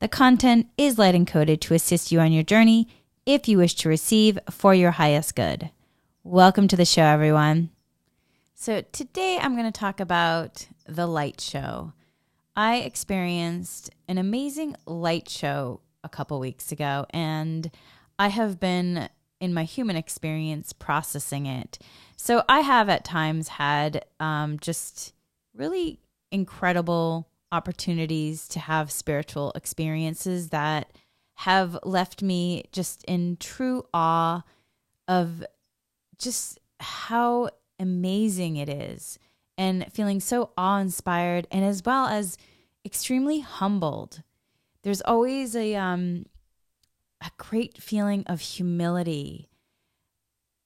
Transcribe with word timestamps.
the 0.00 0.08
content 0.08 0.68
is 0.76 0.98
light 0.98 1.14
encoded 1.14 1.60
to 1.60 1.74
assist 1.74 2.12
you 2.12 2.20
on 2.20 2.32
your 2.32 2.42
journey 2.42 2.88
if 3.26 3.48
you 3.48 3.58
wish 3.58 3.74
to 3.74 3.88
receive 3.88 4.38
for 4.50 4.74
your 4.74 4.92
highest 4.92 5.34
good. 5.34 5.70
Welcome 6.22 6.68
to 6.68 6.76
the 6.76 6.84
show, 6.84 7.02
everyone. 7.02 7.70
So, 8.54 8.82
today 8.92 9.38
I'm 9.40 9.56
going 9.56 9.70
to 9.70 9.78
talk 9.78 10.00
about 10.00 10.66
the 10.86 11.06
light 11.06 11.40
show. 11.40 11.92
I 12.54 12.76
experienced 12.76 13.90
an 14.08 14.18
amazing 14.18 14.76
light 14.86 15.28
show 15.28 15.80
a 16.02 16.08
couple 16.08 16.38
weeks 16.40 16.72
ago, 16.72 17.06
and 17.10 17.70
I 18.18 18.28
have 18.28 18.60
been 18.60 19.08
in 19.40 19.54
my 19.54 19.64
human 19.64 19.96
experience 19.96 20.72
processing 20.72 21.46
it. 21.46 21.78
So, 22.16 22.44
I 22.48 22.60
have 22.60 22.88
at 22.88 23.04
times 23.04 23.48
had 23.48 24.04
um, 24.20 24.58
just 24.60 25.12
really 25.54 26.00
incredible 26.30 27.28
opportunities 27.52 28.48
to 28.48 28.60
have 28.60 28.90
spiritual 28.90 29.52
experiences 29.54 30.50
that 30.50 30.92
have 31.34 31.78
left 31.84 32.22
me 32.22 32.64
just 32.72 33.04
in 33.04 33.36
true 33.36 33.84
awe 33.94 34.42
of 35.06 35.44
just 36.18 36.58
how 36.80 37.48
amazing 37.78 38.56
it 38.56 38.68
is 38.68 39.18
and 39.56 39.90
feeling 39.92 40.20
so 40.20 40.50
awe 40.56 40.78
inspired 40.78 41.46
and 41.50 41.64
as 41.64 41.82
well 41.84 42.06
as 42.06 42.36
extremely 42.84 43.40
humbled. 43.40 44.22
There's 44.82 45.00
always 45.02 45.54
a 45.56 45.74
um 45.76 46.26
a 47.20 47.30
great 47.36 47.82
feeling 47.82 48.24
of 48.26 48.40
humility 48.40 49.48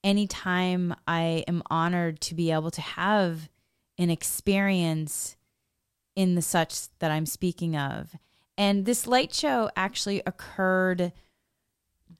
anytime 0.03 0.93
I 1.07 1.43
am 1.47 1.63
honored 1.69 2.19
to 2.21 2.35
be 2.35 2.51
able 2.51 2.71
to 2.71 2.81
have 2.81 3.49
an 3.97 4.09
experience 4.09 5.35
in 6.15 6.35
the 6.35 6.41
such 6.41 6.89
that 6.99 7.11
I'm 7.11 7.25
speaking 7.25 7.75
of. 7.75 8.15
And 8.57 8.85
this 8.85 9.07
light 9.07 9.33
show 9.33 9.69
actually 9.75 10.21
occurred 10.25 11.11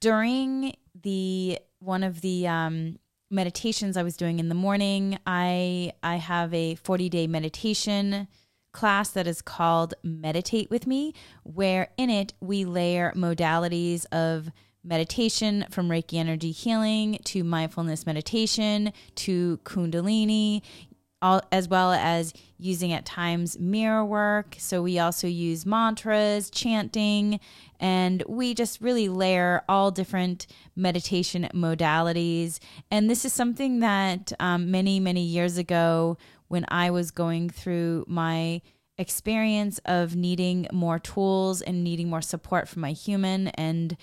during 0.00 0.74
the 1.00 1.58
one 1.78 2.02
of 2.02 2.20
the 2.20 2.46
um, 2.46 2.98
meditations 3.30 3.96
I 3.96 4.02
was 4.02 4.16
doing 4.16 4.38
in 4.38 4.48
the 4.48 4.54
morning. 4.54 5.18
I 5.26 5.92
I 6.02 6.16
have 6.16 6.52
a 6.54 6.74
40 6.76 7.08
day 7.08 7.26
meditation 7.26 8.28
class 8.72 9.10
that 9.10 9.26
is 9.26 9.40
called 9.40 9.94
Meditate 10.02 10.70
with 10.70 10.86
Me, 10.86 11.14
where 11.44 11.90
in 11.96 12.10
it 12.10 12.34
we 12.40 12.64
layer 12.64 13.12
modalities 13.14 14.04
of 14.12 14.50
meditation 14.82 15.64
from 15.70 15.88
Reiki 15.88 16.18
energy 16.18 16.50
healing 16.50 17.18
to 17.24 17.42
mindfulness 17.42 18.04
meditation 18.04 18.92
to 19.14 19.58
Kundalini 19.64 20.60
all, 21.24 21.40
as 21.50 21.66
well 21.68 21.90
as 21.90 22.34
using 22.58 22.92
at 22.92 23.06
times 23.06 23.58
mirror 23.58 24.04
work. 24.04 24.56
So 24.58 24.82
we 24.82 24.98
also 24.98 25.26
use 25.26 25.64
mantras, 25.64 26.50
chanting, 26.50 27.40
and 27.80 28.22
we 28.28 28.52
just 28.52 28.82
really 28.82 29.08
layer 29.08 29.62
all 29.66 29.90
different 29.90 30.46
meditation 30.76 31.48
modalities. 31.54 32.58
And 32.90 33.08
this 33.08 33.24
is 33.24 33.32
something 33.32 33.80
that 33.80 34.34
um, 34.38 34.70
many, 34.70 35.00
many 35.00 35.22
years 35.22 35.56
ago, 35.56 36.18
when 36.48 36.66
I 36.68 36.90
was 36.90 37.10
going 37.10 37.48
through 37.48 38.04
my 38.06 38.60
experience 38.98 39.80
of 39.86 40.14
needing 40.14 40.68
more 40.72 40.98
tools 40.98 41.62
and 41.62 41.82
needing 41.82 42.10
more 42.10 42.22
support 42.22 42.68
from 42.68 42.82
my 42.82 42.92
human 42.92 43.48
and 43.48 43.96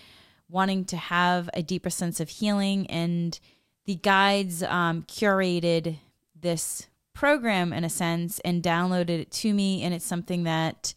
wanting 0.49 0.85
to 0.85 0.97
have 0.97 1.51
a 1.53 1.61
deeper 1.61 1.91
sense 1.91 2.19
of 2.19 2.29
healing 2.29 2.87
and 2.87 3.39
the 3.85 3.95
guides 3.95 4.63
um, 4.63 5.03
curated 5.03 5.97
this 6.35 6.87
program 7.13 7.73
in 7.73 7.83
a 7.83 7.89
sense 7.89 8.39
and 8.39 8.63
downloaded 8.63 9.09
it 9.09 9.31
to 9.31 9.53
me. 9.53 9.83
And 9.83 9.93
it's 9.93 10.05
something 10.05 10.43
that 10.43 10.93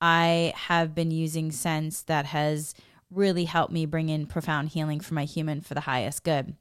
I 0.00 0.52
have 0.56 0.94
been 0.94 1.10
using 1.10 1.52
since 1.52 2.02
that 2.02 2.26
has 2.26 2.74
really 3.10 3.44
helped 3.44 3.72
me 3.72 3.86
bring 3.86 4.08
in 4.08 4.26
profound 4.26 4.70
healing 4.70 5.00
for 5.00 5.14
my 5.14 5.24
human 5.24 5.60
for 5.60 5.74
the 5.74 5.80
highest 5.80 6.24
good. 6.24 6.56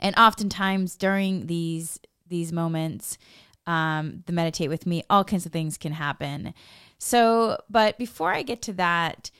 And 0.00 0.16
oftentimes 0.16 0.96
during 0.96 1.46
these 1.46 1.98
these 2.26 2.52
moments, 2.52 3.18
um, 3.66 4.22
the 4.26 4.32
meditate 4.32 4.68
with 4.68 4.86
me, 4.86 5.02
all 5.10 5.24
kinds 5.24 5.46
of 5.46 5.52
things 5.52 5.76
can 5.76 5.92
happen. 5.92 6.54
So, 6.98 7.58
but 7.68 7.98
before 7.98 8.32
I 8.32 8.42
get 8.42 8.62
to 8.62 8.72
that, 8.74 9.30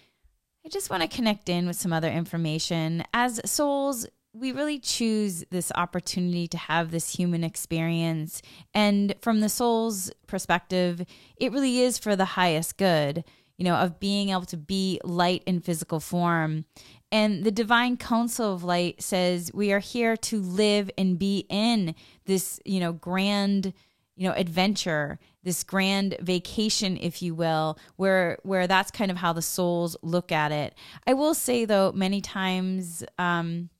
I 0.64 0.68
just 0.68 0.90
want 0.90 1.02
to 1.02 1.08
connect 1.08 1.48
in 1.48 1.66
with 1.66 1.76
some 1.76 1.92
other 1.92 2.10
information. 2.10 3.04
As 3.12 3.40
souls, 3.50 4.06
we 4.34 4.50
really 4.50 4.80
choose 4.80 5.44
this 5.50 5.70
opportunity 5.76 6.48
to 6.48 6.58
have 6.58 6.90
this 6.90 7.14
human 7.14 7.44
experience. 7.44 8.42
And 8.74 9.14
from 9.20 9.40
the 9.40 9.48
soul's 9.48 10.10
perspective, 10.26 11.04
it 11.36 11.52
really 11.52 11.80
is 11.80 11.98
for 11.98 12.16
the 12.16 12.24
highest 12.24 12.76
good, 12.76 13.24
you 13.56 13.64
know, 13.64 13.76
of 13.76 14.00
being 14.00 14.30
able 14.30 14.44
to 14.46 14.56
be 14.56 15.00
light 15.04 15.44
in 15.46 15.60
physical 15.60 16.00
form. 16.00 16.64
And 17.12 17.44
the 17.44 17.52
divine 17.52 17.96
council 17.96 18.52
of 18.52 18.64
light 18.64 19.00
says 19.00 19.52
we 19.54 19.72
are 19.72 19.78
here 19.78 20.16
to 20.16 20.40
live 20.40 20.90
and 20.98 21.16
be 21.16 21.46
in 21.48 21.94
this, 22.26 22.58
you 22.64 22.80
know, 22.80 22.92
grand, 22.92 23.72
you 24.16 24.28
know, 24.28 24.34
adventure, 24.34 25.20
this 25.44 25.62
grand 25.62 26.16
vacation, 26.20 26.96
if 26.96 27.22
you 27.22 27.36
will, 27.36 27.78
where 27.94 28.38
where 28.42 28.66
that's 28.66 28.90
kind 28.90 29.12
of 29.12 29.18
how 29.18 29.32
the 29.32 29.42
souls 29.42 29.96
look 30.02 30.32
at 30.32 30.50
it. 30.50 30.74
I 31.06 31.14
will 31.14 31.34
say 31.34 31.64
though, 31.64 31.92
many 31.92 32.20
times, 32.20 33.04
um, 33.16 33.70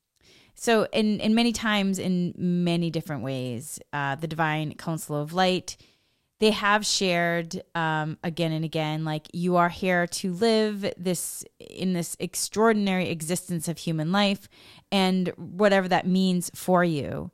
so, 0.54 0.87
in, 0.92 1.20
in 1.20 1.34
many 1.34 1.53
times, 1.53 1.98
in 1.98 2.34
many 2.37 2.91
different 2.91 3.22
ways, 3.22 3.78
uh, 3.92 4.15
the 4.15 4.28
Divine 4.28 4.75
Council 4.75 5.16
of 5.16 5.32
Light, 5.32 5.76
they 6.41 6.50
have 6.50 6.84
shared 6.84 7.62
um, 7.75 8.19
again 8.22 8.53
and 8.53 8.65
again, 8.65 9.04
like 9.04 9.28
you 9.32 9.56
are 9.56 9.69
here 9.69 10.06
to 10.06 10.32
live 10.32 10.92
this 10.97 11.44
in 11.59 11.92
this 11.92 12.16
extraordinary 12.20 13.09
existence 13.09 13.69
of 13.69 13.78
human 13.78 14.12
life, 14.12 14.48
and 14.91 15.28
whatever 15.37 15.88
that 15.88 16.06
means 16.06 16.50
for 16.54 16.84
you 16.84 17.31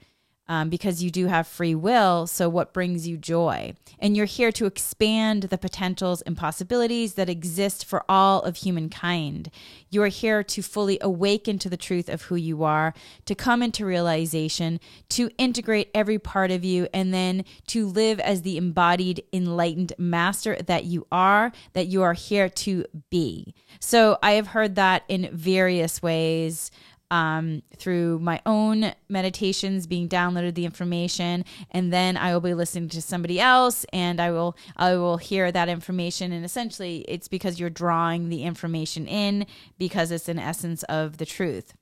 um, 0.51 0.69
because 0.69 1.01
you 1.01 1.13
do 1.13 1.29
have 1.29 1.47
free 1.47 1.77
will. 1.77 2.27
So, 2.27 2.49
what 2.49 2.73
brings 2.73 3.07
you 3.07 3.17
joy? 3.17 3.73
And 4.01 4.17
you're 4.17 4.27
here 4.27 4.51
to 4.53 4.67
expand 4.67 5.45
the 5.45 5.57
potentials 5.57 6.23
and 6.23 6.37
possibilities 6.37 7.15
that 7.15 7.29
exist 7.29 7.85
for 7.85 8.05
all 8.09 8.43
of 8.43 8.57
humankind. 8.57 9.53
You 9.91 10.03
are 10.03 10.09
here 10.09 10.43
to 10.43 10.61
fully 10.61 10.99
awaken 11.01 11.61
to 11.61 11.71
the 11.71 11.77
truth 11.77 12.09
of 12.09 12.23
who 12.23 12.35
you 12.35 12.65
are, 12.65 12.95
to 13.27 13.35
come 13.37 13.63
into 13.63 13.87
realization, 13.87 14.81
to 15.11 15.31
integrate 15.39 15.89
every 15.95 16.19
part 16.19 16.51
of 16.51 16.65
you, 16.65 16.89
and 16.93 17.15
then 17.15 17.45
to 17.69 17.87
live 17.87 18.19
as 18.19 18.43
the 18.43 18.57
embodied, 18.57 19.23
enlightened 19.33 19.93
master 19.99 20.57
that 20.67 20.85
you 20.85 21.07
are, 21.13 21.53
that 21.75 21.87
you 21.87 22.03
are 22.03 22.15
here 22.15 22.49
to 22.49 22.85
be. 23.09 23.55
So, 23.79 24.19
I 24.21 24.33
have 24.33 24.49
heard 24.49 24.75
that 24.75 25.05
in 25.07 25.31
various 25.33 26.03
ways 26.03 26.73
um, 27.11 27.63
through 27.77 28.19
my 28.21 28.41
own 28.47 28.93
meditations 29.09 29.87
being 29.87 30.09
downloaded 30.09 30.55
the 30.55 30.65
information 30.65 31.45
and 31.71 31.93
then 31.93 32.17
i 32.17 32.33
will 32.33 32.41
be 32.41 32.55
listening 32.55 32.89
to 32.89 33.03
somebody 33.03 33.41
else 33.41 33.85
and 33.93 34.21
i 34.21 34.31
will 34.31 34.57
i 34.77 34.95
will 34.95 35.17
hear 35.17 35.51
that 35.53 35.69
information. 35.69 36.33
And 36.33 36.45
essentially 36.45 37.05
it's 37.09 37.29
because 37.29 37.59
you're 37.59 37.71
drawing 37.71 38.29
the 38.29 38.43
information 38.43 39.07
in 39.07 39.47
because 39.79 40.11
it's 40.11 40.29
an 40.29 40.39
essence 40.39 40.83
of 40.85 41.19
the 41.19 41.27
truth. 41.27 41.75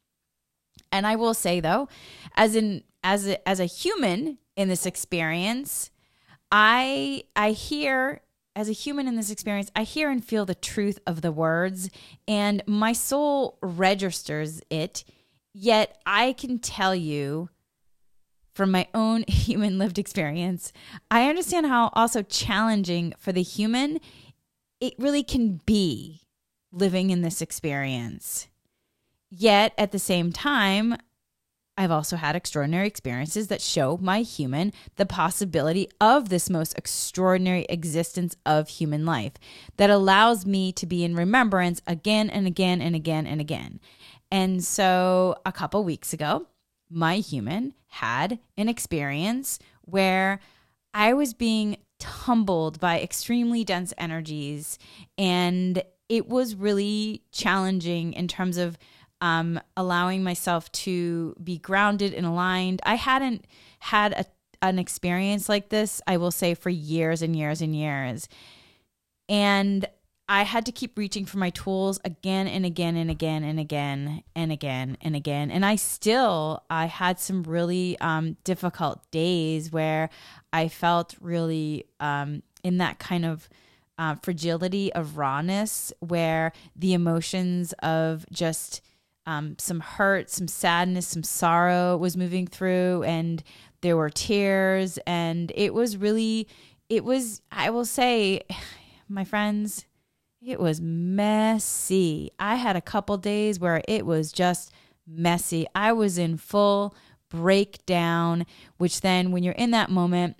And 0.90 1.06
i 1.06 1.16
will 1.16 1.34
say 1.34 1.60
though 1.60 1.88
as 2.36 2.56
in 2.56 2.82
as 3.02 3.26
a, 3.26 3.48
as 3.48 3.60
a 3.60 3.64
human 3.64 4.38
in 4.56 4.68
this 4.68 4.86
experience 4.86 5.90
i 6.50 7.22
i 7.36 7.50
hear 7.50 8.22
as 8.58 8.68
a 8.68 8.72
human 8.72 9.06
in 9.06 9.14
this 9.14 9.30
experience, 9.30 9.70
I 9.76 9.84
hear 9.84 10.10
and 10.10 10.24
feel 10.24 10.44
the 10.44 10.52
truth 10.52 10.98
of 11.06 11.22
the 11.22 11.30
words, 11.30 11.90
and 12.26 12.60
my 12.66 12.92
soul 12.92 13.56
registers 13.62 14.60
it 14.68 15.04
Yet 15.60 15.98
I 16.06 16.34
can 16.34 16.60
tell 16.60 16.94
you 16.94 17.48
from 18.54 18.70
my 18.70 18.86
own 18.94 19.24
human 19.28 19.76
lived 19.76 19.98
experience, 19.98 20.72
I 21.10 21.28
understand 21.28 21.66
how 21.66 21.90
also 21.94 22.22
challenging 22.22 23.12
for 23.18 23.32
the 23.32 23.42
human 23.42 23.98
it 24.80 24.94
really 25.00 25.24
can 25.24 25.60
be 25.66 26.20
living 26.70 27.10
in 27.10 27.22
this 27.22 27.42
experience. 27.42 28.46
Yet 29.30 29.74
at 29.76 29.90
the 29.90 29.98
same 29.98 30.30
time, 30.30 30.96
I've 31.76 31.90
also 31.90 32.14
had 32.14 32.36
extraordinary 32.36 32.86
experiences 32.86 33.48
that 33.48 33.60
show 33.60 33.98
my 34.00 34.22
human 34.22 34.72
the 34.94 35.06
possibility 35.06 35.88
of 36.00 36.28
this 36.28 36.48
most 36.48 36.78
extraordinary 36.78 37.66
existence 37.68 38.36
of 38.46 38.68
human 38.68 39.04
life 39.04 39.32
that 39.76 39.90
allows 39.90 40.46
me 40.46 40.70
to 40.72 40.86
be 40.86 41.02
in 41.02 41.16
remembrance 41.16 41.82
again 41.84 42.30
and 42.30 42.46
again 42.46 42.80
and 42.80 42.94
again 42.94 43.26
and 43.26 43.40
again. 43.40 43.80
And 44.30 44.62
so 44.62 45.36
a 45.46 45.52
couple 45.52 45.82
weeks 45.84 46.12
ago, 46.12 46.46
my 46.90 47.16
human 47.16 47.74
had 47.86 48.38
an 48.56 48.68
experience 48.68 49.58
where 49.82 50.40
I 50.92 51.12
was 51.14 51.34
being 51.34 51.78
tumbled 51.98 52.78
by 52.80 53.00
extremely 53.00 53.64
dense 53.64 53.92
energies 53.98 54.78
and 55.16 55.82
it 56.08 56.28
was 56.28 56.54
really 56.54 57.22
challenging 57.32 58.12
in 58.12 58.28
terms 58.28 58.56
of 58.56 58.78
um, 59.20 59.60
allowing 59.76 60.22
myself 60.22 60.70
to 60.72 61.34
be 61.42 61.58
grounded 61.58 62.14
and 62.14 62.24
aligned. 62.24 62.80
I 62.84 62.94
hadn't 62.94 63.46
had 63.80 64.12
a, 64.12 64.24
an 64.62 64.78
experience 64.78 65.48
like 65.48 65.68
this, 65.68 66.00
I 66.06 66.16
will 66.16 66.30
say, 66.30 66.54
for 66.54 66.70
years 66.70 67.20
and 67.20 67.34
years 67.34 67.60
and 67.60 67.74
years. 67.74 68.28
And 69.28 69.86
I 70.30 70.42
had 70.42 70.66
to 70.66 70.72
keep 70.72 70.98
reaching 70.98 71.24
for 71.24 71.38
my 71.38 71.48
tools 71.50 71.98
again 72.04 72.46
and 72.48 72.66
again 72.66 72.96
and 72.96 73.10
again 73.10 73.42
and 73.42 73.58
again 73.58 74.22
and 74.36 74.52
again 74.52 74.98
and 75.00 75.16
again. 75.16 75.50
And 75.50 75.64
I 75.64 75.76
still, 75.76 76.64
I 76.68 76.84
had 76.84 77.18
some 77.18 77.44
really 77.44 77.98
um, 78.00 78.36
difficult 78.44 79.10
days 79.10 79.72
where 79.72 80.10
I 80.52 80.68
felt 80.68 81.14
really 81.20 81.86
um, 81.98 82.42
in 82.62 82.76
that 82.78 82.98
kind 82.98 83.24
of 83.24 83.48
uh, 83.98 84.16
fragility 84.22 84.92
of 84.92 85.16
rawness 85.16 85.94
where 86.00 86.52
the 86.76 86.92
emotions 86.92 87.72
of 87.82 88.26
just 88.30 88.82
um, 89.24 89.56
some 89.58 89.80
hurt, 89.80 90.30
some 90.30 90.48
sadness, 90.48 91.06
some 91.06 91.22
sorrow 91.22 91.96
was 91.96 92.16
moving 92.16 92.46
through, 92.46 93.02
and 93.02 93.42
there 93.80 93.96
were 93.96 94.08
tears. 94.08 94.98
And 95.06 95.52
it 95.54 95.74
was 95.74 95.96
really, 95.96 96.48
it 96.88 97.02
was, 97.04 97.40
I 97.50 97.70
will 97.70 97.84
say, 97.84 98.42
my 99.08 99.24
friends, 99.24 99.84
it 100.44 100.60
was 100.60 100.80
messy. 100.80 102.30
I 102.38 102.56
had 102.56 102.76
a 102.76 102.80
couple 102.80 103.16
days 103.16 103.58
where 103.58 103.82
it 103.88 104.06
was 104.06 104.32
just 104.32 104.72
messy. 105.06 105.66
I 105.74 105.92
was 105.92 106.18
in 106.18 106.36
full 106.36 106.94
breakdown, 107.28 108.46
which 108.76 109.00
then, 109.00 109.32
when 109.32 109.42
you're 109.42 109.54
in 109.54 109.72
that 109.72 109.90
moment, 109.90 110.36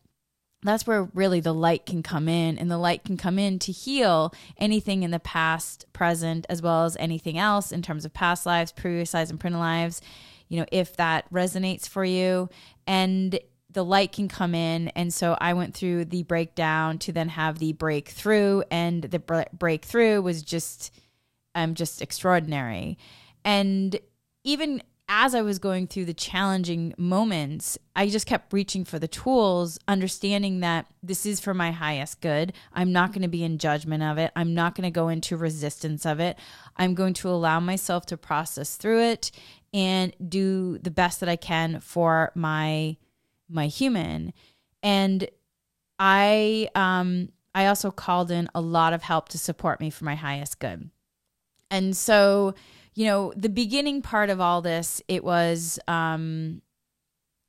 that's 0.63 0.87
where 0.87 1.05
really 1.15 1.41
the 1.41 1.55
light 1.55 1.87
can 1.87 2.03
come 2.03 2.29
in 2.29 2.59
and 2.59 2.71
the 2.71 2.79
light 2.79 3.05
can 3.05 3.17
come 3.17 3.39
in 3.39 3.59
to 3.61 3.73
heal 3.73 4.35
anything 4.57 5.03
in 5.03 5.11
the 5.11 5.21
past 5.21 5.87
present 5.93 6.47
as 6.49 6.61
well 6.61 6.85
as 6.85 6.97
anything 6.97 7.39
else 7.39 7.71
in 7.71 7.83
terms 7.83 8.05
of 8.05 8.13
past 8.13 8.45
lives 8.45 8.73
previous 8.73 9.15
lives 9.15 9.31
and 9.31 9.39
present 9.39 9.61
lives 9.61 10.01
you 10.49 10.59
know 10.59 10.67
if 10.73 10.97
that 10.97 11.33
resonates 11.33 11.89
for 11.89 12.05
you 12.05 12.49
and 12.89 13.39
the 13.71 13.85
light 13.85 14.13
can 14.13 14.29
come 14.29 14.55
in 14.55 14.89
and 14.89 15.13
so 15.13 15.37
i 15.41 15.53
went 15.53 15.75
through 15.75 16.05
the 16.05 16.23
breakdown 16.25 16.99
to 16.99 17.13
then 17.13 17.29
have 17.29 17.59
the 17.59 17.73
breakthrough 17.73 18.63
and 18.71 19.03
the 19.05 19.47
breakthrough 19.53 20.21
was 20.21 20.43
just 20.43 20.93
um 21.55 21.75
just 21.75 22.01
extraordinary 22.03 22.97
and 23.45 23.99
even 24.45 24.83
as 25.09 25.35
I 25.35 25.41
was 25.41 25.59
going 25.59 25.87
through 25.87 26.05
the 26.05 26.15
challenging 26.15 26.93
moments, 26.99 27.79
I 27.97 28.09
just 28.09 28.27
kept 28.27 28.53
reaching 28.53 28.85
for 28.85 28.99
the 28.99 29.09
tools, 29.09 29.79
understanding 29.89 30.61
that 30.61 30.87
this 31.03 31.25
is 31.25 31.41
for 31.41 31.55
my 31.55 31.71
highest 31.71 32.21
good. 32.21 32.53
I'm 32.75 32.93
not 32.93 33.13
going 33.13 33.23
to 33.23 33.29
be 33.29 33.43
in 33.43 33.57
judgment 33.57 34.03
of 34.03 34.19
it. 34.19 34.33
I'm 34.37 34.53
not 34.53 34.75
going 34.75 34.85
to 34.85 34.91
go 34.91 35.09
into 35.09 35.39
resistance 35.39 36.05
of 36.05 36.21
it. 36.21 36.39
I'm 36.77 36.95
going 36.95 37.15
to 37.15 37.31
allow 37.31 37.59
myself 37.59 38.05
to 38.07 38.19
process 38.19 38.77
through 38.77 39.03
it 39.03 39.31
and 39.73 40.13
do 40.29 40.77
the 40.79 40.91
best 40.91 41.21
that 41.21 41.29
I 41.29 41.37
can 41.37 41.81
for 41.81 42.31
my 42.35 42.99
my 43.49 43.67
human. 43.67 44.33
And 44.83 45.29
I 45.99 46.69
um 46.75 47.31
I 47.55 47.67
also 47.67 47.91
called 47.91 48.31
in 48.31 48.49
a 48.55 48.61
lot 48.61 48.93
of 48.93 49.03
help 49.03 49.29
to 49.31 49.39
support 49.39 49.81
me 49.81 49.91
for 49.91 50.05
my 50.05 50.15
highest 50.15 50.59
good. 50.59 50.91
And 51.71 51.97
so 51.97 52.55
you 52.99 53.05
know, 53.05 53.33
the 53.37 53.49
beginning 53.49 54.03
part 54.03 54.29
of 54.29 54.41
all 54.41 54.61
this, 54.61 55.01
it 55.07 55.23
was 55.23 55.79
um, 55.87 56.63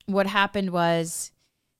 what 0.06 0.28
happened 0.28 0.70
was 0.70 1.32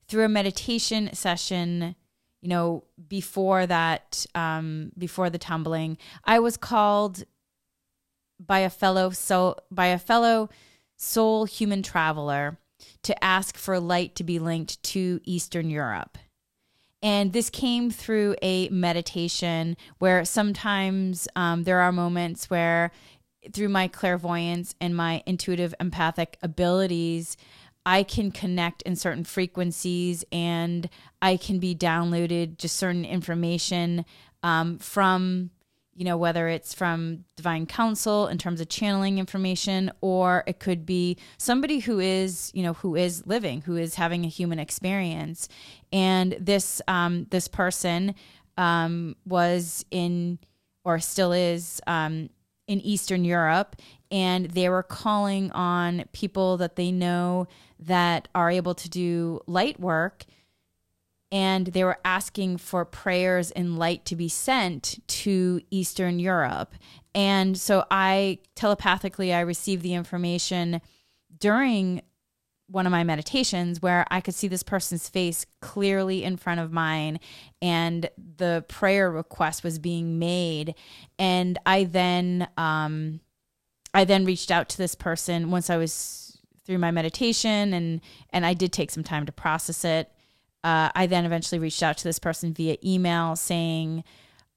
through 0.09 0.25
a 0.25 0.29
meditation 0.29 1.15
session, 1.15 1.95
you 2.43 2.49
know, 2.49 2.83
before 3.07 3.69
that, 3.69 4.27
um, 4.35 4.91
before 4.99 5.31
the 5.31 5.39
tumbling, 5.39 5.99
I 6.25 6.41
was 6.41 6.57
called 6.57 7.23
by 8.45 8.59
a 8.59 8.71
fellow 8.71 9.11
soul, 9.11 9.57
by 9.71 9.87
a 9.87 10.01
fellow 10.01 10.49
soul 10.97 11.45
human 11.45 11.85
traveler 11.85 12.59
to 13.03 13.25
ask 13.25 13.57
for 13.57 13.79
light 13.81 14.15
to 14.17 14.25
be 14.25 14.39
linked 14.39 14.83
to 14.83 15.21
Eastern 15.25 15.71
Europe. 15.71 16.19
And 17.03 17.33
this 17.33 17.49
came 17.49 17.91
through 17.91 18.37
a 18.43 18.69
meditation 18.69 19.77
where 19.99 20.25
sometimes 20.25 21.29
um, 21.35 21.65
there 21.65 21.81
are 21.81 21.93
moments 21.93 22.51
where 22.51 22.91
through 23.53 23.71
my 23.71 23.89
clairvoyance 23.89 24.75
and 24.81 24.95
my 24.95 25.23
intuitive 25.27 25.75
empathic 25.81 26.37
abilities, 26.43 27.37
I 27.87 28.03
can 28.03 28.31
connect 28.31 28.83
in 28.83 28.97
certain 28.97 29.25
frequencies 29.25 30.25
and 30.31 30.89
I 31.23 31.37
can 31.39 31.59
be 31.59 31.75
downloaded 31.75 32.59
just 32.59 32.77
certain 32.77 33.07
information 33.07 34.05
um, 34.43 34.79
from, 34.79 35.51
you 35.95 36.05
know, 36.05 36.17
whether 36.17 36.49
it's 36.49 36.73
from 36.73 37.25
divine 37.37 37.67
council 37.67 38.29
in 38.29 38.39
terms 38.39 38.61
of 38.61 38.69
channeling 38.69 39.19
information, 39.19 39.91
or 40.01 40.45
it 40.47 40.61
could 40.61 40.87
be 40.87 41.17
somebody 41.37 41.81
who 41.81 41.99
is, 41.99 42.51
you 42.55 42.63
know, 42.63 42.75
who 42.75 42.97
is 42.97 43.27
living, 43.27 43.63
who 43.63 43.77
is 43.77 43.97
having 43.97 44.25
a 44.25 44.29
human 44.29 44.59
experience. 44.59 45.49
And 45.93 46.37
this, 46.41 46.81
um, 46.89 47.27
this 47.31 47.49
person 47.49 48.15
um, 48.57 49.17
was 49.27 49.85
in, 49.91 50.39
or 50.85 50.99
still 51.01 51.33
is, 51.33 51.81
um, 51.87 52.31
in 52.71 52.81
Eastern 52.83 53.25
Europe, 53.25 53.75
and 54.13 54.47
they 54.51 54.69
were 54.69 54.85
calling 54.85 55.51
on 55.51 56.05
people 56.13 56.57
that 56.59 56.77
they 56.77 56.93
know 56.93 57.49
that 57.81 58.29
are 58.33 58.49
able 58.49 58.75
to 58.77 58.89
do 58.89 59.41
light 59.49 59.81
work. 59.81 60.25
And 61.33 61.69
they 61.69 61.85
were 61.85 61.99
asking 62.05 62.59
for 62.59 62.85
prayers 62.85 63.51
and 63.53 63.79
light 63.79 64.05
to 64.07 64.17
be 64.17 64.29
sent 64.29 64.99
to 65.07 65.61
Eastern 65.71 66.19
Europe. 66.19 66.75
And 67.15 67.57
so 67.57 67.85
I 67.91 68.39
telepathically 68.55 69.33
I 69.33 69.41
received 69.41 69.83
the 69.83 69.95
information 69.95 70.81
during 71.39 72.03
one 72.67 72.87
of 72.87 72.93
my 72.93 73.03
meditations 73.03 73.83
where 73.83 74.07
I 74.11 74.21
could 74.21 74.35
see 74.35 74.47
this 74.47 74.63
person's 74.63 75.09
face 75.09 75.45
clearly 75.61 76.23
in 76.23 76.37
front 76.37 76.61
of 76.61 76.73
mine 76.73 77.19
and 77.61 78.09
the 78.37 78.65
prayer 78.69 79.11
request 79.11 79.65
was 79.65 79.81
being 79.81 80.21
made 80.21 80.77
and 81.19 81.59
I 81.67 81.85
then 81.85 82.47
um 82.57 83.21
I 83.93 84.05
then 84.05 84.25
reached 84.25 84.53
out 84.53 84.69
to 84.69 84.79
this 84.79 84.95
person 84.95 85.51
once 85.51 85.69
I 85.69 85.77
was 85.79 86.39
through 86.65 86.79
my 86.79 86.93
meditation 86.93 87.75
and 87.75 88.01
and 88.31 88.47
I 88.47 88.55
did 88.55 88.73
take 88.73 88.91
some 88.91 89.05
time 89.05 89.27
to 89.27 89.33
process 89.33 89.85
it. 89.85 90.13
Uh, 90.63 90.91
I 90.95 91.07
then 91.07 91.25
eventually 91.25 91.59
reached 91.59 91.83
out 91.83 91.99
to 91.99 92.05
this 92.05 92.19
person 92.19 92.53
via 92.53 92.77
email 92.85 93.37
saying 93.37 94.05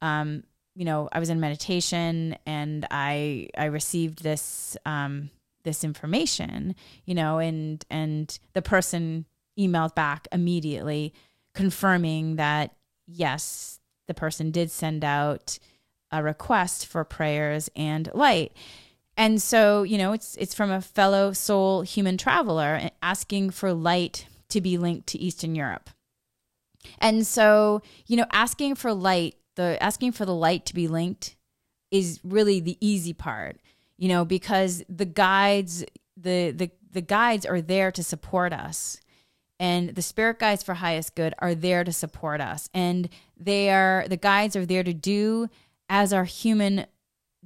um 0.02 0.44
you 0.76 0.84
know 0.86 1.08
I 1.12 1.20
was 1.20 1.30
in 1.30 1.40
meditation 1.40 2.36
and 2.46 2.86
I 2.92 3.48
I 3.58 3.66
received 3.66 4.22
this 4.22 4.76
um 4.86 5.30
this 5.64 5.84
information 5.84 6.76
you 7.06 7.16
know 7.16 7.38
and 7.38 7.86
and 7.90 8.38
the 8.54 8.62
person 8.62 9.26
emailed 9.58 9.96
back 9.96 10.28
immediately 10.32 11.14
confirming 11.54 12.36
that 12.36 12.76
yes 13.08 13.80
the 14.08 14.14
person 14.14 14.52
did 14.52 14.72
send 14.72 15.06
out 15.06 15.58
a 16.12 16.22
request 16.22 16.86
for 16.86 17.04
prayers 17.04 17.70
and 17.76 18.10
light. 18.14 18.54
And 19.18 19.42
so 19.42 19.84
you 19.84 19.98
know 19.98 20.14
it's 20.14 20.36
it's 20.38 20.54
from 20.54 20.72
a 20.72 20.82
fellow 20.82 21.34
soul 21.34 21.82
human 21.82 22.18
traveler 22.18 22.90
asking 23.02 23.52
for 23.52 23.74
light 23.74 24.28
to 24.54 24.62
be 24.62 24.78
linked 24.78 25.08
to 25.08 25.20
eastern 25.20 25.56
europe 25.56 25.90
and 27.00 27.28
so 27.28 27.82
you 28.08 28.16
know 28.16 28.26
asking 28.32 28.76
for 28.76 28.94
light 28.94 29.36
the 29.56 29.78
asking 29.82 30.12
for 30.12 30.26
the 30.26 30.34
light 30.34 30.66
to 30.66 30.74
be 30.74 30.88
linked 30.88 31.36
is 31.92 32.20
really 32.24 32.60
the 32.60 32.78
easy 32.80 33.14
part 33.14 33.60
you 33.98 34.10
know, 34.10 34.26
because 34.26 34.84
the 34.90 35.06
guides, 35.06 35.86
the 36.18 36.52
the 36.52 36.72
the 36.92 37.02
guides 37.02 37.46
are 37.46 37.62
there 37.62 37.92
to 37.92 38.04
support 38.04 38.54
us. 38.54 39.00
And 39.60 39.96
the 39.96 40.02
spirit 40.02 40.40
guides 40.40 40.64
for 40.64 40.74
highest 40.74 41.16
good 41.16 41.34
are 41.40 41.56
there 41.56 41.84
to 41.84 41.94
support 41.94 42.42
us. 42.42 42.70
And 42.74 43.08
they 43.38 43.70
are 43.70 44.06
the 44.08 44.18
guides 44.18 44.56
are 44.56 44.66
there 44.66 44.84
to 44.84 44.94
do 44.94 45.48
as 45.90 46.12
our 46.12 46.26
human 46.26 46.86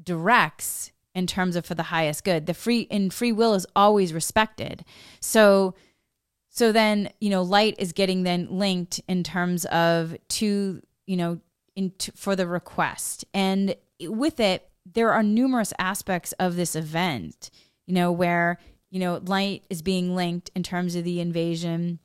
directs 0.02 0.92
in 1.14 1.28
terms 1.28 1.56
of 1.56 1.66
for 1.66 1.76
the 1.76 1.84
highest 1.84 2.24
good. 2.24 2.46
The 2.46 2.54
free 2.54 2.88
and 2.90 3.14
free 3.14 3.32
will 3.32 3.54
is 3.54 3.68
always 3.76 4.14
respected. 4.14 4.84
So 5.20 5.76
so 6.58 6.72
then, 6.72 7.12
you 7.22 7.30
know, 7.30 7.44
light 7.44 7.76
is 7.78 7.94
getting 7.94 8.24
then 8.24 8.48
linked 8.50 9.00
in 9.08 9.24
terms 9.24 9.66
of 9.66 10.16
to, 10.30 10.82
you 11.06 11.18
know, 11.18 11.40
in 11.76 11.92
for 12.16 12.36
the 12.36 12.48
request. 12.48 13.26
And 13.34 13.76
with 14.02 14.40
it, 14.40 14.70
there 14.92 15.12
are 15.12 15.24
numerous 15.24 15.74
aspects 15.78 16.32
of 16.34 16.56
this 16.56 16.76
event, 16.76 17.52
you 17.86 17.94
know, 17.94 18.12
where 18.12 18.58
you 18.90 19.00
know, 19.00 19.22
light 19.26 19.64
is 19.70 19.82
being 19.82 20.16
linked 20.16 20.50
in 20.56 20.64
terms 20.64 20.96
of 20.96 21.04
the 21.04 21.20
invasion, 21.20 22.00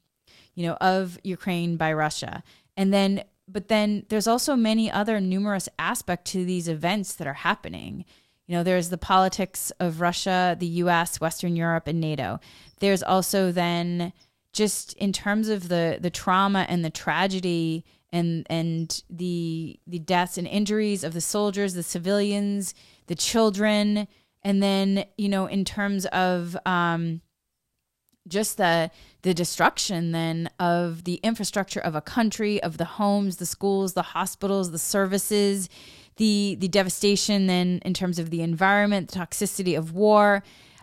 you 0.55 0.67
know, 0.67 0.75
of 0.75 1.19
Ukraine 1.23 1.77
by 1.77 1.93
Russia. 1.93 2.43
And 2.77 2.93
then, 2.93 3.25
but 3.49 3.69
then 3.69 4.05
there's 4.09 4.27
also 4.27 4.57
many 4.57 4.91
other 4.91 5.21
numerous 5.21 5.69
aspects 5.79 6.33
to 6.33 6.45
these 6.45 6.69
events 6.69 7.15
that 7.15 7.27
are 7.27 7.35
happening. 7.35 8.05
You 8.47 8.57
know, 8.57 8.63
there's 8.63 8.89
the 8.89 8.99
politics 8.99 9.71
of 9.79 10.01
Russia, 10.01 10.57
the 10.59 10.67
US, 10.67 11.21
Western 11.21 11.55
Europe, 11.57 11.87
and 11.87 12.01
NATO. 12.01 12.41
There's 12.81 13.03
also 13.03 13.53
then 13.53 14.13
just 14.53 14.93
in 14.95 15.13
terms 15.13 15.49
of 15.49 15.69
the 15.69 15.99
the 16.01 16.11
trauma 16.11 16.67
and 16.69 16.85
the 16.85 16.91
tragedy 16.91 17.85
and 18.13 18.47
and 18.51 19.03
the 19.09 19.79
the 19.87 19.99
deaths 19.99 20.37
and 20.37 20.47
injuries 20.47 21.03
of 21.03 21.15
the 21.15 21.21
soldiers, 21.21 21.75
the 21.75 21.83
civilians, 21.83 22.75
the 23.07 23.15
children, 23.15 24.07
and 24.43 24.63
then 24.63 25.05
you 25.17 25.29
know 25.29 25.47
in 25.47 25.65
terms 25.65 26.05
of 26.07 26.57
um, 26.67 27.23
just 28.29 28.59
the 28.59 28.91
the 29.23 29.35
destruction 29.35 30.13
then 30.13 30.51
of 30.61 31.05
the 31.05 31.15
infrastructure 31.23 31.81
of 31.81 31.95
a 31.95 32.01
country, 32.01 32.63
of 32.63 32.77
the 32.77 32.85
homes, 32.85 33.39
the 33.39 33.47
schools, 33.47 33.95
the 33.95 34.03
hospitals, 34.03 34.71
the 34.71 34.79
services, 34.79 35.69
the 36.17 36.57
the 36.61 36.69
devastation 36.69 37.47
then 37.47 37.81
in 37.85 37.95
terms 37.95 38.19
of 38.19 38.31
the 38.31 38.43
environment, 38.43 39.11
the 39.11 39.19
toxicity 39.19 39.77
of 39.77 39.93
war. 39.95 40.43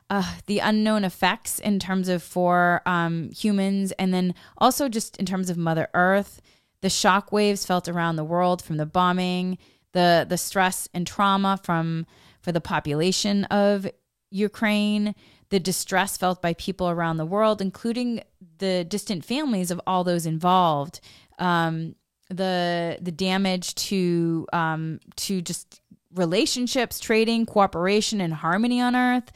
Uh, 0.10 0.38
the 0.48 0.58
unknown 0.58 1.04
effects 1.04 1.60
in 1.60 1.78
terms 1.78 2.10
of 2.10 2.24
for 2.24 2.82
um, 2.88 3.30
humans, 3.30 3.92
and 3.94 4.12
then 4.12 4.34
also 4.58 4.89
just 4.89 5.18
in 5.18 5.25
terms 5.25 5.51
of 5.51 5.58
Mother 5.58 5.88
Earth, 5.94 6.42
the 6.82 6.89
shock 6.89 7.32
waves 7.32 7.66
felt 7.66 7.88
around 7.88 8.16
the 8.16 8.24
world 8.24 8.62
from 8.62 8.78
the 8.78 8.88
bombing, 8.88 9.58
the 9.94 10.25
the 10.28 10.38
stress 10.38 10.89
and 10.94 11.06
trauma 11.06 11.60
from 11.62 12.08
for 12.42 12.51
the 12.51 12.62
population 12.62 13.44
of 13.46 13.88
Ukraine, 14.32 15.13
the 15.50 15.60
distress 15.60 16.18
felt 16.18 16.42
by 16.42 16.54
people 16.54 16.89
around 16.89 17.18
the 17.18 17.25
world, 17.25 17.62
including 17.62 18.22
the 18.60 18.84
distant 18.84 19.25
families 19.25 19.72
of 19.72 19.82
all 19.86 20.04
those 20.04 20.25
involved, 20.25 21.00
um, 21.39 21.96
the 22.30 22.98
the 23.01 23.12
damage 23.12 23.75
to 23.75 24.48
um, 24.54 25.00
to 25.18 25.42
just 25.42 25.82
relationships, 26.13 27.00
trading, 27.00 27.46
cooperation, 27.46 28.22
and 28.22 28.34
harmony 28.34 28.82
on 28.82 28.96
Earth. 28.96 29.32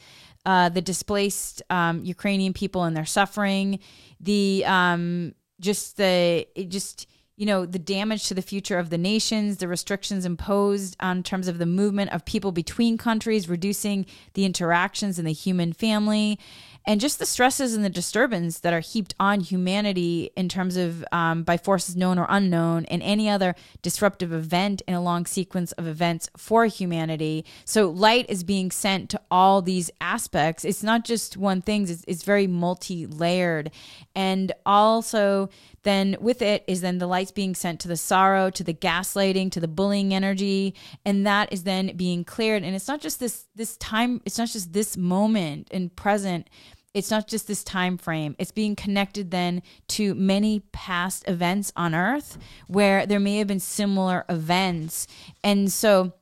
Uh, 0.46 0.68
the 0.68 0.82
displaced 0.82 1.62
um, 1.70 2.04
Ukrainian 2.04 2.52
people 2.52 2.84
and 2.84 2.96
their 2.96 3.06
suffering, 3.06 3.78
the 4.20 4.64
um, 4.66 5.34
just 5.60 5.96
the 5.96 6.46
just 6.68 7.06
you 7.36 7.46
know, 7.46 7.66
the 7.66 7.80
damage 7.80 8.28
to 8.28 8.34
the 8.34 8.42
future 8.42 8.78
of 8.78 8.90
the 8.90 8.98
nations, 8.98 9.56
the 9.56 9.66
restrictions 9.66 10.24
imposed 10.24 10.96
on 11.00 11.22
terms 11.22 11.48
of 11.48 11.58
the 11.58 11.66
movement 11.66 12.12
of 12.12 12.24
people 12.24 12.52
between 12.52 12.96
countries, 12.96 13.48
reducing 13.48 14.06
the 14.34 14.44
interactions 14.44 15.18
in 15.18 15.24
the 15.24 15.32
human 15.32 15.72
family, 15.72 16.38
and 16.86 17.00
just 17.00 17.18
the 17.18 17.26
stresses 17.26 17.74
and 17.74 17.84
the 17.84 17.90
disturbance 17.90 18.60
that 18.60 18.74
are 18.74 18.80
heaped 18.80 19.14
on 19.18 19.40
humanity 19.40 20.30
in 20.36 20.48
terms 20.48 20.76
of 20.76 21.04
um, 21.12 21.42
by 21.42 21.56
forces 21.56 21.96
known 21.96 22.18
or 22.18 22.26
unknown 22.28 22.84
and 22.86 23.02
any 23.02 23.28
other 23.28 23.54
disruptive 23.80 24.32
event 24.32 24.82
in 24.86 24.94
a 24.94 25.02
long 25.02 25.24
sequence 25.24 25.72
of 25.72 25.86
events 25.86 26.28
for 26.36 26.66
humanity. 26.66 27.44
So 27.64 27.88
light 27.90 28.26
is 28.28 28.44
being 28.44 28.70
sent 28.70 29.08
to 29.10 29.20
all 29.30 29.62
these 29.62 29.90
aspects. 30.00 30.64
It's 30.64 30.82
not 30.82 31.04
just 31.04 31.36
one 31.36 31.62
thing 31.62 31.88
it's, 31.88 32.04
it's 32.06 32.22
very 32.22 32.46
multi-layered. 32.46 33.70
And 34.14 34.52
also 34.66 35.48
then 35.84 36.16
with 36.20 36.42
it 36.42 36.64
is 36.66 36.80
then 36.80 36.98
the 36.98 37.06
lights 37.06 37.30
being 37.30 37.54
sent 37.54 37.80
to 37.80 37.88
the 37.88 37.96
sorrow 37.96 38.50
to 38.50 38.64
the 38.64 38.74
gaslighting 38.74 39.52
to 39.52 39.60
the 39.60 39.68
bullying 39.68 40.12
energy. 40.12 40.74
And 41.04 41.26
that 41.26 41.52
is 41.52 41.64
then 41.64 41.96
being 41.96 42.24
cleared. 42.24 42.62
And 42.62 42.74
it's 42.74 42.88
not 42.88 43.00
just 43.00 43.20
this 43.20 43.46
this 43.54 43.76
time 43.78 44.20
it's 44.24 44.38
not 44.38 44.48
just 44.48 44.72
this 44.72 44.96
moment 44.96 45.68
and 45.70 45.94
present 45.94 46.48
it's 46.94 47.10
not 47.10 47.26
just 47.26 47.48
this 47.48 47.64
time 47.64 47.98
frame. 47.98 48.36
It's 48.38 48.52
being 48.52 48.76
connected 48.76 49.32
then 49.32 49.62
to 49.88 50.14
many 50.14 50.60
past 50.72 51.24
events 51.28 51.72
on 51.74 51.94
earth 51.94 52.38
where 52.68 53.04
there 53.04 53.20
may 53.20 53.38
have 53.38 53.48
been 53.48 53.60
similar 53.60 54.24
events. 54.28 55.08
And 55.42 55.70
so 55.70 56.12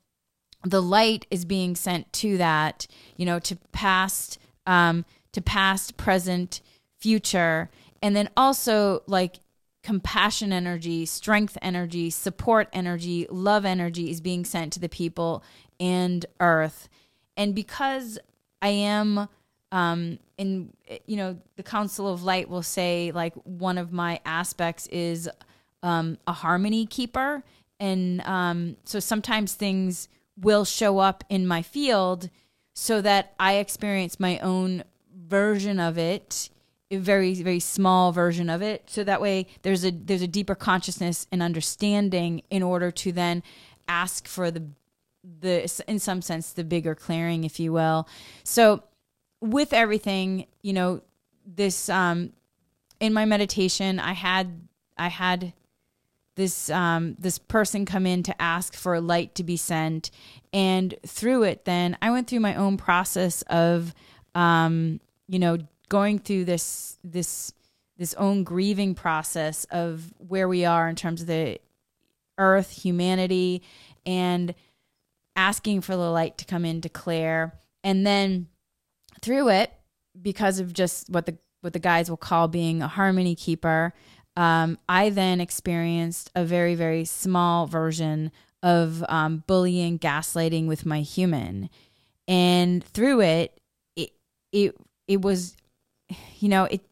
the 0.64 0.80
light 0.80 1.26
is 1.30 1.44
being 1.44 1.76
sent 1.76 2.10
to 2.12 2.38
that 2.38 2.86
you 3.16 3.26
know 3.26 3.40
to 3.40 3.56
past 3.72 4.38
um 4.66 5.04
to 5.32 5.42
past 5.42 5.96
present 5.98 6.62
future. 6.98 7.70
And 8.00 8.16
then 8.16 8.30
also 8.36 9.02
like 9.06 9.40
compassion 9.82 10.52
energy 10.52 11.04
strength 11.04 11.58
energy 11.60 12.08
support 12.08 12.68
energy 12.72 13.26
love 13.30 13.64
energy 13.64 14.10
is 14.10 14.20
being 14.20 14.44
sent 14.44 14.72
to 14.72 14.80
the 14.80 14.88
people 14.88 15.44
and 15.78 16.24
earth. 16.40 16.88
And 17.36 17.54
because 17.54 18.18
i 18.62 18.68
am 18.68 19.28
um, 19.72 20.18
and 20.42 20.76
you 21.06 21.16
know 21.16 21.38
the 21.56 21.62
council 21.62 22.06
of 22.12 22.22
light 22.22 22.48
will 22.48 22.62
say 22.62 23.12
like 23.14 23.34
one 23.44 23.78
of 23.78 23.92
my 23.92 24.20
aspects 24.26 24.86
is 24.88 25.28
um, 25.82 26.18
a 26.26 26.32
harmony 26.32 26.86
keeper. 26.86 27.42
And 27.80 28.20
um, 28.22 28.76
so 28.84 29.00
sometimes 29.00 29.54
things 29.54 30.08
will 30.40 30.64
show 30.64 30.98
up 30.98 31.24
in 31.28 31.46
my 31.46 31.62
field 31.62 32.30
so 32.74 33.02
that 33.02 33.34
i 33.38 33.56
experience 33.56 34.18
my 34.18 34.38
own 34.38 34.82
version 35.28 35.78
of 35.78 35.98
it 35.98 36.48
a 36.90 36.96
very 36.96 37.34
very 37.34 37.60
small 37.60 38.12
version 38.12 38.50
of 38.50 38.62
it. 38.62 38.82
So 38.86 39.02
that 39.04 39.20
way 39.20 39.46
there's 39.62 39.84
a 39.84 39.90
there's 39.90 40.22
a 40.22 40.28
deeper 40.28 40.54
consciousness 40.54 41.26
and 41.32 41.42
understanding 41.42 42.42
in 42.50 42.62
order 42.62 42.90
to 42.90 43.12
then 43.12 43.42
ask 43.88 44.28
for 44.28 44.50
the 44.50 44.62
the 45.40 45.82
in 45.88 45.98
some 45.98 46.20
sense 46.20 46.52
the 46.52 46.64
bigger 46.64 46.94
clearing 46.94 47.44
if 47.44 47.58
you 47.58 47.72
will. 47.72 48.06
So 48.44 48.82
with 49.42 49.72
everything, 49.72 50.46
you 50.62 50.72
know, 50.72 51.02
this 51.44 51.88
um 51.88 52.32
in 53.00 53.12
my 53.12 53.26
meditation, 53.26 53.98
I 53.98 54.12
had 54.12 54.68
I 54.96 55.08
had 55.08 55.52
this 56.36 56.70
um 56.70 57.16
this 57.18 57.38
person 57.38 57.84
come 57.84 58.06
in 58.06 58.22
to 58.22 58.40
ask 58.40 58.74
for 58.74 58.94
a 58.94 59.00
light 59.00 59.34
to 59.34 59.44
be 59.44 59.56
sent. 59.56 60.10
And 60.52 60.94
through 61.06 61.42
it 61.42 61.64
then 61.66 61.98
I 62.00 62.10
went 62.10 62.28
through 62.28 62.40
my 62.40 62.54
own 62.54 62.76
process 62.78 63.42
of 63.42 63.94
um 64.34 65.00
you 65.28 65.38
know 65.38 65.58
going 65.88 66.20
through 66.20 66.44
this 66.46 66.96
this 67.04 67.52
this 67.98 68.14
own 68.14 68.44
grieving 68.44 68.94
process 68.94 69.64
of 69.70 70.14
where 70.16 70.48
we 70.48 70.64
are 70.64 70.88
in 70.88 70.96
terms 70.96 71.20
of 71.20 71.26
the 71.26 71.60
earth, 72.38 72.70
humanity 72.70 73.62
and 74.06 74.54
asking 75.36 75.80
for 75.80 75.94
the 75.94 76.10
light 76.10 76.38
to 76.38 76.44
come 76.44 76.64
in 76.64 76.80
to 76.80 76.88
clear 76.88 77.52
and 77.84 78.06
then 78.06 78.46
through 79.22 79.48
it 79.48 79.72
because 80.20 80.58
of 80.58 80.72
just 80.72 81.08
what 81.08 81.26
the 81.26 81.38
what 81.62 81.72
the 81.72 81.78
guys 81.78 82.10
will 82.10 82.16
call 82.16 82.48
being 82.48 82.82
a 82.82 82.88
harmony 82.88 83.34
keeper. 83.34 83.94
Um, 84.36 84.78
I 84.88 85.10
then 85.10 85.40
experienced 85.40 86.30
a 86.34 86.44
very 86.44 86.74
very 86.74 87.04
small 87.04 87.66
version 87.66 88.32
of 88.62 89.04
um, 89.08 89.42
bullying, 89.46 89.98
gaslighting 89.98 90.66
with 90.66 90.86
my 90.86 91.00
human, 91.00 91.70
and 92.28 92.84
through 92.84 93.20
it, 93.22 93.60
it 93.96 94.10
it 94.52 94.76
it 95.08 95.22
was, 95.22 95.56
you 96.38 96.48
know, 96.48 96.64
it. 96.64 96.82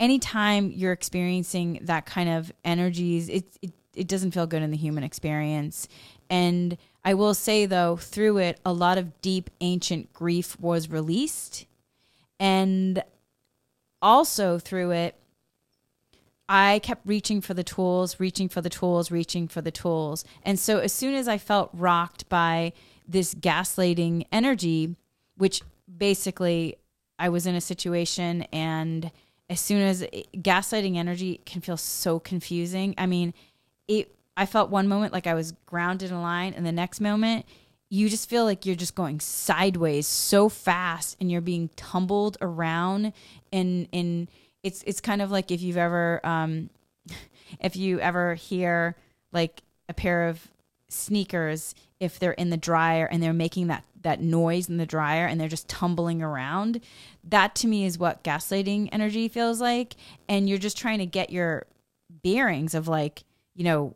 Anytime 0.00 0.72
you're 0.72 0.92
experiencing 0.92 1.78
that 1.82 2.04
kind 2.04 2.28
of 2.28 2.52
energies, 2.64 3.28
it 3.28 3.44
it 3.62 3.72
it 3.94 4.08
doesn't 4.08 4.32
feel 4.32 4.46
good 4.46 4.62
in 4.62 4.70
the 4.70 4.76
human 4.76 5.04
experience, 5.04 5.88
and 6.28 6.76
I 7.04 7.14
will 7.14 7.34
say 7.34 7.66
though, 7.66 7.96
through 7.96 8.38
it, 8.38 8.60
a 8.64 8.72
lot 8.72 8.98
of 8.98 9.20
deep 9.20 9.50
ancient 9.60 10.12
grief 10.12 10.58
was 10.58 10.88
released 10.90 11.66
and 12.38 13.02
also 14.02 14.58
through 14.58 14.90
it, 14.92 15.16
I 16.48 16.80
kept 16.80 17.06
reaching 17.06 17.40
for 17.40 17.54
the 17.54 17.64
tools, 17.64 18.20
reaching 18.20 18.48
for 18.48 18.60
the 18.60 18.68
tools, 18.68 19.10
reaching 19.10 19.48
for 19.48 19.62
the 19.62 19.70
tools. 19.70 20.24
And 20.42 20.58
so 20.58 20.78
as 20.78 20.92
soon 20.92 21.14
as 21.14 21.26
I 21.26 21.38
felt 21.38 21.70
rocked 21.72 22.28
by 22.28 22.72
this 23.08 23.34
gaslighting 23.34 24.26
energy, 24.30 24.94
which 25.36 25.62
basically 25.96 26.76
I 27.18 27.28
was 27.28 27.46
in 27.46 27.54
a 27.54 27.60
situation 27.60 28.42
and 28.52 29.10
as 29.48 29.60
soon 29.60 29.82
as 29.82 30.02
it, 30.02 30.26
gaslighting 30.42 30.96
energy 30.96 31.40
can 31.46 31.60
feel 31.60 31.76
so 31.76 32.18
confusing. 32.18 32.94
I 32.98 33.06
mean, 33.06 33.34
it 33.88 34.14
I 34.36 34.46
felt 34.46 34.68
one 34.68 34.88
moment 34.88 35.12
like 35.12 35.26
I 35.26 35.34
was 35.34 35.52
grounded 35.64 36.10
in 36.10 36.20
line 36.20 36.54
and 36.54 36.66
the 36.66 36.72
next 36.72 37.00
moment 37.00 37.46
you 37.90 38.08
just 38.08 38.28
feel 38.28 38.44
like 38.44 38.66
you're 38.66 38.74
just 38.74 38.94
going 38.94 39.20
sideways 39.20 40.06
so 40.06 40.48
fast 40.48 41.16
and 41.20 41.30
you're 41.30 41.40
being 41.40 41.70
tumbled 41.76 42.36
around 42.40 43.12
and 43.52 43.88
and 43.92 44.28
it's 44.62 44.82
it's 44.86 45.00
kind 45.00 45.22
of 45.22 45.30
like 45.30 45.50
if 45.50 45.60
you've 45.62 45.76
ever 45.76 46.20
um 46.24 46.70
if 47.60 47.76
you 47.76 48.00
ever 48.00 48.34
hear 48.34 48.96
like 49.32 49.62
a 49.88 49.94
pair 49.94 50.28
of 50.28 50.48
sneakers 50.88 51.74
if 52.00 52.18
they're 52.18 52.32
in 52.32 52.50
the 52.50 52.56
dryer 52.56 53.06
and 53.06 53.22
they're 53.22 53.32
making 53.32 53.68
that 53.68 53.84
that 54.02 54.20
noise 54.20 54.68
in 54.68 54.76
the 54.76 54.86
dryer 54.86 55.26
and 55.26 55.40
they're 55.40 55.48
just 55.48 55.68
tumbling 55.68 56.22
around 56.22 56.80
that 57.28 57.54
to 57.56 57.66
me 57.66 57.84
is 57.84 57.98
what 57.98 58.22
gaslighting 58.22 58.88
energy 58.92 59.28
feels 59.28 59.60
like. 59.60 59.94
And 60.28 60.48
you're 60.48 60.58
just 60.58 60.78
trying 60.78 60.98
to 60.98 61.06
get 61.06 61.30
your 61.30 61.66
bearings 62.22 62.74
of 62.74 62.86
like 62.86 63.24
you 63.54 63.64
know 63.64 63.94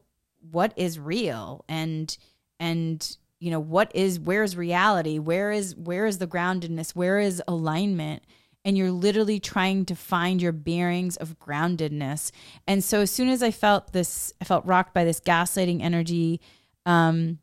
what 0.50 0.72
is 0.76 0.98
real 0.98 1.64
and 1.68 2.16
and 2.58 3.16
you 3.40 3.50
know 3.50 3.60
what 3.60 3.90
is 3.94 4.18
where 4.18 4.42
is 4.42 4.56
reality 4.56 5.18
where 5.18 5.50
is 5.50 5.76
where 5.76 6.06
is 6.06 6.18
the 6.18 6.26
groundedness 6.26 6.90
where 6.94 7.18
is 7.18 7.42
alignment 7.46 8.22
and 8.64 8.76
you're 8.76 8.90
literally 8.90 9.40
trying 9.40 9.84
to 9.86 9.94
find 9.94 10.42
your 10.42 10.52
bearings 10.52 11.16
of 11.16 11.38
groundedness. 11.38 12.30
And 12.66 12.82
so 12.82 13.00
as 13.00 13.10
soon 13.10 13.28
as 13.28 13.42
I 13.42 13.50
felt 13.50 13.92
this, 13.92 14.32
I 14.42 14.44
felt 14.44 14.66
rocked 14.66 14.92
by 14.92 15.04
this 15.04 15.20
gaslighting 15.20 15.80
energy 15.82 16.40
um, 16.84 17.38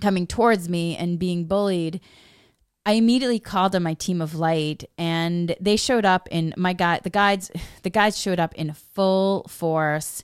coming 0.00 0.26
towards 0.26 0.68
me 0.68 0.96
and 0.96 1.18
being 1.18 1.46
bullied. 1.46 2.00
I 2.84 2.92
immediately 2.92 3.40
called 3.40 3.74
on 3.74 3.82
my 3.82 3.94
team 3.94 4.20
of 4.20 4.34
light 4.34 4.84
and 4.98 5.56
they 5.60 5.76
showed 5.76 6.04
up 6.04 6.28
in 6.30 6.52
my 6.56 6.72
guide 6.72 7.02
the 7.02 7.10
guides 7.10 7.50
the 7.82 7.90
guides 7.90 8.18
showed 8.18 8.38
up 8.38 8.54
in 8.54 8.72
full 8.72 9.44
force. 9.48 10.22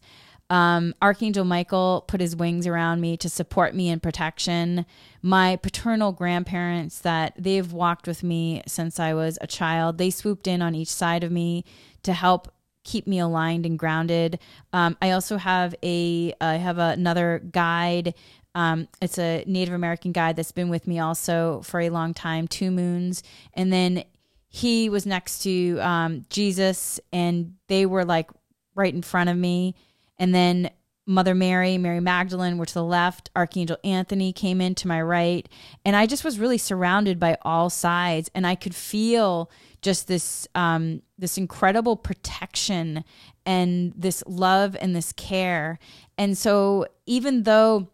Um, 0.50 0.94
Archangel 1.02 1.44
Michael 1.44 2.04
put 2.06 2.20
his 2.20 2.34
wings 2.34 2.66
around 2.66 3.00
me 3.00 3.16
to 3.18 3.28
support 3.28 3.74
me 3.74 3.90
in 3.90 4.00
protection. 4.00 4.86
My 5.20 5.56
paternal 5.56 6.12
grandparents, 6.12 7.00
that 7.00 7.34
they've 7.36 7.70
walked 7.70 8.06
with 8.06 8.22
me 8.22 8.62
since 8.66 8.98
I 8.98 9.14
was 9.14 9.38
a 9.40 9.46
child, 9.46 9.98
they 9.98 10.10
swooped 10.10 10.46
in 10.46 10.62
on 10.62 10.74
each 10.74 10.88
side 10.88 11.22
of 11.22 11.30
me 11.30 11.64
to 12.02 12.12
help 12.12 12.52
keep 12.84 13.06
me 13.06 13.18
aligned 13.18 13.66
and 13.66 13.78
grounded. 13.78 14.38
Um, 14.72 14.96
I 15.02 15.10
also 15.10 15.36
have 15.36 15.74
a 15.82 16.32
I 16.40 16.54
have 16.54 16.78
another 16.78 17.42
guide. 17.50 18.14
Um, 18.54 18.88
it's 19.02 19.18
a 19.18 19.44
Native 19.46 19.74
American 19.74 20.12
guide 20.12 20.36
that's 20.36 20.52
been 20.52 20.70
with 20.70 20.86
me 20.86 20.98
also 20.98 21.60
for 21.62 21.80
a 21.80 21.90
long 21.90 22.14
time, 22.14 22.48
two 22.48 22.70
moons, 22.70 23.22
and 23.52 23.70
then 23.70 24.04
he 24.48 24.88
was 24.88 25.04
next 25.04 25.40
to 25.40 25.78
um, 25.80 26.24
Jesus, 26.30 26.98
and 27.12 27.54
they 27.66 27.84
were 27.84 28.06
like 28.06 28.30
right 28.74 28.94
in 28.94 29.02
front 29.02 29.28
of 29.28 29.36
me 29.36 29.74
and 30.18 30.34
then 30.34 30.70
Mother 31.08 31.34
Mary, 31.34 31.78
Mary 31.78 32.00
Magdalene 32.00 32.58
were 32.58 32.66
to 32.66 32.74
the 32.74 32.84
left. 32.84 33.30
Archangel 33.34 33.78
Anthony 33.82 34.30
came 34.30 34.60
in 34.60 34.74
to 34.74 34.86
my 34.86 35.00
right. 35.00 35.48
And 35.82 35.96
I 35.96 36.04
just 36.04 36.22
was 36.22 36.38
really 36.38 36.58
surrounded 36.58 37.18
by 37.18 37.38
all 37.40 37.70
sides. 37.70 38.30
And 38.34 38.46
I 38.46 38.54
could 38.54 38.74
feel 38.74 39.50
just 39.80 40.06
this 40.06 40.46
um, 40.54 41.00
this 41.16 41.38
incredible 41.38 41.96
protection 41.96 43.04
and 43.46 43.94
this 43.96 44.22
love 44.26 44.76
and 44.78 44.94
this 44.94 45.12
care. 45.14 45.78
And 46.18 46.36
so 46.36 46.86
even 47.06 47.44
though 47.44 47.88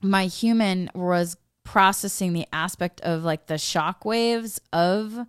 my 0.00 0.24
human 0.24 0.90
was 0.94 1.36
processing 1.62 2.32
the 2.32 2.46
aspect 2.54 3.02
of 3.02 3.22
like 3.22 3.48
the 3.48 3.58
shock 3.58 4.06
waves 4.06 4.62
of 4.72 5.26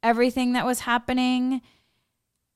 everything 0.00 0.52
that 0.52 0.64
was 0.64 0.80
happening, 0.80 1.60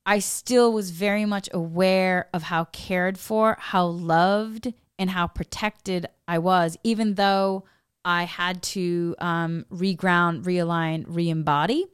I 0.07 0.19
still 0.19 0.71
was 0.71 0.91
very 0.91 1.25
much 1.25 1.49
aware 1.53 2.29
of 2.33 2.43
how 2.43 2.63
cared 2.65 3.17
for, 3.17 3.57
how 3.59 3.87
loved, 3.87 4.73
and 4.97 5.09
how 5.09 5.27
protected 5.27 6.07
I 6.29 6.39
was, 6.39 6.77
even 6.83 7.15
though 7.15 7.65
I 8.05 8.23
had 8.23 8.63
to 8.63 9.15
um, 9.19 9.65
reground, 9.69 10.45
realign, 10.45 11.03
re 11.07 11.29
embody. 11.29 11.87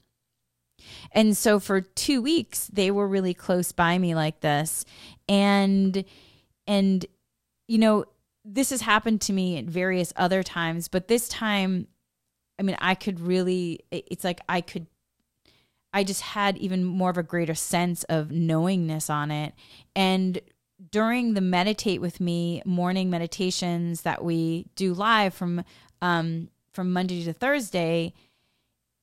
And 1.12 1.36
so 1.36 1.60
for 1.60 1.82
two 1.82 2.22
weeks, 2.22 2.68
they 2.72 2.92
were 2.92 3.08
really 3.08 3.34
close 3.34 3.72
by 3.72 3.98
me 3.98 4.14
like 4.14 4.42
this. 4.42 4.86
And, 5.28 6.06
and, 6.68 7.06
you 7.68 7.80
know, 7.80 8.06
this 8.46 8.70
has 8.70 8.82
happened 8.82 9.22
to 9.22 9.34
me 9.34 9.58
at 9.58 9.66
various 9.66 10.14
other 10.16 10.44
times, 10.44 10.88
but 10.88 11.08
this 11.08 11.28
time, 11.30 11.88
I 12.60 12.64
mean, 12.64 12.78
I 12.80 12.94
could 12.94 13.20
really, 13.20 13.80
it's 13.90 14.24
like 14.24 14.42
I 14.48 14.62
could 14.62 14.86
I 15.94 16.04
just 16.04 16.22
had 16.22 16.58
even 16.58 16.84
more 16.84 17.10
of 17.10 17.18
a 17.18 17.24
greater 17.24 17.54
sense 17.54 18.04
of 18.06 18.32
knowingness 18.32 19.10
on 19.10 19.30
it. 19.32 19.54
And 19.96 20.40
during 20.92 21.34
the 21.34 21.42
meditate 21.42 22.02
with 22.02 22.20
me 22.20 22.62
morning 22.66 23.10
meditations 23.10 24.02
that 24.02 24.24
we 24.24 24.66
do 24.76 24.94
live 24.94 25.34
from 25.34 25.64
um, 26.02 26.50
from 26.74 26.92
Monday 26.92 27.24
to 27.24 27.34
Thursday, 27.34 28.14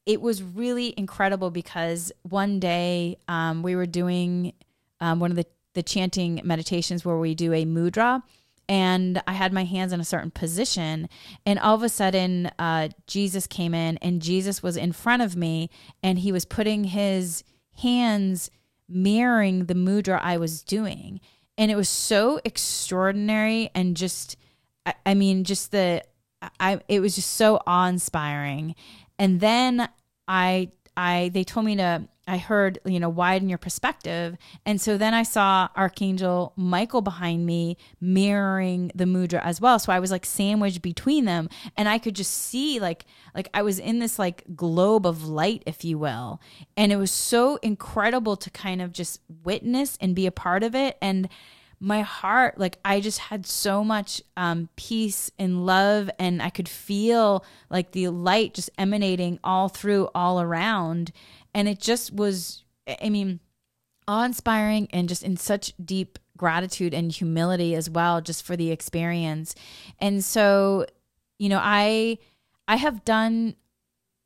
it 0.05 0.21
was 0.21 0.43
really 0.43 0.93
incredible 0.97 1.51
because 1.51 2.11
one 2.23 2.59
day 2.59 3.17
um, 3.29 3.63
we 3.63 3.77
were 3.77 3.87
doing 3.87 4.53
um, 5.01 5.21
one 5.21 5.31
of 5.31 5.37
the 5.37 5.47
the 5.75 5.83
chanting 5.83 6.41
meditations 6.43 7.05
where 7.05 7.17
we 7.17 7.35
do 7.35 7.53
a 7.53 7.65
mudra 7.65 8.23
and 8.71 9.21
I 9.27 9.33
had 9.33 9.53
my 9.53 9.65
hands 9.65 9.93
in 9.93 9.99
a 9.99 10.05
certain 10.05 10.31
position. 10.31 11.09
And 11.45 11.59
all 11.59 11.75
of 11.75 11.83
a 11.83 11.89
sudden, 11.89 12.53
uh, 12.57 12.91
Jesus 13.09 13.49
came 13.49 13.75
in, 13.75 13.97
and 13.97 14.23
Jesus 14.23 14.63
was 14.63 14.77
in 14.77 14.93
front 14.93 15.23
of 15.23 15.35
me, 15.35 15.71
and 16.05 16.21
he 16.21 16.31
was 16.31 16.45
putting 16.45 16.85
his 16.85 17.43
hands 17.83 18.49
mirroring 18.89 19.65
the 19.65 19.75
mudra 19.75 20.21
I 20.23 20.37
was 20.37 20.63
doing. 20.63 21.21
And 21.59 21.73
it 21.73 21.75
was 21.75 21.89
so 21.89 22.41
extraordinary 22.45 23.71
and 23.75 23.97
just, 23.97 24.37
I, 24.87 24.95
I 25.05 25.15
mean, 25.15 25.43
just 25.43 25.73
the, 25.73 26.05
I, 26.61 26.81
it 26.87 27.01
was 27.01 27.17
just 27.17 27.31
so 27.33 27.61
awe 27.67 27.89
inspiring. 27.89 28.77
And 29.19 29.41
then 29.41 29.89
I, 30.29 30.71
I, 30.97 31.33
they 31.35 31.43
told 31.43 31.67
me 31.67 31.75
to 31.75 32.09
I 32.29 32.37
heard, 32.37 32.79
you 32.85 33.01
know, 33.01 33.09
widen 33.09 33.49
your 33.49 33.59
perspective. 33.59 34.37
And 34.65 34.81
so 34.81 34.97
then 34.97 35.15
I 35.15 35.23
saw 35.23 35.69
Archangel 35.75 36.53
Michael 36.55 37.01
behind 37.01 37.45
me 37.45 37.77
mirroring 38.01 38.93
the 38.95 39.05
mudra 39.05 39.41
as 39.43 39.61
well. 39.61 39.79
So 39.79 39.93
I 39.93 39.99
was 39.99 40.11
like 40.11 40.27
sandwiched 40.27 40.83
between 40.83 41.25
them 41.25 41.49
and 41.77 41.89
I 41.89 41.99
could 41.99 42.15
just 42.15 42.33
see 42.33 42.79
like 42.79 43.05
like 43.35 43.49
I 43.53 43.63
was 43.63 43.79
in 43.79 43.99
this 43.99 44.19
like 44.19 44.45
globe 44.55 45.07
of 45.07 45.27
light 45.27 45.63
if 45.67 45.85
you 45.85 45.99
will. 45.99 46.41
And 46.77 46.93
it 46.93 46.97
was 46.97 47.11
so 47.11 47.57
incredible 47.57 48.37
to 48.37 48.51
kind 48.51 48.81
of 48.81 48.93
just 48.93 49.21
witness 49.43 49.99
and 50.01 50.15
be 50.15 50.27
a 50.27 50.33
part 50.33 50.63
of 50.63 50.75
it 50.75 50.97
and 51.03 51.29
my 51.83 52.03
heart 52.03 52.59
like 52.59 52.79
i 52.85 53.01
just 53.01 53.19
had 53.19 53.47
so 53.47 53.83
much 53.83 54.21
um, 54.37 54.69
peace 54.77 55.31
and 55.39 55.65
love 55.65 56.11
and 56.19 56.43
i 56.43 56.51
could 56.51 56.69
feel 56.69 57.43
like 57.71 57.93
the 57.93 58.07
light 58.09 58.53
just 58.53 58.69
emanating 58.77 59.39
all 59.43 59.71
through 59.71 60.07
all 60.15 60.43
around 60.43 61.11
and 61.55 61.69
it 61.69 61.81
just 61.81 62.13
was, 62.15 62.65
I 63.03 63.09
mean, 63.09 63.41
awe 64.09 64.25
inspiring 64.25 64.89
and 64.93 65.09
just 65.09 65.23
in 65.23 65.37
such 65.37 65.73
deep 65.83 66.19
gratitude 66.37 66.95
and 66.95 67.13
humility 67.13 67.75
as 67.75 67.91
well, 67.91 68.21
just 68.21 68.45
for 68.45 68.57
the 68.57 68.71
experience. 68.71 69.55
And 69.99 70.25
so, 70.25 70.87
you 71.39 71.49
know, 71.49 71.61
I, 71.63 72.19
I 72.67 72.77
have 72.77 73.05
done 73.05 73.57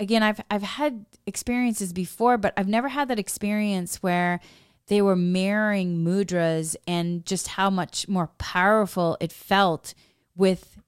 again 0.00 0.22
I've 0.22 0.40
I've 0.50 0.62
had 0.62 1.06
experiences 1.24 1.92
before 1.92 2.36
but 2.36 2.52
I've 2.56 2.68
never 2.68 2.88
had 2.88 3.08
that 3.08 3.18
experience 3.18 4.02
where 4.02 4.40
they 4.88 5.00
were 5.00 5.16
mirroring 5.16 6.04
mudras 6.04 6.76
and 6.86 7.24
just 7.24 7.48
how 7.48 7.70
much 7.70 8.06
more 8.06 8.26
powerful 8.38 9.16
it 9.20 9.32
felt 9.32 9.94
with 10.36 10.78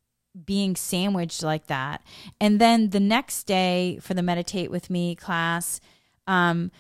being 0.45 0.77
sandwiched 0.77 1.43
like 1.43 1.67
that. 1.69 2.03
And 2.39 2.61
then 2.61 2.91
the 2.91 3.01
next 3.01 3.45
day 3.45 3.99
for 4.03 4.13
the 4.13 4.23
meditate 4.23 4.71
with 4.71 4.91
me 4.91 5.15
class, 5.15 5.81
um, 6.27 6.71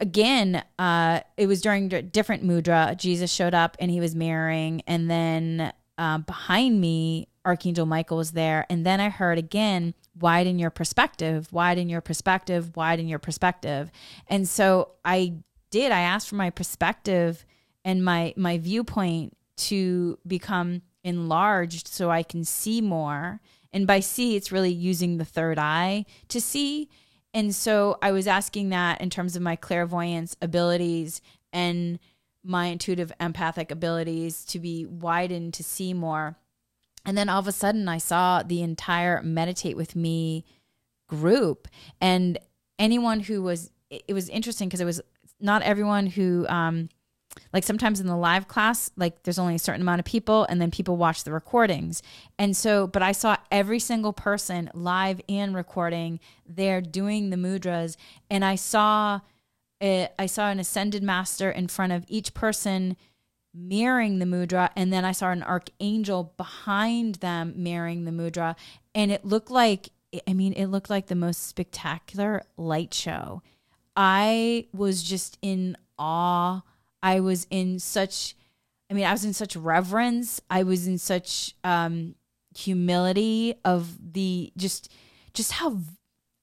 again, 0.00 0.62
uh, 0.78 1.20
it 1.36 1.46
was 1.46 1.60
during 1.60 1.88
different 1.88 2.44
mudra. 2.44 2.96
Jesus 2.96 3.32
showed 3.32 3.54
up 3.54 3.76
and 3.78 3.90
he 3.90 4.00
was 4.00 4.14
mirroring, 4.14 4.82
and 4.86 5.10
then 5.10 5.72
uh, 5.98 6.18
behind 6.18 6.80
me, 6.80 7.28
Archangel 7.44 7.86
Michael 7.86 8.18
was 8.18 8.32
there, 8.32 8.66
and 8.70 8.86
then 8.86 9.00
I 9.00 9.08
heard 9.08 9.38
again, 9.38 9.94
widen 10.18 10.58
your 10.58 10.70
perspective, 10.70 11.52
widen 11.52 11.88
your 11.88 12.00
perspective, 12.00 12.76
widen 12.76 13.08
your 13.08 13.18
perspective, 13.18 13.90
and 14.28 14.48
so 14.48 14.92
I 15.04 15.34
did. 15.70 15.90
I 15.90 16.00
asked 16.00 16.28
for 16.28 16.36
my 16.36 16.50
perspective 16.50 17.44
and 17.84 18.04
my 18.04 18.32
my 18.36 18.58
viewpoint 18.58 19.36
to 19.56 20.18
become 20.26 20.82
enlarged 21.04 21.88
so 21.88 22.10
I 22.10 22.22
can 22.22 22.44
see 22.44 22.80
more. 22.80 23.40
And 23.72 23.86
by 23.86 24.00
see, 24.00 24.36
it's 24.36 24.52
really 24.52 24.72
using 24.72 25.16
the 25.16 25.24
third 25.24 25.58
eye 25.58 26.04
to 26.28 26.40
see. 26.40 26.88
And 27.34 27.54
so 27.54 27.98
I 28.02 28.12
was 28.12 28.26
asking 28.26 28.68
that 28.70 29.00
in 29.00 29.10
terms 29.10 29.36
of 29.36 29.42
my 29.42 29.56
clairvoyance 29.56 30.36
abilities 30.42 31.20
and 31.52 31.98
my 32.44 32.66
intuitive 32.66 33.12
empathic 33.20 33.70
abilities 33.70 34.44
to 34.46 34.58
be 34.58 34.84
widened 34.84 35.54
to 35.54 35.64
see 35.64 35.94
more. 35.94 36.36
And 37.04 37.16
then 37.16 37.28
all 37.28 37.40
of 37.40 37.48
a 37.48 37.52
sudden, 37.52 37.88
I 37.88 37.98
saw 37.98 38.42
the 38.42 38.62
entire 38.62 39.22
Meditate 39.22 39.76
with 39.76 39.96
Me 39.96 40.44
group. 41.08 41.68
And 42.00 42.38
anyone 42.78 43.20
who 43.20 43.42
was, 43.42 43.70
it 43.90 44.12
was 44.12 44.28
interesting 44.28 44.68
because 44.68 44.80
it 44.80 44.86
was 44.86 45.00
not 45.40 45.62
everyone 45.62 46.06
who, 46.06 46.46
um, 46.48 46.88
like 47.52 47.64
sometimes 47.64 48.00
in 48.00 48.06
the 48.06 48.16
live 48.16 48.48
class 48.48 48.90
like 48.96 49.22
there's 49.22 49.38
only 49.38 49.54
a 49.54 49.58
certain 49.58 49.82
amount 49.82 49.98
of 49.98 50.04
people 50.04 50.44
and 50.48 50.60
then 50.60 50.70
people 50.70 50.96
watch 50.96 51.24
the 51.24 51.32
recordings. 51.32 52.02
And 52.38 52.56
so 52.56 52.86
but 52.86 53.02
i 53.02 53.12
saw 53.12 53.36
every 53.50 53.78
single 53.78 54.12
person 54.12 54.70
live 54.74 55.20
and 55.28 55.54
recording. 55.54 56.20
There 56.46 56.80
doing 56.80 57.30
the 57.30 57.36
mudras. 57.36 57.96
And 58.30 58.44
i 58.44 58.54
saw 58.54 59.20
I 59.80 60.26
saw 60.26 60.48
an 60.48 60.60
ascended 60.60 61.02
master 61.02 61.50
in 61.50 61.66
front 61.66 61.92
of 61.92 62.04
each 62.08 62.34
person 62.34 62.96
mirroring 63.54 64.18
the 64.18 64.24
mudra 64.24 64.70
and 64.74 64.90
then 64.92 65.04
i 65.04 65.12
saw 65.12 65.30
an 65.30 65.42
archangel 65.42 66.32
behind 66.36 67.16
them 67.16 67.54
mirroring 67.56 68.04
the 68.04 68.10
mudra. 68.10 68.56
And 68.94 69.10
it 69.12 69.24
looked 69.24 69.50
like 69.50 69.90
i 70.26 70.32
mean 70.32 70.52
it 70.54 70.66
looked 70.66 70.90
like 70.90 71.06
the 71.06 71.14
most 71.14 71.46
spectacular 71.46 72.42
light 72.56 72.94
show. 72.94 73.42
I 73.94 74.68
was 74.72 75.02
just 75.02 75.36
in 75.42 75.76
awe 75.98 76.62
I 77.02 77.20
was 77.20 77.46
in 77.50 77.78
such, 77.78 78.34
I 78.90 78.94
mean, 78.94 79.04
I 79.04 79.12
was 79.12 79.24
in 79.24 79.32
such 79.32 79.56
reverence. 79.56 80.40
I 80.50 80.62
was 80.62 80.86
in 80.86 80.98
such 80.98 81.54
um, 81.64 82.14
humility 82.54 83.54
of 83.64 84.12
the 84.12 84.52
just, 84.56 84.92
just 85.34 85.52
how 85.52 85.78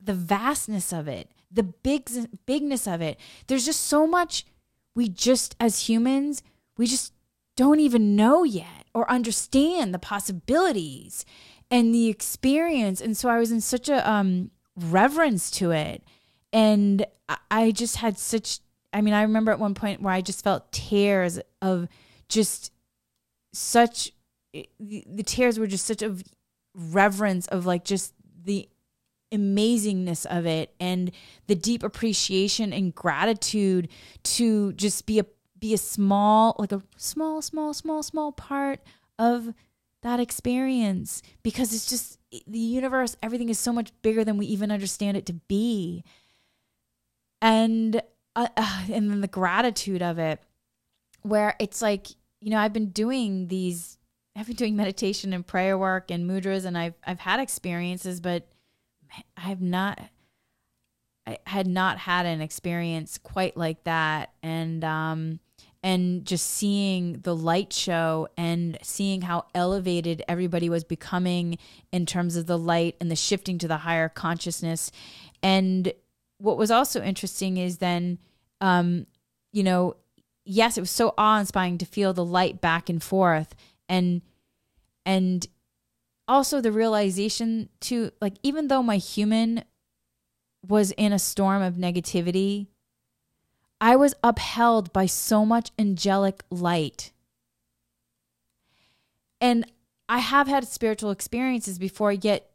the 0.02 0.13
vastness 0.13 0.91
of 0.91 1.08
it, 1.08 1.32
the 1.52 1.63
big 1.63 2.10
bigness 2.45 2.88
of 2.88 3.02
it. 3.02 3.19
There's 3.48 3.65
just 3.65 3.82
so 3.82 4.08
much 4.08 4.45
we 4.95 5.08
just 5.08 5.56
as 5.60 5.88
humans, 5.88 6.43
we 6.78 6.86
just 6.88 7.13
don't 7.56 7.80
even 7.80 8.15
know 8.15 8.43
yet 8.43 8.86
or 8.93 9.10
understand 9.10 9.93
the 9.93 10.00
possibilities 10.00 11.26
and 11.69 11.93
the 11.93 12.08
experience. 12.08 13.02
And 13.02 13.15
so 13.15 13.30
I 13.30 13.39
was 13.39 13.52
in 13.52 13.62
such 13.62 13.89
a 13.89 14.10
um 14.10 14.52
reverence 14.76 15.52
to 15.52 15.72
it. 15.72 16.04
And 16.52 17.06
I 17.52 17.72
just 17.72 17.98
had 17.98 18.17
such 18.17 18.60
I 18.91 19.02
mean, 19.02 19.13
I 19.13 19.23
remember 19.23 19.52
at 19.52 19.60
one 19.60 19.73
point 19.75 20.02
where 20.02 20.13
I 20.13 20.21
just 20.21 20.43
felt 20.43 20.71
tears 20.71 21.39
of 21.62 21.88
just 22.28 22.71
such 23.54 24.12
the, 24.54 25.04
the 25.08 25.23
tears 25.23 25.60
were 25.60 25.67
just 25.67 25.86
such 25.86 26.02
a 26.02 26.15
reverence 26.75 27.47
of 27.47 27.65
like 27.65 27.84
just 27.84 28.13
the 28.43 28.67
amazingness 29.32 30.25
of 30.25 30.45
it 30.45 30.73
and 30.80 31.12
the 31.47 31.56
deep 31.56 31.84
appreciation 31.84 32.73
and 32.73 32.95
gratitude 32.95 33.89
to 34.23 34.73
just 34.73 35.06
be 35.06 35.19
a 35.19 35.25
be 35.60 35.73
a 35.73 35.78
small 35.78 36.56
like 36.58 36.71
a 36.71 36.82
small 36.97 37.41
small 37.41 37.73
small 37.73 38.02
small 38.02 38.32
part 38.32 38.80
of 39.19 39.54
that 40.02 40.19
experience 40.19 41.21
because 41.43 41.73
it's 41.73 41.89
just 41.89 42.17
the 42.47 42.60
universe 42.60 43.17
everything 43.21 43.49
is 43.49 43.60
so 43.60 43.73
much 43.73 43.91
bigger 44.02 44.23
than 44.23 44.38
we 44.38 44.45
even 44.45 44.71
understand 44.71 45.17
it 45.17 45.25
to 45.25 45.34
be. 45.34 46.04
And 47.41 48.02
uh, 48.58 48.84
and 48.91 49.10
then 49.10 49.21
the 49.21 49.28
gratitude 49.28 50.02
of 50.02 50.19
it 50.19 50.41
where 51.21 51.56
it's 51.60 51.82
like 51.82 52.08
you 52.41 52.49
know 52.49 52.58
I've 52.58 52.73
been 52.73 52.89
doing 52.89 53.47
these 53.47 53.97
I've 54.36 54.47
been 54.47 54.56
doing 54.56 54.75
meditation 54.75 55.34
and 55.34 55.45
prayer 55.45 55.78
work 55.78 56.12
and 56.12 56.30
mudras 56.30 56.65
and 56.65 56.78
I've 56.78 56.93
I've 57.06 57.19
had 57.19 57.39
experiences 57.39 58.19
but 58.19 58.47
I 59.38 59.41
have 59.41 59.62
not 59.62 59.99
I 61.28 61.38
had 61.45 61.67
not 61.67 61.99
had 61.99 62.25
an 62.25 62.41
experience 62.41 63.17
quite 63.17 63.56
like 63.56 63.84
that. 63.84 64.32
And 64.41 64.84
um 64.84 65.39
and 65.82 66.25
just 66.25 66.45
seeing 66.45 67.21
the 67.21 67.36
light 67.36 67.71
show 67.71 68.28
and 68.36 68.78
seeing 68.82 69.21
how 69.21 69.45
elevated 69.56 70.21
everybody 70.28 70.69
was 70.69 70.84
becoming 70.84 71.58
in 71.91 72.06
terms 72.06 72.36
of 72.36 72.47
the 72.47 72.58
light 72.58 72.97
and 72.99 73.10
the 73.10 73.15
shifting 73.15 73.58
to 73.60 73.67
the 73.67 73.78
higher 73.78 74.10
consciousness. 74.10 74.91
And 75.41 75.93
what 76.38 76.58
was 76.58 76.69
also 76.69 77.02
interesting 77.02 77.56
is 77.56 77.78
then 77.78 78.17
um 78.62 79.06
you 79.52 79.63
know 79.63 79.95
yes 80.45 80.78
it 80.78 80.82
was 80.82 80.91
so 80.91 81.13
awe-inspiring 81.17 81.78
to 81.78 81.86
feel 81.86 82.13
the 82.13 82.26
light 82.26 82.60
back 82.60 82.89
and 82.89 83.04
forth 83.04 83.56
and 83.88 84.22
and 85.06 85.48
also 86.28 86.62
the 86.62 86.72
realization 86.72 87.69
to 87.80 88.12
like 88.22 88.36
even 88.43 88.67
though 88.67 88.84
my 88.84 88.98
human 88.98 89.63
was 90.67 90.91
in 90.91 91.13
a 91.13 91.19
storm 91.19 91.62
of 91.62 91.76
negativity 91.76 92.67
i 93.80 93.95
was 93.95 94.13
upheld 94.24 94.91
by 94.91 95.06
so 95.06 95.45
much 95.45 95.72
angelic 95.80 96.43
light. 96.50 97.12
And 99.41 99.65
i 100.08 100.19
have 100.19 100.48
had 100.48 100.67
spiritual 100.67 101.12
experiences 101.12 101.80
before 101.80 102.12
yet 102.12 102.50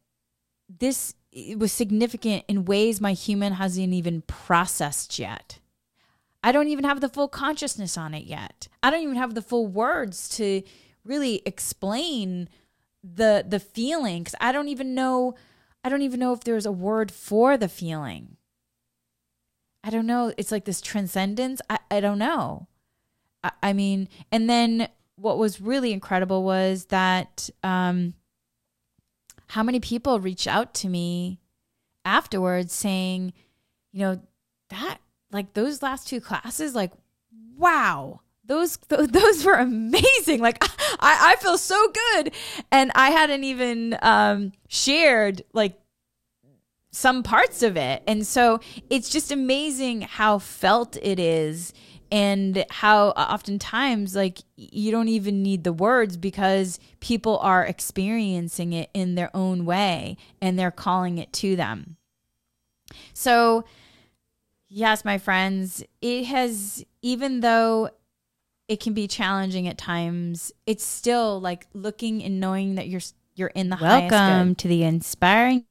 this 0.68 1.14
was 1.56 1.72
significant 1.72 2.44
in 2.46 2.64
ways 2.64 3.00
my 3.00 3.12
human 3.12 3.54
hasn't 3.54 3.92
even 3.92 4.22
processed 4.22 5.18
yet 5.18 5.58
i 6.44 6.52
don't 6.52 6.68
even 6.68 6.84
have 6.84 7.00
the 7.00 7.08
full 7.08 7.26
consciousness 7.26 7.98
on 7.98 8.14
it 8.14 8.24
yet 8.24 8.68
i 8.84 8.90
don't 8.90 9.02
even 9.02 9.16
have 9.16 9.34
the 9.34 9.42
full 9.42 9.66
words 9.66 10.28
to 10.28 10.62
really 11.04 11.42
explain 11.44 12.48
the 13.02 13.44
the 13.46 13.60
feeling 13.60 14.24
cuz 14.24 14.34
I 14.40 14.50
don't 14.52 14.68
even 14.68 14.94
know 14.94 15.34
I 15.84 15.90
don't 15.90 16.02
even 16.02 16.18
know 16.18 16.32
if 16.32 16.40
there's 16.40 16.64
a 16.64 16.72
word 16.72 17.12
for 17.12 17.58
the 17.58 17.68
feeling. 17.68 18.38
I 19.82 19.90
don't 19.90 20.06
know. 20.06 20.32
It's 20.38 20.50
like 20.50 20.64
this 20.64 20.80
transcendence. 20.80 21.60
I, 21.68 21.78
I 21.90 22.00
don't 22.00 22.18
know. 22.18 22.68
I, 23.42 23.50
I 23.62 23.72
mean, 23.74 24.08
and 24.32 24.48
then 24.48 24.88
what 25.16 25.36
was 25.36 25.60
really 25.60 25.92
incredible 25.92 26.42
was 26.42 26.86
that 26.86 27.50
um, 27.62 28.14
how 29.48 29.62
many 29.62 29.78
people 29.78 30.20
reached 30.20 30.46
out 30.46 30.72
to 30.74 30.88
me 30.88 31.38
afterwards 32.06 32.72
saying, 32.72 33.34
you 33.92 34.00
know, 34.00 34.22
that 34.70 35.00
like 35.34 35.52
those 35.54 35.82
last 35.82 36.08
two 36.08 36.20
classes, 36.20 36.74
like, 36.74 36.92
wow, 37.56 38.20
those 38.44 38.76
those 38.88 39.44
were 39.44 39.54
amazing. 39.54 40.40
Like 40.40 40.58
i 41.00 41.32
i 41.32 41.36
feel 41.40 41.58
so 41.58 41.92
good. 41.92 42.32
And 42.70 42.92
i 42.94 43.10
hadn't 43.10 43.44
even 43.44 43.98
um 44.02 44.52
shared 44.68 45.42
like 45.52 45.78
some 46.90 47.24
parts 47.24 47.62
of 47.62 47.76
it. 47.76 48.02
And 48.06 48.24
so 48.24 48.60
it's 48.88 49.08
just 49.08 49.32
amazing 49.32 50.02
how 50.02 50.38
felt 50.38 50.96
it 51.02 51.18
is 51.18 51.72
and 52.12 52.64
how 52.70 53.08
oftentimes 53.08 54.14
like 54.14 54.38
you 54.56 54.92
don't 54.92 55.08
even 55.08 55.42
need 55.42 55.64
the 55.64 55.72
words 55.72 56.16
because 56.16 56.78
people 57.00 57.38
are 57.38 57.64
experiencing 57.64 58.72
it 58.72 58.90
in 58.94 59.16
their 59.16 59.34
own 59.34 59.64
way 59.64 60.16
and 60.40 60.56
they're 60.56 60.70
calling 60.70 61.18
it 61.18 61.32
to 61.32 61.56
them. 61.56 61.96
So 63.12 63.64
yes 64.74 65.04
my 65.04 65.18
friends 65.18 65.82
it 66.00 66.24
has 66.24 66.84
even 67.02 67.40
though 67.40 67.88
it 68.68 68.80
can 68.80 68.94
be 68.94 69.06
challenging 69.06 69.68
at 69.68 69.76
times. 69.78 70.52
It's 70.66 70.84
still 70.84 71.40
like 71.40 71.66
looking 71.74 72.22
and 72.22 72.40
knowing 72.40 72.76
that 72.76 72.88
you're 72.88 73.00
you're 73.34 73.48
in 73.48 73.68
the 73.70 73.78
welcome 73.80 74.54
to 74.56 74.68
the 74.68 74.84
inspiring. 74.84 75.64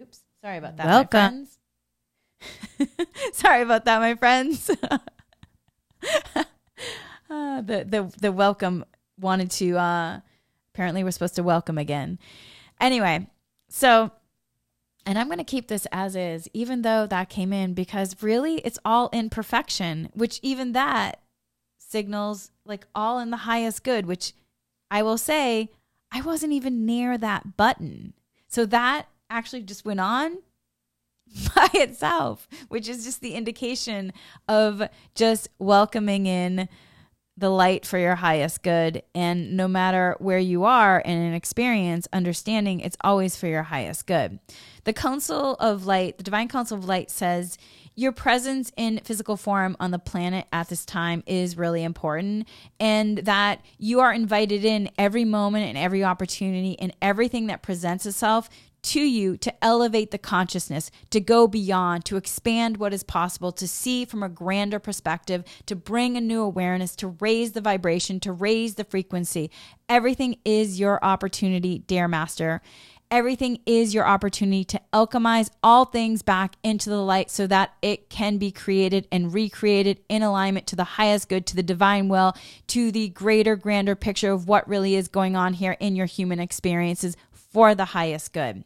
Oops, 0.00 0.20
sorry 0.42 0.58
about 0.58 0.76
that. 0.76 0.86
Welcome. 0.86 1.48
sorry 3.32 3.62
about 3.62 3.84
that, 3.84 3.98
my 4.00 4.14
friends. 4.14 4.70
uh, 4.70 4.98
the 7.28 7.84
the 7.86 8.12
the 8.20 8.32
welcome 8.32 8.84
wanted 9.18 9.50
to. 9.52 9.76
uh 9.78 10.20
Apparently, 10.74 11.02
we're 11.02 11.10
supposed 11.10 11.36
to 11.36 11.42
welcome 11.42 11.78
again. 11.78 12.18
Anyway, 12.78 13.26
so 13.70 14.10
and 15.06 15.18
I'm 15.18 15.28
going 15.28 15.38
to 15.38 15.44
keep 15.44 15.68
this 15.68 15.86
as 15.92 16.16
is, 16.16 16.48
even 16.52 16.82
though 16.82 17.06
that 17.06 17.28
came 17.28 17.52
in, 17.52 17.74
because 17.74 18.22
really 18.22 18.56
it's 18.58 18.78
all 18.84 19.08
in 19.10 19.30
perfection, 19.30 20.10
which 20.14 20.40
even 20.42 20.72
that 20.72 21.20
signals 21.78 22.50
like 22.64 22.86
all 22.94 23.20
in 23.20 23.30
the 23.30 23.38
highest 23.38 23.84
good, 23.84 24.06
which 24.06 24.32
I 24.90 25.02
will 25.02 25.16
say 25.16 25.70
I 26.10 26.20
wasn't 26.20 26.52
even 26.52 26.84
near 26.84 27.16
that 27.16 27.56
button. 27.56 28.14
So 28.48 28.66
that 28.66 29.06
actually 29.30 29.62
just 29.62 29.84
went 29.84 30.00
on 30.00 30.38
by 31.54 31.68
itself, 31.74 32.48
which 32.68 32.88
is 32.88 33.04
just 33.04 33.20
the 33.20 33.34
indication 33.34 34.12
of 34.48 34.82
just 35.14 35.48
welcoming 35.58 36.26
in 36.26 36.68
the 37.38 37.50
light 37.50 37.84
for 37.84 37.98
your 37.98 38.14
highest 38.14 38.62
good. 38.62 39.02
And 39.14 39.56
no 39.56 39.68
matter 39.68 40.16
where 40.18 40.38
you 40.38 40.64
are 40.64 41.00
in 41.00 41.18
an 41.18 41.34
experience, 41.34 42.08
understanding 42.12 42.80
it's 42.80 42.96
always 43.02 43.36
for 43.36 43.46
your 43.46 43.64
highest 43.64 44.06
good. 44.06 44.38
The 44.84 44.92
Council 44.92 45.54
of 45.54 45.84
Light, 45.84 46.16
the 46.16 46.24
Divine 46.24 46.48
Council 46.48 46.78
of 46.78 46.86
Light 46.86 47.10
says, 47.10 47.58
your 47.98 48.12
presence 48.12 48.70
in 48.76 49.00
physical 49.04 49.38
form 49.38 49.74
on 49.80 49.90
the 49.90 49.98
planet 49.98 50.46
at 50.52 50.68
this 50.68 50.84
time 50.84 51.22
is 51.26 51.56
really 51.56 51.82
important 51.82 52.46
and 52.78 53.18
that 53.18 53.62
you 53.78 54.00
are 54.00 54.12
invited 54.12 54.66
in 54.66 54.90
every 54.98 55.24
moment 55.24 55.64
and 55.64 55.78
every 55.78 56.04
opportunity 56.04 56.78
and 56.78 56.94
everything 57.00 57.46
that 57.46 57.62
presents 57.62 58.04
itself 58.04 58.50
to 58.86 59.00
you 59.00 59.36
to 59.36 59.64
elevate 59.64 60.12
the 60.12 60.18
consciousness, 60.18 60.90
to 61.10 61.20
go 61.20 61.48
beyond, 61.48 62.04
to 62.04 62.16
expand 62.16 62.76
what 62.76 62.92
is 62.92 63.02
possible, 63.02 63.50
to 63.52 63.66
see 63.66 64.04
from 64.04 64.22
a 64.22 64.28
grander 64.28 64.78
perspective, 64.78 65.42
to 65.66 65.74
bring 65.74 66.16
a 66.16 66.20
new 66.20 66.40
awareness, 66.40 66.94
to 66.96 67.08
raise 67.08 67.52
the 67.52 67.60
vibration, 67.60 68.20
to 68.20 68.32
raise 68.32 68.76
the 68.76 68.84
frequency. 68.84 69.50
Everything 69.88 70.38
is 70.44 70.78
your 70.78 71.04
opportunity, 71.04 71.78
dear 71.78 72.06
master. 72.06 72.62
Everything 73.10 73.60
is 73.66 73.94
your 73.94 74.06
opportunity 74.06 74.64
to 74.64 74.80
alchemize 74.92 75.50
all 75.62 75.84
things 75.84 76.22
back 76.22 76.56
into 76.64 76.90
the 76.90 77.00
light 77.00 77.30
so 77.30 77.46
that 77.46 77.72
it 77.82 78.08
can 78.08 78.36
be 78.36 78.50
created 78.50 79.06
and 79.12 79.32
recreated 79.32 80.00
in 80.08 80.22
alignment 80.22 80.66
to 80.68 80.76
the 80.76 80.84
highest 80.84 81.28
good, 81.28 81.46
to 81.46 81.56
the 81.56 81.62
divine 81.62 82.08
will, 82.08 82.34
to 82.68 82.90
the 82.90 83.08
greater, 83.08 83.54
grander 83.54 83.94
picture 83.94 84.32
of 84.32 84.48
what 84.48 84.68
really 84.68 84.96
is 84.96 85.06
going 85.06 85.36
on 85.36 85.54
here 85.54 85.76
in 85.78 85.94
your 85.94 86.06
human 86.06 86.40
experiences 86.40 87.16
for 87.32 87.74
the 87.74 87.86
highest 87.86 88.32
good. 88.32 88.64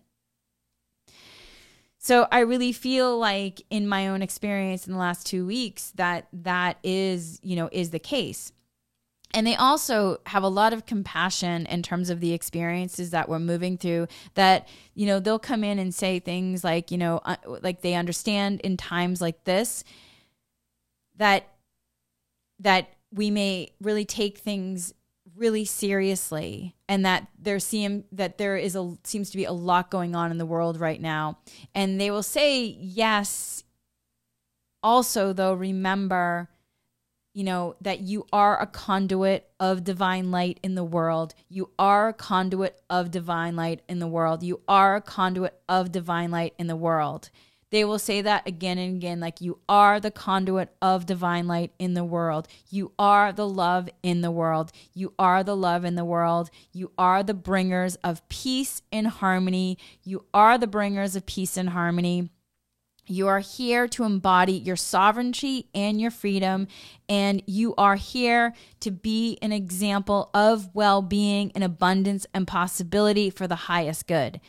So 2.02 2.26
I 2.32 2.40
really 2.40 2.72
feel 2.72 3.18
like 3.18 3.60
in 3.68 3.86
my 3.86 4.08
own 4.08 4.22
experience 4.22 4.86
in 4.86 4.94
the 4.94 4.98
last 4.98 5.26
2 5.26 5.44
weeks 5.44 5.92
that 5.96 6.28
that 6.32 6.78
is, 6.82 7.38
you 7.42 7.56
know, 7.56 7.68
is 7.70 7.90
the 7.90 7.98
case. 7.98 8.52
And 9.34 9.46
they 9.46 9.54
also 9.54 10.18
have 10.24 10.42
a 10.42 10.48
lot 10.48 10.72
of 10.72 10.86
compassion 10.86 11.66
in 11.66 11.82
terms 11.82 12.08
of 12.08 12.20
the 12.20 12.32
experiences 12.32 13.10
that 13.10 13.28
we're 13.28 13.38
moving 13.38 13.76
through 13.76 14.08
that 14.34 14.66
you 14.94 15.06
know 15.06 15.20
they'll 15.20 15.38
come 15.38 15.62
in 15.62 15.78
and 15.78 15.94
say 15.94 16.18
things 16.18 16.64
like 16.64 16.90
you 16.90 16.98
know 16.98 17.20
uh, 17.24 17.36
like 17.46 17.80
they 17.82 17.94
understand 17.94 18.60
in 18.62 18.76
times 18.76 19.20
like 19.20 19.44
this 19.44 19.84
that 21.16 21.46
that 22.58 22.88
we 23.12 23.30
may 23.30 23.70
really 23.80 24.04
take 24.04 24.38
things 24.38 24.94
really 25.40 25.64
seriously 25.64 26.76
and 26.88 27.05
that 27.05 27.26
there 27.37 27.59
seem 27.59 28.05
that 28.12 28.38
there 28.38 28.57
is 28.57 28.76
a 28.76 28.94
seems 29.03 29.31
to 29.31 29.37
be 29.37 29.44
a 29.44 29.53
lot 29.53 29.90
going 29.90 30.14
on 30.14 30.31
in 30.31 30.38
the 30.38 30.46
world 30.46 30.79
right 30.79 31.00
now 31.00 31.38
and 31.74 32.00
they 32.00 32.11
will 32.11 32.22
say 32.22 32.62
yes 32.64 33.64
also, 34.83 35.33
though, 35.33 35.53
remember, 35.53 36.48
you 37.35 37.44
know, 37.44 37.76
that 37.81 38.00
you 38.00 38.26
are 38.33 38.61
a 38.61 38.66
conduit 38.66 39.48
of 39.59 39.85
divine 39.85 40.31
light 40.31 40.59
in 40.62 40.74
the 40.74 40.85
world. 40.85 41.35
You 41.48 41.70
are 41.79 42.09
a 42.09 42.12
conduit 42.12 42.81
of 42.88 43.11
divine 43.11 43.57
light 43.57 43.83
in 43.88 43.98
the 43.98 44.09
world. 44.09 44.42
You 44.42 44.61
are 44.66 44.96
a 44.96 45.00
conduit 45.00 45.61
of 45.68 45.92
divine 45.92 46.31
light 46.31 46.55
in 46.59 46.66
the 46.66 46.76
world. 46.76 47.31
They 47.70 47.85
will 47.85 47.98
say 47.98 48.20
that 48.22 48.46
again 48.46 48.78
and 48.78 48.96
again 48.96 49.20
like, 49.20 49.40
you 49.40 49.61
are 49.68 50.00
the 50.00 50.11
conduit 50.11 50.74
of 50.83 51.06
divine 51.06 51.46
light 51.46 51.72
in 51.78 51.94
the 51.94 52.04
world. 52.04 52.48
You 52.68 52.92
are 52.98 53.33
the 53.33 53.48
love 53.48 53.88
in 54.02 54.22
the 54.22 54.30
world. 54.30 54.72
You 54.92 55.14
are 55.18 55.44
the 55.44 55.56
love 55.56 55.85
in 55.85 55.94
the 55.94 56.04
world. 56.04 56.50
You 56.72 56.90
are 56.98 57.22
the 57.22 57.35
bringers 57.35 57.94
of 57.96 58.28
peace 58.28 58.83
and 58.90 59.06
harmony. 59.06 59.78
You 60.02 60.24
are 60.35 60.59
the 60.59 60.66
bringers 60.66 61.14
of 61.14 61.26
peace 61.26 61.56
and 61.56 61.70
harmony. 61.70 62.30
You 63.06 63.26
are 63.26 63.40
here 63.40 63.88
to 63.88 64.04
embody 64.04 64.52
your 64.52 64.76
sovereignty 64.76 65.68
and 65.74 66.00
your 66.00 66.12
freedom, 66.12 66.68
and 67.09 67.42
you 67.44 67.74
are 67.76 67.96
here 67.96 68.54
to 68.80 68.92
be 68.92 69.37
an 69.42 69.50
example 69.50 70.30
of 70.33 70.72
well 70.74 71.02
being 71.02 71.50
and 71.56 71.64
abundance 71.64 72.24
and 72.33 72.46
possibility 72.46 73.28
for 73.28 73.48
the 73.48 73.56
highest 73.56 74.06
good. 74.06 74.40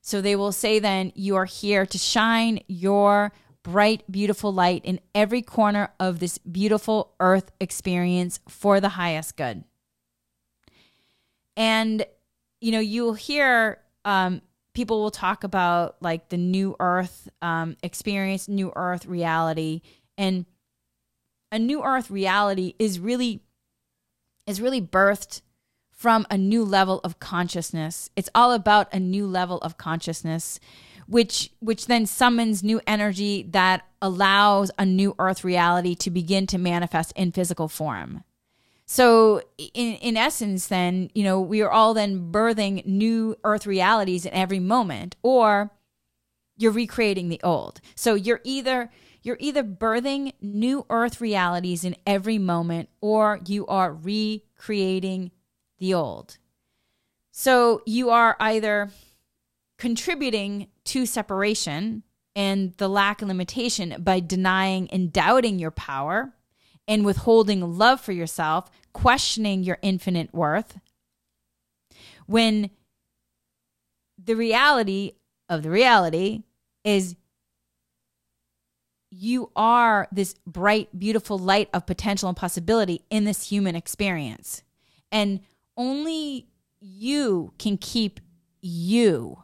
So 0.00 0.20
they 0.20 0.36
will 0.36 0.52
say, 0.52 0.78
then, 0.78 1.12
you 1.14 1.36
are 1.36 1.44
here 1.44 1.84
to 1.86 1.98
shine 1.98 2.60
your 2.66 3.32
bright, 3.62 4.10
beautiful 4.10 4.52
light 4.52 4.84
in 4.84 5.00
every 5.14 5.42
corner 5.42 5.92
of 6.00 6.18
this 6.18 6.38
beautiful 6.38 7.14
earth 7.20 7.50
experience 7.60 8.40
for 8.48 8.80
the 8.80 8.90
highest 8.90 9.36
good. 9.36 9.64
And, 11.56 12.06
you 12.60 12.72
know, 12.72 12.80
you'll 12.80 13.14
hear 13.14 13.78
um, 14.04 14.40
people 14.74 15.02
will 15.02 15.10
talk 15.10 15.44
about 15.44 15.96
like 16.00 16.30
the 16.30 16.36
new 16.36 16.76
earth 16.80 17.28
um, 17.42 17.76
experience, 17.82 18.48
new 18.48 18.72
earth 18.74 19.04
reality, 19.04 19.82
and 20.16 20.46
a 21.52 21.58
new 21.58 21.82
earth 21.82 22.10
reality 22.10 22.74
is 22.78 22.98
really 22.98 23.42
is 24.46 24.60
really 24.60 24.80
birthed 24.80 25.42
from 26.00 26.26
a 26.30 26.38
new 26.38 26.64
level 26.64 26.98
of 27.04 27.18
consciousness. 27.18 28.08
It's 28.16 28.30
all 28.34 28.52
about 28.52 28.88
a 28.90 28.98
new 28.98 29.26
level 29.26 29.58
of 29.58 29.76
consciousness 29.76 30.58
which 31.06 31.50
which 31.60 31.88
then 31.88 32.06
summons 32.06 32.62
new 32.62 32.80
energy 32.86 33.42
that 33.50 33.84
allows 34.00 34.70
a 34.78 34.86
new 34.86 35.14
earth 35.18 35.44
reality 35.44 35.94
to 35.96 36.08
begin 36.08 36.46
to 36.46 36.56
manifest 36.56 37.12
in 37.16 37.32
physical 37.32 37.68
form. 37.68 38.24
So 38.86 39.42
in 39.58 39.96
in 39.96 40.16
essence 40.16 40.68
then, 40.68 41.10
you 41.14 41.22
know, 41.22 41.38
we 41.38 41.60
are 41.60 41.70
all 41.70 41.92
then 41.92 42.32
birthing 42.32 42.86
new 42.86 43.36
earth 43.44 43.66
realities 43.66 44.24
in 44.24 44.32
every 44.32 44.58
moment 44.58 45.16
or 45.22 45.70
you're 46.56 46.72
recreating 46.72 47.28
the 47.28 47.42
old. 47.42 47.82
So 47.94 48.14
you're 48.14 48.40
either 48.44 48.90
you're 49.22 49.36
either 49.38 49.62
birthing 49.62 50.32
new 50.40 50.86
earth 50.88 51.20
realities 51.20 51.84
in 51.84 51.94
every 52.06 52.38
moment 52.38 52.88
or 53.02 53.40
you 53.44 53.66
are 53.66 53.92
recreating 53.92 55.32
the 55.80 55.94
old. 55.94 56.38
So 57.32 57.82
you 57.86 58.10
are 58.10 58.36
either 58.38 58.90
contributing 59.78 60.68
to 60.84 61.06
separation 61.06 62.04
and 62.36 62.74
the 62.76 62.88
lack 62.88 63.22
and 63.22 63.28
limitation 63.28 63.96
by 63.98 64.20
denying 64.20 64.88
and 64.90 65.12
doubting 65.12 65.58
your 65.58 65.70
power 65.72 66.32
and 66.86 67.04
withholding 67.04 67.78
love 67.78 68.00
for 68.00 68.12
yourself, 68.12 68.70
questioning 68.92 69.62
your 69.62 69.78
infinite 69.82 70.32
worth, 70.34 70.78
when 72.26 72.70
the 74.22 74.34
reality 74.34 75.12
of 75.48 75.62
the 75.62 75.70
reality 75.70 76.42
is 76.84 77.16
you 79.10 79.50
are 79.56 80.06
this 80.12 80.34
bright, 80.46 80.96
beautiful 80.96 81.38
light 81.38 81.68
of 81.74 81.86
potential 81.86 82.28
and 82.28 82.36
possibility 82.36 83.02
in 83.10 83.24
this 83.24 83.48
human 83.48 83.74
experience. 83.74 84.62
And 85.10 85.40
only 85.80 86.46
you 86.78 87.54
can 87.58 87.78
keep 87.78 88.20
you 88.60 89.42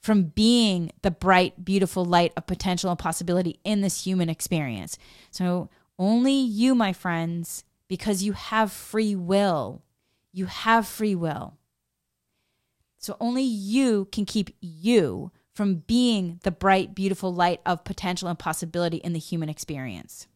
from 0.00 0.24
being 0.24 0.90
the 1.02 1.10
bright, 1.10 1.62
beautiful 1.62 2.06
light 2.06 2.32
of 2.38 2.46
potential 2.46 2.88
and 2.88 2.98
possibility 2.98 3.60
in 3.64 3.82
this 3.82 4.04
human 4.04 4.30
experience. 4.30 4.98
So 5.30 5.68
only 5.98 6.32
you, 6.32 6.74
my 6.74 6.94
friends, 6.94 7.64
because 7.86 8.22
you 8.22 8.32
have 8.32 8.72
free 8.72 9.14
will. 9.14 9.82
You 10.32 10.46
have 10.46 10.86
free 10.86 11.14
will. 11.14 11.58
So 12.98 13.18
only 13.20 13.42
you 13.42 14.08
can 14.10 14.24
keep 14.24 14.56
you 14.62 15.32
from 15.54 15.76
being 15.86 16.40
the 16.44 16.50
bright, 16.50 16.94
beautiful 16.94 17.32
light 17.32 17.60
of 17.66 17.84
potential 17.84 18.28
and 18.28 18.38
possibility 18.38 18.96
in 18.96 19.12
the 19.12 19.18
human 19.18 19.50
experience. 19.50 20.26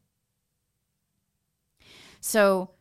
So 2.20 2.72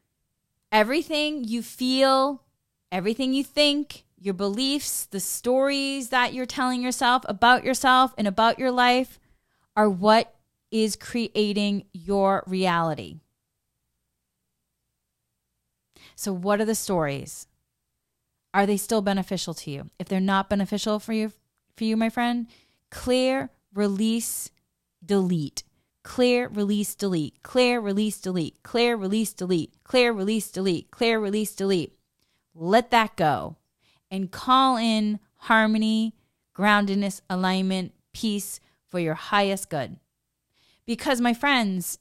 everything 0.69 1.45
you 1.45 1.61
feel, 1.61 2.43
everything 2.91 3.33
you 3.33 3.43
think, 3.43 4.03
your 4.19 4.33
beliefs, 4.33 5.05
the 5.05 5.19
stories 5.19 6.09
that 6.09 6.33
you're 6.33 6.45
telling 6.45 6.81
yourself 6.81 7.23
about 7.27 7.63
yourself 7.63 8.13
and 8.17 8.27
about 8.27 8.57
your 8.57 8.71
life 8.71 9.19
are 9.75 9.89
what 9.89 10.33
is 10.71 10.95
creating 10.95 11.85
your 11.93 12.43
reality. 12.47 13.19
So, 16.15 16.33
what 16.33 16.59
are 16.59 16.65
the 16.65 16.75
stories? 16.75 17.47
Are 18.53 18.65
they 18.65 18.77
still 18.77 19.01
beneficial 19.01 19.53
to 19.53 19.71
you? 19.71 19.89
If 19.99 20.07
they're 20.07 20.19
not 20.19 20.49
beneficial 20.49 20.99
for 20.99 21.13
you, 21.13 21.31
for 21.75 21.83
you, 21.83 21.95
my 21.95 22.09
friend, 22.09 22.47
clear, 22.89 23.51
release, 23.73 24.49
delete. 25.05 25.63
Clear, 26.03 26.47
release, 26.47 26.95
delete. 26.95 27.43
Clear, 27.43 27.79
release, 27.79 28.19
delete. 28.19 28.63
Clear, 28.63 28.95
release, 28.95 29.33
delete. 29.33 29.83
Clear, 29.83 30.11
release, 30.11 30.49
delete. 30.49 30.89
Clear, 30.89 31.19
release, 31.19 31.53
delete. 31.53 31.96
Let 32.59 32.89
that 32.89 33.15
go 33.15 33.55
and 34.09 34.31
call 34.31 34.77
in 34.77 35.19
harmony, 35.35 36.15
groundedness, 36.55 37.21
alignment, 37.29 37.93
peace 38.13 38.59
for 38.87 38.99
your 38.99 39.13
highest 39.13 39.69
good. 39.69 39.97
Because, 40.87 41.21
my 41.21 41.35
friends, 41.35 41.99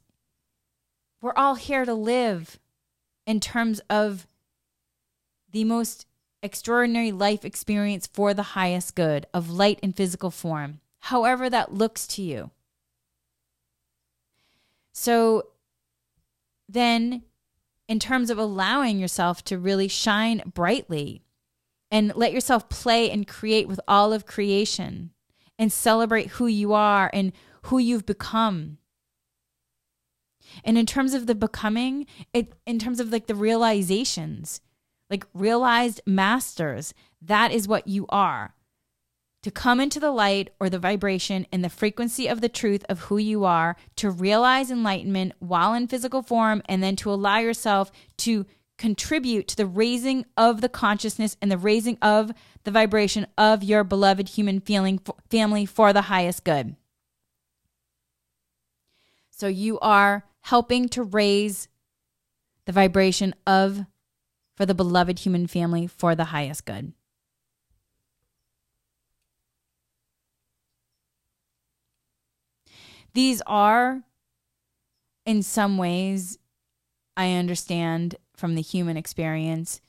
we're 1.21 1.35
all 1.37 1.57
here 1.57 1.85
to 1.85 1.92
live 1.92 2.59
in 3.27 3.38
terms 3.38 3.81
of 3.90 4.27
the 5.51 5.64
most 5.64 6.07
extraordinary 6.42 7.12
life 7.12 7.45
experience 7.45 8.07
for 8.07 8.33
the 8.33 8.42
highest 8.42 8.95
good 8.95 9.27
of 9.35 9.51
light 9.51 9.79
and 9.83 9.95
physical 9.95 10.31
form, 10.31 10.81
however 11.01 11.51
that 11.51 11.75
looks 11.75 12.07
to 12.07 12.23
you. 12.23 12.51
So, 14.92 15.49
then, 16.66 17.25
in 17.88 17.99
terms 17.99 18.31
of 18.31 18.38
allowing 18.38 18.99
yourself 18.99 19.44
to 19.44 19.59
really 19.59 19.88
shine 19.88 20.42
brightly 20.55 21.22
and 21.90 22.12
let 22.16 22.33
yourself 22.33 22.68
play 22.68 23.11
and 23.11 23.29
create 23.29 23.68
with 23.68 23.81
all 23.87 24.12
of 24.12 24.27
creation 24.27 25.11
and 25.59 25.72
celebrate 25.72 26.31
who 26.31 26.46
you 26.46 26.72
are 26.72 27.11
and 27.12 27.33
who 27.62 27.79
you've 27.79 28.07
become. 28.07 28.79
And 30.64 30.77
in 30.77 30.87
terms 30.87 31.14
of 31.14 31.27
the 31.27 31.35
becoming, 31.35 32.07
it 32.33 32.53
in 32.66 32.79
terms 32.79 33.01
of 33.01 33.12
like 33.12 33.27
the 33.27 33.35
realizations, 33.35 34.61
like 35.11 35.27
realized 35.35 36.01
masters, 36.07 36.94
that 37.22 37.53
is 37.53 37.68
what 37.68 37.87
you 37.87 38.07
are. 38.09 38.56
To 39.46 39.52
come 39.52 39.78
into 39.78 40.00
the 40.00 40.11
light 40.11 40.50
or 40.59 40.68
the 40.68 40.80
vibration 40.80 41.46
and 41.52 41.62
the 41.62 41.70
frequency 41.70 42.26
of 42.26 42.40
the 42.40 42.48
truth 42.48 42.85
of 42.88 43.02
who 43.02 43.16
you 43.16 43.44
are, 43.44 43.76
to 43.94 44.11
realize 44.11 44.72
enlightenment 44.72 45.35
while 45.38 45.72
in 45.72 45.87
physical 45.87 46.20
form, 46.20 46.64
and 46.68 46.82
then 46.82 46.96
to 46.96 47.12
allow 47.12 47.38
yourself 47.38 47.92
to 48.16 48.44
contribute 48.76 49.46
to 49.46 49.56
the 49.56 49.64
raising 49.64 50.26
of 50.37 50.62
the 50.62 50.68
consciousness 50.68 51.37
and 51.40 51.48
the 51.48 51.59
raising 51.59 51.96
of 52.02 52.32
the 52.64 52.72
vibration 52.72 53.24
of 53.38 53.62
your 53.62 53.85
beloved 53.85 54.30
human 54.30 54.59
feeling 54.59 55.00
family 55.30 55.64
for 55.64 55.92
the 55.92 56.02
highest 56.02 56.42
good. 56.42 56.74
So 59.30 59.46
you 59.46 59.78
are 59.78 60.24
helping 60.40 60.88
to 60.88 61.04
raise 61.04 61.68
the 62.64 62.72
vibration 62.72 63.32
of 63.46 63.87
for 64.56 64.66
the 64.66 64.74
beloved 64.74 65.20
human 65.20 65.46
family 65.46 65.87
for 65.87 66.16
the 66.16 66.24
highest 66.24 66.64
good. 66.64 66.94
These 73.16 73.40
are, 73.46 74.02
in 75.24 75.42
some 75.42 75.79
ways, 75.79 76.38
I 77.16 77.33
understand 77.33 78.16
from 78.37 78.57
the 78.57 78.61
human 78.61 78.98
experience, 78.98 79.81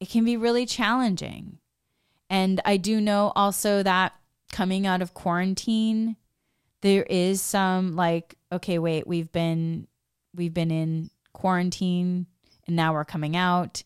it 0.00 0.08
can 0.08 0.24
be 0.24 0.38
really 0.38 0.64
challenging. 0.64 1.58
And 2.30 2.58
I 2.64 2.78
do 2.78 3.02
know 3.02 3.32
also 3.36 3.82
that 3.82 4.14
coming 4.50 4.86
out 4.86 5.02
of 5.02 5.12
quarantine, 5.12 6.16
there 6.80 7.02
is 7.02 7.42
some 7.42 7.96
like 7.96 8.34
okay 8.50 8.78
wait 8.78 9.06
we've 9.06 9.30
been 9.30 9.86
we've 10.34 10.54
been 10.54 10.70
in 10.70 11.10
quarantine 11.34 12.26
and 12.66 12.74
now 12.74 12.94
we're 12.94 13.04
coming 13.04 13.36
out 13.36 13.82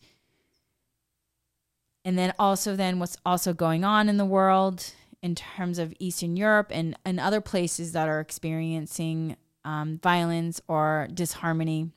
and 2.05 2.17
then 2.17 2.33
also 2.39 2.77
then 2.77 2.97
what's 2.97 3.17
also 3.25 3.53
going 3.53 3.83
on 3.83 4.07
in 4.07 4.15
the 4.15 4.25
world 4.25 4.93
in 5.21 5.35
terms 5.35 5.79
of 5.79 5.93
eastern 5.99 6.37
europe 6.37 6.67
and, 6.71 6.97
and 7.03 7.19
other 7.19 7.41
places 7.41 7.91
that 7.91 8.07
are 8.07 8.19
experiencing 8.19 9.35
um, 9.67 9.99
violence 10.01 10.61
or 10.69 11.09
disharmony. 11.13 11.91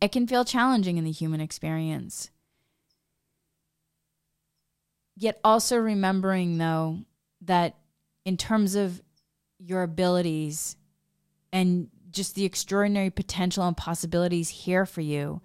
It 0.00 0.12
can 0.12 0.26
feel 0.26 0.44
challenging 0.44 0.96
in 0.96 1.04
the 1.04 1.10
human 1.10 1.42
experience. 1.42 2.30
Yet 5.14 5.38
also 5.44 5.76
remembering, 5.76 6.56
though, 6.56 7.00
that 7.42 7.76
in 8.24 8.36
terms 8.36 8.74
of 8.74 9.02
your 9.58 9.82
abilities 9.82 10.76
and 11.52 11.88
just 12.10 12.34
the 12.34 12.44
extraordinary 12.44 13.10
potential 13.10 13.66
and 13.66 13.76
possibilities 13.76 14.48
here 14.48 14.86
for 14.86 15.02
you, 15.02 15.42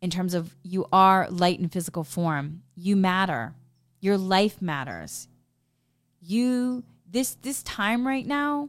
in 0.00 0.08
terms 0.08 0.32
of 0.32 0.56
you 0.62 0.86
are 0.92 1.28
light 1.30 1.60
in 1.60 1.68
physical 1.68 2.04
form, 2.04 2.62
you 2.74 2.96
matter. 2.96 3.54
Your 4.00 4.16
life 4.16 4.62
matters. 4.62 5.28
You 6.20 6.84
this 7.10 7.34
this 7.34 7.62
time 7.62 8.06
right 8.06 8.26
now, 8.26 8.68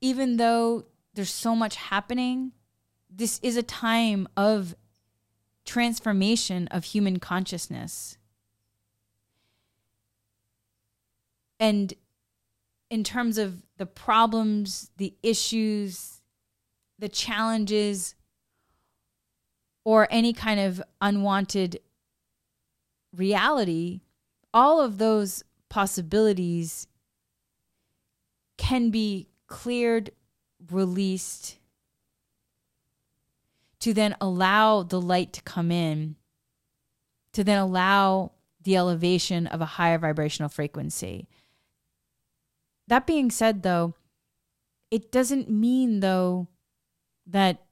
even 0.00 0.36
though 0.36 0.84
there's 1.14 1.32
so 1.32 1.54
much 1.54 1.76
happening, 1.76 2.52
this 3.10 3.40
is 3.42 3.56
a 3.56 3.62
time 3.62 4.28
of 4.36 4.74
transformation 5.64 6.68
of 6.68 6.84
human 6.84 7.18
consciousness. 7.18 8.18
And 11.58 11.94
in 12.90 13.04
terms 13.04 13.38
of 13.38 13.62
the 13.78 13.86
problems, 13.86 14.90
the 14.98 15.14
issues, 15.22 16.20
the 16.98 17.08
challenges, 17.08 18.14
or 19.84 20.08
any 20.10 20.32
kind 20.32 20.60
of 20.60 20.82
unwanted 21.00 21.80
reality, 23.16 24.00
all 24.52 24.80
of 24.80 24.98
those 24.98 25.44
possibilities 25.74 26.86
can 28.56 28.90
be 28.90 29.26
cleared, 29.48 30.12
released, 30.70 31.58
to 33.80 33.92
then 33.92 34.14
allow 34.20 34.84
the 34.84 35.00
light 35.00 35.32
to 35.32 35.42
come 35.42 35.72
in, 35.72 36.14
to 37.32 37.42
then 37.42 37.58
allow 37.58 38.30
the 38.62 38.76
elevation 38.76 39.48
of 39.48 39.60
a 39.60 39.64
higher 39.64 39.98
vibrational 39.98 40.48
frequency. 40.48 41.26
That 42.86 43.04
being 43.04 43.32
said, 43.32 43.64
though, 43.64 43.94
it 44.92 45.10
doesn't 45.10 45.50
mean, 45.50 45.98
though, 45.98 46.46
that 47.26 47.64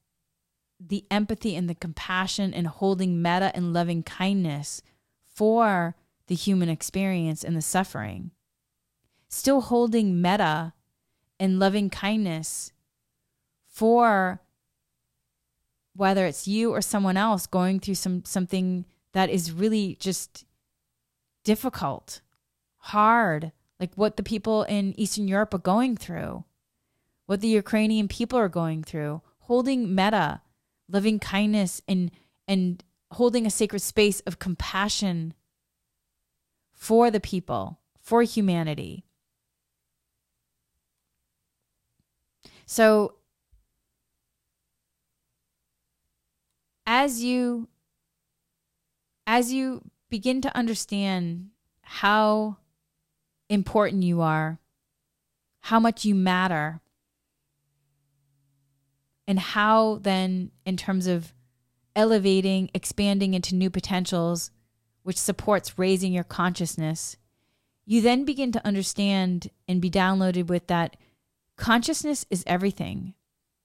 the 0.81 1.05
empathy 1.09 1.55
and 1.55 1.71
the 1.71 1.77
compassion 1.77 2.53
and 2.53 2.67
holding 2.67 3.23
metta 3.23 3.53
and 3.55 3.73
loving 3.73 4.03
kindness 4.03 4.83
for 5.25 5.95
the 6.33 6.37
human 6.37 6.71
experience 6.71 7.45
and 7.45 7.55
the 7.55 7.61
suffering. 7.61 8.31
Still 9.29 9.61
holding 9.61 10.23
metta 10.23 10.73
and 11.39 11.59
loving 11.59 11.91
kindness 11.91 12.73
for 13.69 14.41
whether 15.95 16.25
it's 16.25 16.49
you 16.49 16.71
or 16.71 16.81
someone 16.81 17.19
else 17.19 17.47
going 17.47 17.81
through 17.81 17.97
some 17.97 18.25
something 18.25 18.87
that 19.13 19.29
is 19.29 19.53
really 19.53 19.99
just 20.01 20.47
difficult, 21.45 22.23
hard, 22.79 23.53
like 23.79 23.93
what 23.95 24.17
the 24.17 24.23
people 24.23 24.63
in 24.63 24.99
Eastern 24.99 25.29
Europe 25.29 25.53
are 25.53 25.59
going 25.59 25.99
through, 25.99 26.45
what 27.27 27.43
the 27.43 27.49
Ukrainian 27.49 28.09
people 28.09 28.39
are 28.39 28.49
going 28.49 28.83
through, 28.83 29.21
holding 29.41 29.95
metta, 29.95 30.41
loving 30.89 31.19
kindness 31.19 31.83
and 31.87 32.11
and 32.49 32.83
holding 33.11 33.45
a 33.45 33.51
sacred 33.51 33.83
space 33.83 34.21
of 34.21 34.39
compassion 34.39 35.35
for 36.83 37.13
the 37.13 37.21
people, 37.21 37.79
for 38.01 38.25
humanity. 38.25 39.05
So 42.67 43.15
as 46.85 47.23
you 47.23 47.69
as 49.29 49.53
you 49.53 49.83
begin 50.11 50.41
to 50.41 50.57
understand 50.57 51.51
how 51.83 52.57
important 53.49 54.03
you 54.03 54.21
are, 54.21 54.59
how 55.61 55.79
much 55.79 56.05
you 56.05 56.17
matter, 56.17 56.81
and 59.29 59.39
how 59.39 60.01
then, 60.03 60.51
in 60.67 60.77
terms 60.77 61.07
of 61.07 61.33
elevating, 61.95 62.71
expanding 62.75 63.35
into 63.35 63.55
new 63.55 63.71
potentials, 63.71 64.51
which 65.03 65.19
supports 65.19 65.79
raising 65.79 66.13
your 66.13 66.25
consciousness, 66.25 67.17
you 67.85 68.01
then 68.01 68.25
begin 68.25 68.53
to 68.53 68.67
understand 68.67 69.51
and 69.67 69.81
be 69.81 69.91
downloaded 69.91 70.47
with 70.47 70.69
that 70.69 70.97
consciousness 71.57 72.25
is 72.31 72.45
everything, 72.47 73.15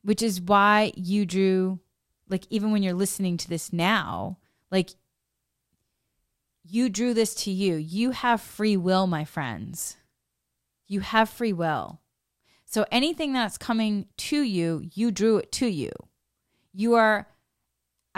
which 0.04 0.21
is 0.21 0.41
why 0.41 0.91
you 0.95 1.26
drew 1.26 1.80
like 2.30 2.45
even 2.50 2.71
when 2.71 2.84
you're 2.84 2.93
listening 2.93 3.38
to 3.38 3.50
this 3.50 3.71
now, 3.71 4.38
like 4.71 4.91
you 6.63 6.89
drew 6.89 7.13
this 7.13 7.34
to 7.34 7.52
you. 7.52 7.76
You 7.76 8.12
have 8.12 8.41
free 8.41 8.76
will, 8.76 9.08
my 9.08 9.23
friends. 9.23 9.97
You 10.88 11.00
have 11.00 11.30
free 11.30 11.54
will. 11.54 12.02
So 12.65 12.86
anything 12.91 13.32
that's 13.32 13.58
coming 13.58 14.08
to 14.17 14.41
you, 14.41 14.84
you 14.93 15.12
drew 15.12 15.38
it 15.38 15.52
to 15.54 15.67
you. 15.67 15.91
You 16.73 16.95
are 16.95 17.28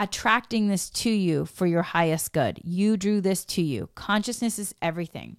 attracting 0.00 0.68
this 0.68 0.88
to 0.88 1.10
you 1.10 1.44
for 1.44 1.66
your 1.66 1.82
highest 1.82 2.32
good. 2.32 2.58
You 2.64 2.96
drew 2.96 3.20
this 3.20 3.44
to 3.44 3.62
you. 3.62 3.90
Consciousness 3.94 4.58
is 4.58 4.74
everything. 4.80 5.36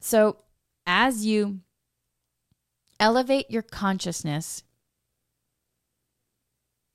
So 0.00 0.38
as 0.86 1.24
you 1.24 1.60
elevate 2.98 3.48
your 3.48 3.62
consciousness, 3.62 4.64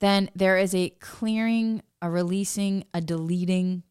then 0.01 0.29
there 0.35 0.57
is 0.57 0.75
a 0.75 0.89
clearing, 0.99 1.81
a 2.01 2.09
releasing, 2.09 2.83
a 2.93 2.99
deleting 2.99 3.83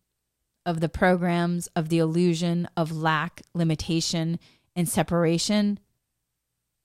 of 0.66 0.80
the 0.80 0.90
programs 0.90 1.68
of 1.68 1.88
the 1.88 1.98
illusion 1.98 2.68
of 2.76 2.92
lack, 2.92 3.40
limitation, 3.54 4.38
and 4.76 4.86
separation 4.86 5.78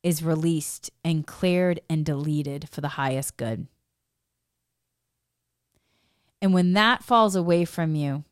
is 0.04 0.24
released 0.24 0.92
and 1.04 1.28
cleared 1.28 1.80
and 1.90 2.06
deleted 2.06 2.70
for 2.70 2.82
the 2.82 2.90
highest 2.90 3.38
good. 3.38 3.68
And 6.42 6.54
when 6.54 6.74
that 6.74 7.04
falls 7.04 7.36
away 7.36 7.66
from 7.66 7.96
you, 7.96 8.24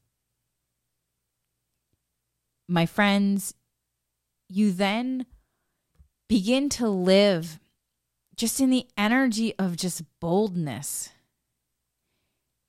my 2.68 2.86
friends, 2.86 3.54
you 4.50 4.72
then 4.72 5.26
begin 6.30 6.70
to 6.70 6.88
live 6.88 7.60
just 8.36 8.60
in 8.60 8.70
the 8.70 8.88
energy 8.98 9.54
of 9.58 9.76
just 9.76 10.04
boldness 10.20 11.10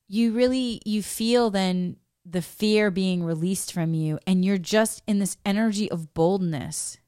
you 0.08 0.32
really 0.32 0.80
you 0.84 1.02
feel 1.02 1.50
then 1.50 1.96
the 2.24 2.42
fear 2.42 2.90
being 2.90 3.22
released 3.22 3.72
from 3.72 3.94
you 3.94 4.18
and 4.26 4.44
you're 4.44 4.58
just 4.58 5.02
in 5.06 5.18
this 5.18 5.36
energy 5.44 5.90
of 5.90 6.12
boldness 6.14 6.98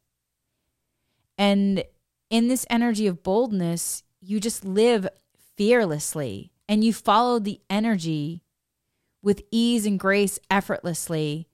and 1.41 1.83
in 2.31 2.47
this 2.47 2.65
energy 2.71 3.09
of 3.09 3.25
boldness 3.25 4.05
you 4.21 4.39
just 4.39 4.65
live 4.65 5.09
fearlessly 5.57 6.53
and 6.69 6.85
you 6.85 6.93
follow 6.93 7.41
the 7.41 7.61
energy 7.69 8.43
with 9.23 9.43
ease 9.51 9.87
and 9.87 9.99
grace 9.99 10.39
effortlessly 10.51 11.49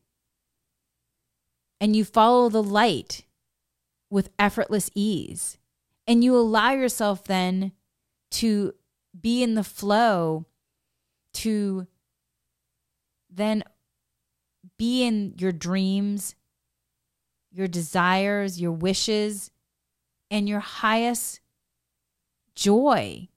and 1.81 1.95
you 1.95 2.05
follow 2.05 2.49
the 2.49 2.63
light 2.63 3.25
with 4.11 4.31
effortless 4.39 4.91
ease. 4.95 5.59
And 6.07 6.23
you 6.23 6.37
allow 6.37 6.73
yourself 6.73 7.25
then 7.25 7.73
to 8.33 8.73
be 9.19 9.43
in 9.43 9.55
the 9.55 9.65
flow, 9.65 10.47
to 11.35 11.87
then 13.31 13.65
be 14.79 15.05
in 15.05 15.35
your 15.39 15.53
dreams, 15.53 16.35
your 17.51 17.69
desires, 17.69 18.61
your 18.61 18.73
wishes, 18.73 19.51
and 20.31 20.49
your 20.49 20.61
highest 20.61 21.41
joy 22.55 23.29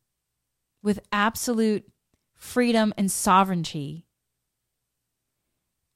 with 0.81 0.99
absolute 1.11 1.87
freedom 2.35 2.93
and 2.97 3.11
sovereignty. 3.11 4.05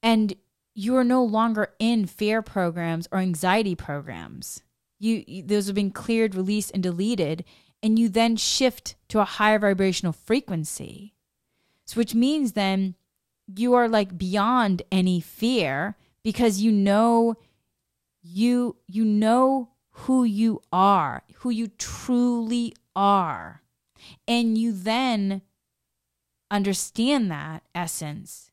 And 0.02 0.34
you 0.74 0.96
are 0.96 1.04
no 1.04 1.24
longer 1.24 1.72
in 1.78 2.06
fear 2.06 2.42
programs 2.42 3.08
or 3.10 3.18
anxiety 3.18 3.74
programs. 3.74 4.62
You, 4.98 5.42
those 5.44 5.66
have 5.66 5.74
been 5.74 5.90
cleared, 5.90 6.34
released, 6.34 6.70
and 6.72 6.82
deleted, 6.82 7.44
and 7.82 7.98
you 7.98 8.08
then 8.08 8.36
shift 8.36 8.96
to 9.08 9.20
a 9.20 9.24
higher 9.24 9.58
vibrational 9.58 10.12
frequency. 10.12 11.14
So, 11.86 11.96
which 11.96 12.14
means 12.14 12.52
then 12.52 12.94
you 13.46 13.74
are 13.74 13.88
like 13.88 14.16
beyond 14.16 14.82
any 14.90 15.20
fear 15.20 15.96
because 16.22 16.60
you 16.60 16.72
know 16.72 17.36
you 18.22 18.76
you 18.86 19.04
know 19.04 19.68
who 19.98 20.24
you 20.24 20.60
are, 20.72 21.22
who 21.36 21.50
you 21.50 21.68
truly 21.78 22.74
are. 22.94 23.62
And 24.28 24.58
you 24.58 24.72
then 24.72 25.42
understand 26.50 27.30
that 27.30 27.62
essence 27.74 28.50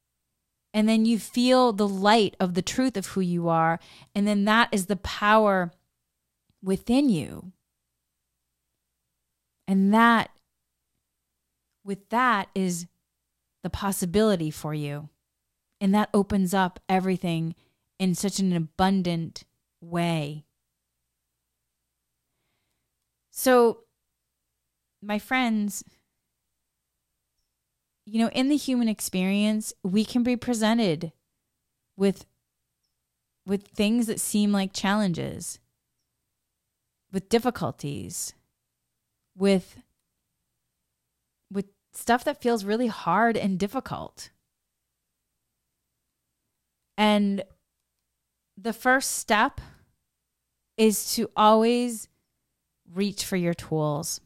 And 0.74 0.88
then 0.88 1.06
you 1.06 1.20
feel 1.20 1.74
the 1.74 1.88
light 1.88 2.36
of 2.40 2.54
the 2.54 2.62
truth 2.62 2.96
of 2.96 3.08
who 3.08 3.22
you 3.22 3.50
are. 3.50 3.80
And 4.16 4.28
then 4.28 4.46
that 4.46 4.70
is 4.72 4.86
the 4.86 4.96
power 4.96 5.72
within 6.64 7.10
you. 7.10 7.52
And 9.68 9.94
that, 9.94 10.32
with 11.84 12.10
that, 12.10 12.50
is 12.56 12.88
the 13.64 13.70
possibility 13.70 14.52
for 14.52 14.74
you. 14.74 15.10
And 15.80 15.94
that 15.94 16.10
opens 16.14 16.54
up 16.54 16.80
everything 16.88 17.56
in 18.00 18.16
such 18.16 18.40
an 18.40 18.54
abundant 18.54 19.44
way. 19.82 20.46
So, 23.44 23.80
my 25.02 25.18
friends, 25.18 25.84
you 28.06 28.20
know, 28.20 28.30
in 28.30 28.50
the 28.50 28.56
human 28.56 28.88
experience, 28.88 29.74
we 29.82 30.06
can 30.06 30.22
be 30.22 30.36
presented 30.38 31.12
with 31.98 32.28
with 33.48 33.70
things 33.70 34.06
that 34.06 34.20
seem 34.20 34.52
like 34.52 34.74
challenges, 34.74 35.58
with 37.12 37.30
difficulties, 37.30 38.36
with 39.36 39.80
with 41.52 41.66
stuff 41.94 42.24
that 42.26 42.44
feels 42.44 42.64
really 42.64 42.90
hard 42.90 43.36
and 43.36 43.58
difficult. 43.58 44.30
And 46.96 47.44
the 48.56 48.72
first 48.72 49.14
step 49.18 49.60
is 50.78 51.16
to 51.16 51.32
always 51.36 52.08
reach 52.94 53.26
for 53.26 53.36
your 53.36 53.54
tools. 53.54 54.22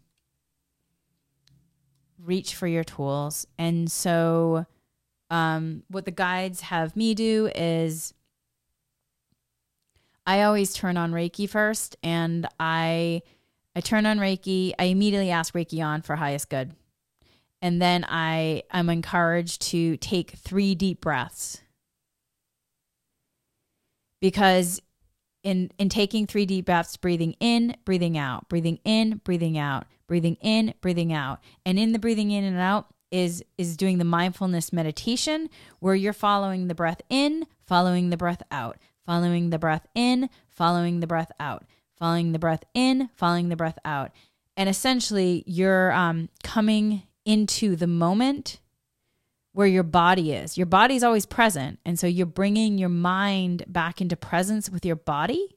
Reach 2.17 2.55
for 2.55 2.67
your 2.67 2.83
tools. 2.83 3.45
And 3.57 3.91
so, 3.91 4.65
um, 5.29 5.83
what 5.89 6.05
the 6.05 6.11
guides 6.11 6.61
have 6.61 6.95
me 6.95 7.13
do 7.13 7.49
is 7.55 8.13
I 10.25 10.43
always 10.43 10.73
turn 10.73 10.97
on 10.97 11.11
Reiki 11.11 11.47
first, 11.47 11.95
and 12.03 12.47
I 12.59 13.21
I 13.75 13.81
turn 13.81 14.05
on 14.05 14.17
Reiki. 14.17 14.73
I 14.79 14.85
immediately 14.85 15.31
ask 15.31 15.53
Reiki 15.53 15.85
on 15.85 16.01
for 16.01 16.15
highest 16.15 16.49
good, 16.49 16.73
and 17.61 17.81
then 17.81 18.05
I 18.07 18.63
I'm 18.71 18.89
encouraged 18.89 19.61
to 19.63 19.97
take 19.97 20.31
three 20.31 20.73
deep 20.73 21.01
breaths 21.01 21.61
because 24.19 24.81
in 25.45 25.71
in 25.77 25.87
taking 25.87 26.27
three 26.27 26.45
deep 26.45 26.65
breaths 26.65 26.97
breathing 26.97 27.35
in 27.39 27.77
breathing 27.85 28.17
out 28.17 28.49
breathing 28.49 28.79
in 28.83 29.21
breathing 29.23 29.57
out 29.57 29.85
breathing 30.07 30.35
in 30.41 30.73
breathing 30.81 31.13
out. 31.13 31.39
And 31.65 31.79
in 31.79 31.93
the 31.93 31.99
breathing 31.99 32.31
in 32.31 32.43
and 32.43 32.57
out 32.57 32.87
is 33.11 33.43
is 33.57 33.77
doing 33.77 33.99
the 33.99 34.03
mindfulness 34.03 34.73
meditation 34.73 35.49
where 35.79 35.95
you're 35.95 36.11
following 36.11 36.67
the 36.67 36.75
breath 36.75 37.01
in 37.09 37.45
following 37.65 38.09
the 38.09 38.17
breath 38.17 38.41
out 38.51 38.77
following 39.05 39.51
the 39.51 39.59
breath 39.59 39.87
in 39.95 40.29
following 40.49 40.99
the 40.99 41.07
breath 41.07 41.31
out 41.39 41.63
following 41.97 42.31
the 42.31 42.39
breath 42.39 42.63
in 42.73 43.09
following 43.15 43.49
the 43.49 43.55
breath 43.55 43.79
out. 43.85 44.11
And 44.57 44.67
essentially 44.67 45.43
you're 45.45 45.93
um, 45.93 46.29
coming 46.43 47.03
into 47.23 47.75
the 47.75 47.87
moment 47.87 48.59
where 49.55 49.67
your 49.67 49.83
body 49.83 50.33
is. 50.33 50.57
Your 50.57 50.65
body 50.65 50.97
is 50.97 51.03
always 51.03 51.25
present. 51.25 51.79
And 51.85 51.97
so 51.97 52.07
you're 52.07 52.25
bringing 52.25 52.77
your 52.77 52.89
mind 52.89 53.63
back 53.67 54.01
into 54.01 54.17
presence 54.17 54.69
with 54.69 54.85
your 54.85 54.97
body. 54.97 55.47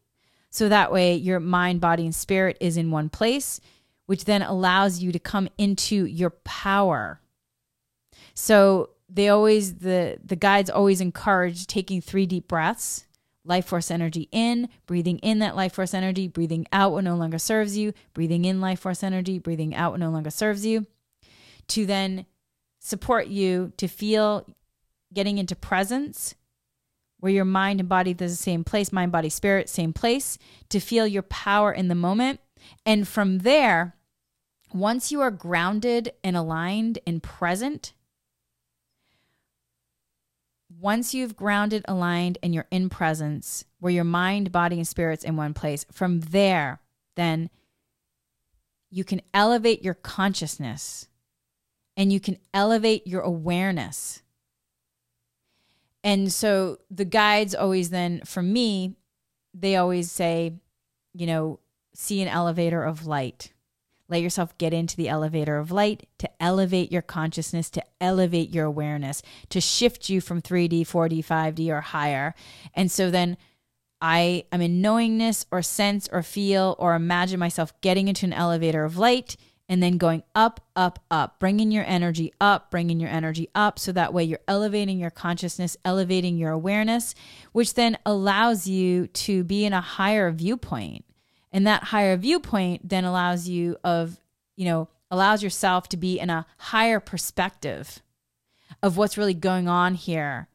So 0.51 0.68
that 0.68 0.92
way 0.92 1.16
your 1.16 1.40
mind, 1.40 1.80
body, 1.80 2.05
and 2.05 2.14
spirit 2.14 2.57
is 2.61 2.76
in 2.76 2.92
one 2.92 3.09
place, 3.09 3.61
which 4.07 4.24
then 4.24 4.42
allows 4.42 5.01
you 5.01 5.11
to 5.11 5.18
come 5.18 5.49
into 5.59 6.07
your 6.07 6.30
power. 6.30 7.20
So 8.34 8.90
they 9.09 9.30
always, 9.30 9.78
the, 9.78 10.18
the 10.24 10.36
guides 10.36 10.70
always 10.70 11.01
encourage 11.01 11.66
taking 11.66 12.01
three 12.01 12.24
deep 12.24 12.46
breaths 12.46 13.05
life 13.44 13.66
force 13.66 13.90
energy 13.90 14.28
in, 14.30 14.68
breathing 14.86 15.18
in 15.18 15.40
that 15.40 15.57
life 15.57 15.72
force 15.72 15.92
energy, 15.92 16.28
breathing 16.28 16.66
out 16.72 16.92
what 16.92 17.03
no 17.03 17.16
longer 17.16 17.38
serves 17.38 17.76
you, 17.76 17.92
breathing 18.14 18.44
in 18.44 18.61
life 18.61 18.78
force 18.78 19.03
energy, 19.03 19.40
breathing 19.40 19.74
out 19.74 19.90
what 19.90 20.01
no 20.01 20.11
longer 20.11 20.30
serves 20.30 20.64
you, 20.64 20.86
to 21.66 21.84
then 21.84 22.26
support 22.89 23.28
you 23.28 23.72
to 23.76 23.86
feel 23.86 24.47
getting 25.12 25.39
into 25.39 25.55
presence 25.55 26.34
where 27.20 27.32
your 27.32 27.45
mind 27.45 27.80
and 27.80 27.89
body 27.89 28.12
is 28.12 28.16
the 28.16 28.28
same 28.43 28.64
place, 28.64 28.93
mind, 28.93 29.11
body, 29.11 29.28
spirit, 29.28 29.68
same 29.68 29.93
place, 29.93 30.39
to 30.68 30.78
feel 30.78 31.07
your 31.07 31.22
power 31.22 31.72
in 31.72 31.89
the 31.89 31.95
moment. 31.95 32.41
And 32.86 33.07
from 33.07 33.39
there, 33.39 33.97
once 34.72 35.11
you 35.11 35.20
are 35.20 35.30
grounded 35.30 36.12
and 36.22 36.36
aligned 36.36 37.01
and 37.07 37.22
present, 37.22 37.93
once 40.80 41.12
you've 41.12 41.34
grounded, 41.34 41.84
aligned, 41.89 42.39
and 42.43 42.55
you're 42.55 42.68
in 42.70 42.89
presence, 42.89 43.64
where 43.80 43.93
your 43.93 44.05
mind, 44.05 44.53
body, 44.53 44.76
and 44.76 44.86
spirit's 44.86 45.24
in 45.24 45.34
one 45.34 45.55
place, 45.55 45.84
from 45.91 46.20
there, 46.20 46.80
then 47.16 47.51
you 48.91 49.03
can 49.03 49.20
elevate 49.34 49.82
your 49.82 49.95
consciousness 49.95 51.09
and 51.99 52.12
you 52.12 52.20
can 52.20 52.38
elevate 52.55 53.07
your 53.09 53.20
awareness. 53.20 54.22
And 56.05 56.32
so 56.32 56.78
the 56.88 57.05
guides 57.05 57.57
always 57.57 57.90
then, 57.90 58.22
for 58.24 58.40
me, 58.40 58.94
they 59.53 59.74
always 59.76 60.11
say, 60.11 60.55
you 61.12 61.26
know, 61.26 61.59
see 61.92 62.22
an 62.22 62.28
elevator 62.28 62.84
of 62.84 63.07
light. 63.07 63.53
Let 64.09 64.22
yourself 64.22 64.57
get 64.57 64.72
into 64.72 64.96
the 64.96 65.09
elevator 65.09 65.59
of 65.59 65.72
light 65.72 66.09
to 66.18 66.30
elevate 66.40 66.92
your 66.92 67.03
consciousness, 67.03 67.68
to 67.70 67.82
elevate 68.01 68.51
your 68.51 68.64
awareness, 68.64 69.20
to 69.51 69.61
shift 69.61 70.09
you 70.09 70.20
from 70.20 70.40
3D, 70.40 70.82
4D, 70.82 71.26
5D, 71.26 71.68
or 71.68 71.80
higher. 71.80 72.32
And 72.74 72.90
so 72.92 73.11
then 73.11 73.36
I 74.01 74.44
am 74.53 74.61
in 74.61 74.80
knowingness 74.80 75.46
or 75.51 75.62
sense 75.62 76.09
or 76.12 76.22
feel 76.22 76.76
or 76.78 76.94
imagine 76.94 77.40
myself 77.40 77.78
getting 77.80 78.07
into 78.07 78.24
an 78.24 78.32
elevator 78.32 78.84
of 78.84 78.96
light 78.96 79.36
and 79.68 79.82
then 79.82 79.98
going 79.98 80.22
up, 80.34 80.60
up, 80.74 80.98
up, 81.10 81.38
bringing 81.38 81.70
your 81.70 81.84
energy 81.86 82.32
up, 82.40 82.70
bringing 82.70 83.00
your 83.00 83.10
energy 83.10 83.48
up. 83.54 83.78
So 83.78 83.92
that 83.92 84.14
way 84.14 84.24
you're 84.24 84.40
elevating 84.48 84.98
your 84.98 85.10
consciousness, 85.10 85.76
elevating 85.84 86.38
your 86.38 86.52
awareness, 86.52 87.14
which 87.52 87.74
then 87.74 87.98
allows 88.06 88.66
you 88.66 89.08
to 89.08 89.44
be 89.44 89.64
in 89.64 89.72
a 89.72 89.80
higher 89.80 90.30
viewpoint. 90.30 91.04
And 91.52 91.66
that 91.66 91.84
higher 91.84 92.16
viewpoint 92.16 92.88
then 92.88 93.04
allows 93.04 93.48
you 93.48 93.76
of, 93.84 94.20
you 94.56 94.64
know, 94.64 94.88
allows 95.10 95.42
yourself 95.42 95.88
to 95.90 95.96
be 95.96 96.18
in 96.18 96.30
a 96.30 96.46
higher 96.58 97.00
perspective 97.00 98.02
of 98.82 98.96
what's 98.96 99.18
really 99.18 99.34
going 99.34 99.68
on 99.68 99.94
here. 99.94 100.48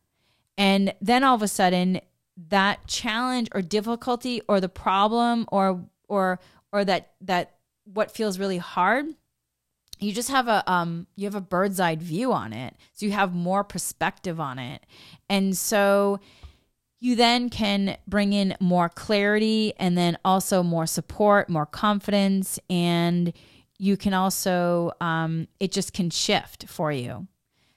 And 0.57 0.93
then 1.01 1.23
all 1.23 1.35
of 1.35 1.41
a 1.41 1.47
sudden 1.47 2.01
that 2.49 2.87
challenge 2.87 3.49
or 3.53 3.61
difficulty 3.61 4.41
or 4.47 4.59
the 4.59 4.69
problem 4.69 5.45
or 5.51 5.83
or 6.07 6.39
or 6.71 6.85
that 6.85 7.11
that 7.21 7.52
what 7.85 8.11
feels 8.11 8.39
really 8.39 8.57
hard 8.57 9.05
you 10.03 10.11
just 10.11 10.29
have 10.29 10.47
a 10.47 10.69
um 10.71 11.07
you 11.15 11.25
have 11.25 11.35
a 11.35 11.41
bird's 11.41 11.79
eye 11.79 11.95
view 11.95 12.33
on 12.33 12.53
it. 12.53 12.75
So 12.93 13.05
you 13.05 13.13
have 13.13 13.33
more 13.33 13.63
perspective 13.63 14.39
on 14.39 14.59
it. 14.59 14.85
And 15.29 15.57
so 15.57 16.19
you 16.99 17.15
then 17.15 17.49
can 17.49 17.97
bring 18.07 18.33
in 18.33 18.55
more 18.59 18.89
clarity 18.89 19.73
and 19.77 19.97
then 19.97 20.17
also 20.23 20.63
more 20.63 20.85
support 20.85 21.49
more 21.49 21.65
confidence 21.65 22.59
and 22.69 23.33
you 23.79 23.97
can 23.97 24.13
also 24.13 24.91
um, 25.01 25.47
it 25.59 25.71
just 25.71 25.93
can 25.93 26.09
shift 26.09 26.67
for 26.67 26.91
you. 26.91 27.27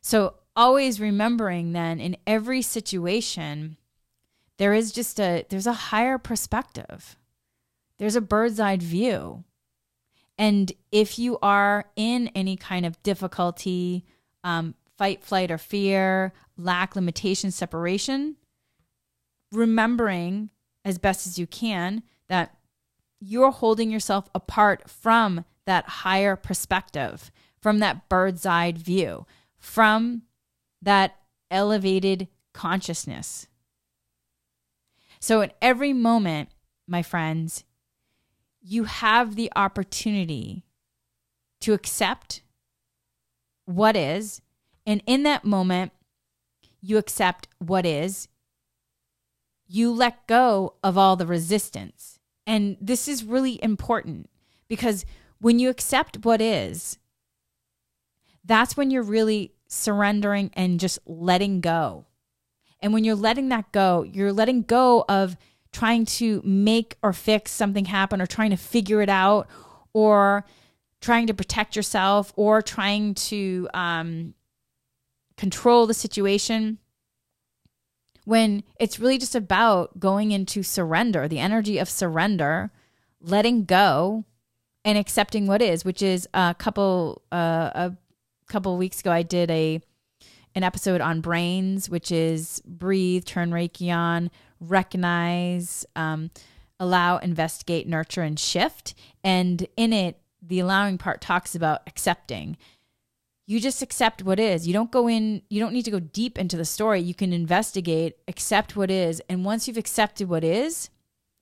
So 0.03 0.35
always 0.55 1.01
remembering 1.01 1.73
then 1.73 2.01
in 2.01 2.17
every 2.27 2.63
situation 2.63 3.77
there 4.59 4.75
is 4.75 4.91
just 4.91 5.21
a 5.21 5.45
there's 5.49 5.67
a 5.67 5.73
higher 5.73 6.19
perspective. 6.19 7.17
There's 7.99 8.17
a 8.17 8.21
bird's 8.21 8.61
eye 8.61 8.77
view 8.77 9.45
and 10.39 10.73
if 10.93 11.19
you 11.19 11.39
are 11.41 11.87
in 11.97 12.29
any 12.29 12.57
kind 12.57 12.85
of 12.85 13.03
difficulty, 13.03 14.05
um, 14.45 14.75
fight, 14.99 15.25
flight, 15.25 15.51
or 15.51 15.59
fear, 15.59 16.33
lack, 16.57 16.95
limitation, 16.95 17.51
separation, 17.51 18.37
remembering 19.53 20.51
as 20.85 20.99
best 20.99 21.27
as 21.27 21.39
you 21.39 21.47
can 21.47 22.03
that 22.29 22.57
you're 23.21 23.51
holding 23.51 23.91
yourself 23.91 24.29
apart 24.35 24.89
from 24.91 25.45
that 25.65 25.89
higher 25.89 26.37
perspective, 26.37 27.31
from 27.61 27.79
that 27.79 28.09
bird's 28.09 28.47
eye 28.47 28.73
view, 28.73 29.27
from 29.59 30.23
that 30.83 31.17
elevated 31.51 32.29
consciousness. 32.53 33.47
So, 35.19 35.41
in 35.41 35.51
every 35.61 35.93
moment, 35.93 36.51
my 36.87 37.03
friends, 37.03 37.65
you 38.69 38.85
have 38.85 39.37
the 39.37 39.53
opportunity 39.55 40.65
to 41.61 41.73
accept 41.73 42.43
what 43.65 43.95
is. 43.97 44.43
And 44.85 45.03
in 45.07 45.23
that 45.23 45.45
moment, 45.45 45.93
you 46.81 46.99
accept 46.99 47.47
what 47.59 47.87
is. 47.87 48.27
You 49.69 49.93
let 49.93 50.27
go 50.27 50.75
of 50.83 50.99
all 50.99 51.15
the 51.15 51.27
resistance. 51.27 52.19
And 52.45 52.77
this 52.81 53.07
is 53.07 53.23
really 53.23 53.63
important 53.63 54.29
because 54.67 55.05
when 55.39 55.61
you 55.61 55.71
accept 55.71 56.25
what 56.25 56.41
is, 56.41 56.99
that's 58.45 58.77
when 58.77 58.91
you're 58.91 59.03
really 59.03 59.53
surrendering 59.69 60.51
and 60.55 60.81
just 60.81 60.99
letting 61.07 61.61
go 61.61 62.07
And 62.81 62.93
when 62.93 63.05
you're 63.05 63.15
letting 63.17 63.49
that 63.49 63.73
go, 63.73 64.03
you're 64.03 64.33
letting 64.33 64.63
go 64.63 65.05
of 65.09 65.37
trying 65.77 66.07
to 66.07 66.41
make 66.43 66.97
or 67.03 67.13
fix 67.13 67.53
something 67.53 67.85
happen 67.85 68.23
or 68.23 68.27
trying 68.27 68.49
to 68.49 68.57
figure 68.57 69.03
it 69.03 69.11
out 69.11 69.47
or 69.93 70.47
trying 71.03 71.27
to 71.27 71.35
protect 71.35 71.77
yourself 71.77 72.33
or 72.35 72.63
trying 72.63 73.13
to 73.15 73.69
um, 73.75 74.33
control 75.37 75.87
the 75.87 75.93
situation. 75.93 76.79
When 78.25 78.65
it's 78.81 78.99
really 78.99 79.19
just 79.19 79.35
about 79.35 80.01
going 80.01 80.31
into 80.31 80.63
surrender, 80.63 81.29
the 81.29 81.41
energy 81.41 81.77
of 81.77 81.91
surrender, 81.91 82.71
letting 83.21 83.67
go 83.67 84.25
and 84.83 84.97
accepting 84.97 85.47
what 85.47 85.61
is, 85.61 85.85
which 85.85 86.01
is 86.01 86.27
a 86.33 86.57
couple 86.59 87.21
uh, 87.31 87.71
a 87.75 87.97
couple 88.49 88.75
weeks 88.79 89.01
ago 89.01 89.13
I 89.13 89.23
did 89.23 89.51
a 89.51 89.83
an 90.55 90.63
episode 90.63 91.03
on 91.03 91.21
brains, 91.21 91.91
which 91.91 92.11
is 92.11 92.63
breathe, 92.65 93.27
turn 93.27 93.51
Reiki 93.51 93.95
on, 93.95 94.31
recognize, 94.61 95.85
um, 95.95 96.31
allow, 96.79 97.19
investigate, 97.19 97.87
nurture, 97.87 98.23
and 98.23 98.39
shift. 98.39 98.95
And 99.25 99.67
in 99.77 99.93
it, 99.93 100.19
the 100.43 100.61
allowing 100.61 100.99
part 100.99 101.21
talks 101.21 101.55
about 101.55 101.83
accepting. 101.87 102.57
You 103.47 103.61
just 103.61 103.83
accept 103.83 104.25
what 104.25 104.41
is. 104.41 104.67
You 104.67 104.73
don't 104.73 104.91
go 104.91 105.09
in, 105.09 105.43
you 105.49 105.61
don't 105.61 105.73
need 105.73 105.85
to 105.85 105.91
go 105.91 106.01
deep 106.01 106.39
into 106.39 106.57
the 106.57 106.65
story. 106.65 107.01
You 107.01 107.15
can 107.15 107.33
investigate, 107.33 108.17
accept 108.27 108.77
what 108.77 108.91
is. 108.91 109.23
And 109.29 109.45
once 109.45 109.69
you've 109.69 109.77
accepted 109.77 110.29
what 110.29 110.43
is, 110.43 110.91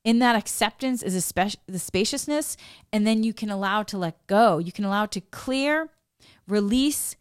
in 0.05 0.19
that 0.19 0.37
acceptance 0.37 1.03
is 1.03 1.15
a 1.15 1.23
spe- 1.23 1.59
the 1.67 1.79
spaciousness. 1.79 2.57
And 2.93 3.07
then 3.07 3.23
you 3.23 3.33
can 3.33 3.51
allow 3.51 3.83
to 3.85 3.97
let 3.97 4.27
go. 4.27 4.59
You 4.59 4.71
can 4.71 4.85
allow 4.85 5.07
to 5.07 5.21
clear, 5.21 5.89
release, 6.47 7.17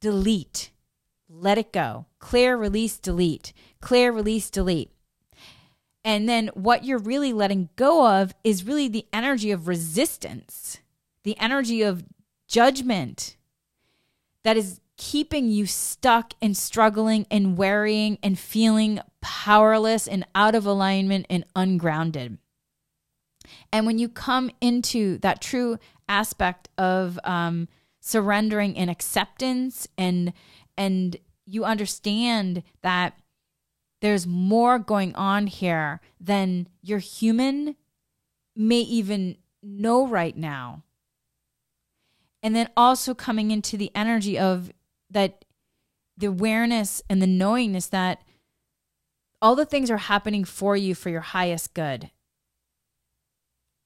delete. 0.00 0.72
Let 1.28 1.58
it 1.58 1.72
go. 1.72 2.06
Clear, 2.18 2.56
release, 2.56 2.98
delete. 2.98 3.52
Clear, 3.80 4.12
release, 4.12 4.50
delete. 4.50 4.90
And 6.04 6.28
then 6.28 6.48
what 6.54 6.84
you're 6.84 6.98
really 6.98 7.32
letting 7.32 7.70
go 7.76 8.06
of 8.06 8.34
is 8.44 8.64
really 8.64 8.88
the 8.88 9.06
energy 9.12 9.50
of 9.50 9.66
resistance, 9.66 10.78
the 11.22 11.38
energy 11.38 11.82
of 11.82 12.04
judgment 12.46 13.36
that 14.42 14.56
is 14.56 14.80
keeping 14.96 15.48
you 15.48 15.66
stuck 15.66 16.34
and 16.40 16.56
struggling 16.56 17.26
and 17.30 17.56
worrying 17.56 18.18
and 18.22 18.38
feeling 18.38 19.00
powerless 19.20 20.06
and 20.06 20.26
out 20.34 20.54
of 20.54 20.66
alignment 20.66 21.26
and 21.30 21.44
ungrounded. 21.56 22.38
And 23.72 23.86
when 23.86 23.98
you 23.98 24.08
come 24.08 24.50
into 24.60 25.18
that 25.18 25.40
true 25.40 25.78
aspect 26.08 26.68
of 26.78 27.18
um, 27.24 27.68
surrendering 28.00 28.76
and 28.76 28.90
acceptance 28.90 29.88
and 29.96 30.32
and 30.76 31.16
you 31.46 31.64
understand 31.64 32.62
that 32.82 33.18
there's 34.04 34.26
more 34.26 34.78
going 34.78 35.14
on 35.14 35.46
here 35.46 35.98
than 36.20 36.68
your 36.82 36.98
human 36.98 37.74
may 38.54 38.80
even 38.80 39.38
know 39.62 40.06
right 40.06 40.36
now. 40.36 40.82
And 42.42 42.54
then 42.54 42.68
also 42.76 43.14
coming 43.14 43.50
into 43.50 43.78
the 43.78 43.90
energy 43.94 44.38
of 44.38 44.70
that 45.08 45.46
the 46.18 46.26
awareness 46.26 47.00
and 47.08 47.22
the 47.22 47.26
knowingness 47.26 47.86
that 47.86 48.22
all 49.40 49.56
the 49.56 49.64
things 49.64 49.90
are 49.90 49.96
happening 49.96 50.44
for 50.44 50.76
you 50.76 50.94
for 50.94 51.08
your 51.08 51.22
highest 51.22 51.72
good. 51.72 52.10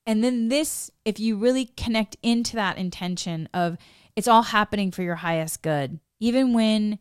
And 0.04 0.24
then 0.24 0.48
this, 0.48 0.90
if 1.04 1.20
you 1.20 1.36
really 1.36 1.66
connect 1.76 2.16
into 2.24 2.56
that 2.56 2.76
intention 2.76 3.48
of 3.54 3.78
it's 4.16 4.26
all 4.26 4.42
happening 4.42 4.90
for 4.90 5.04
your 5.04 5.14
highest 5.14 5.62
good, 5.62 6.00
even 6.18 6.54
when, 6.54 6.98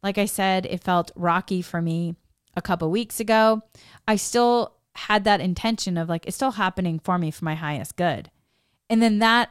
like 0.00 0.16
I 0.16 0.26
said, 0.26 0.64
it 0.66 0.84
felt 0.84 1.10
rocky 1.16 1.60
for 1.60 1.82
me 1.82 2.14
a 2.54 2.62
couple 2.62 2.90
weeks 2.90 3.20
ago, 3.20 3.62
I 4.06 4.16
still 4.16 4.74
had 4.94 5.24
that 5.24 5.40
intention 5.40 5.96
of 5.96 6.08
like, 6.08 6.26
it's 6.26 6.36
still 6.36 6.52
happening 6.52 6.98
for 6.98 7.18
me 7.18 7.30
for 7.30 7.44
my 7.44 7.54
highest 7.54 7.96
good. 7.96 8.30
And 8.90 9.02
then 9.02 9.20
that 9.20 9.50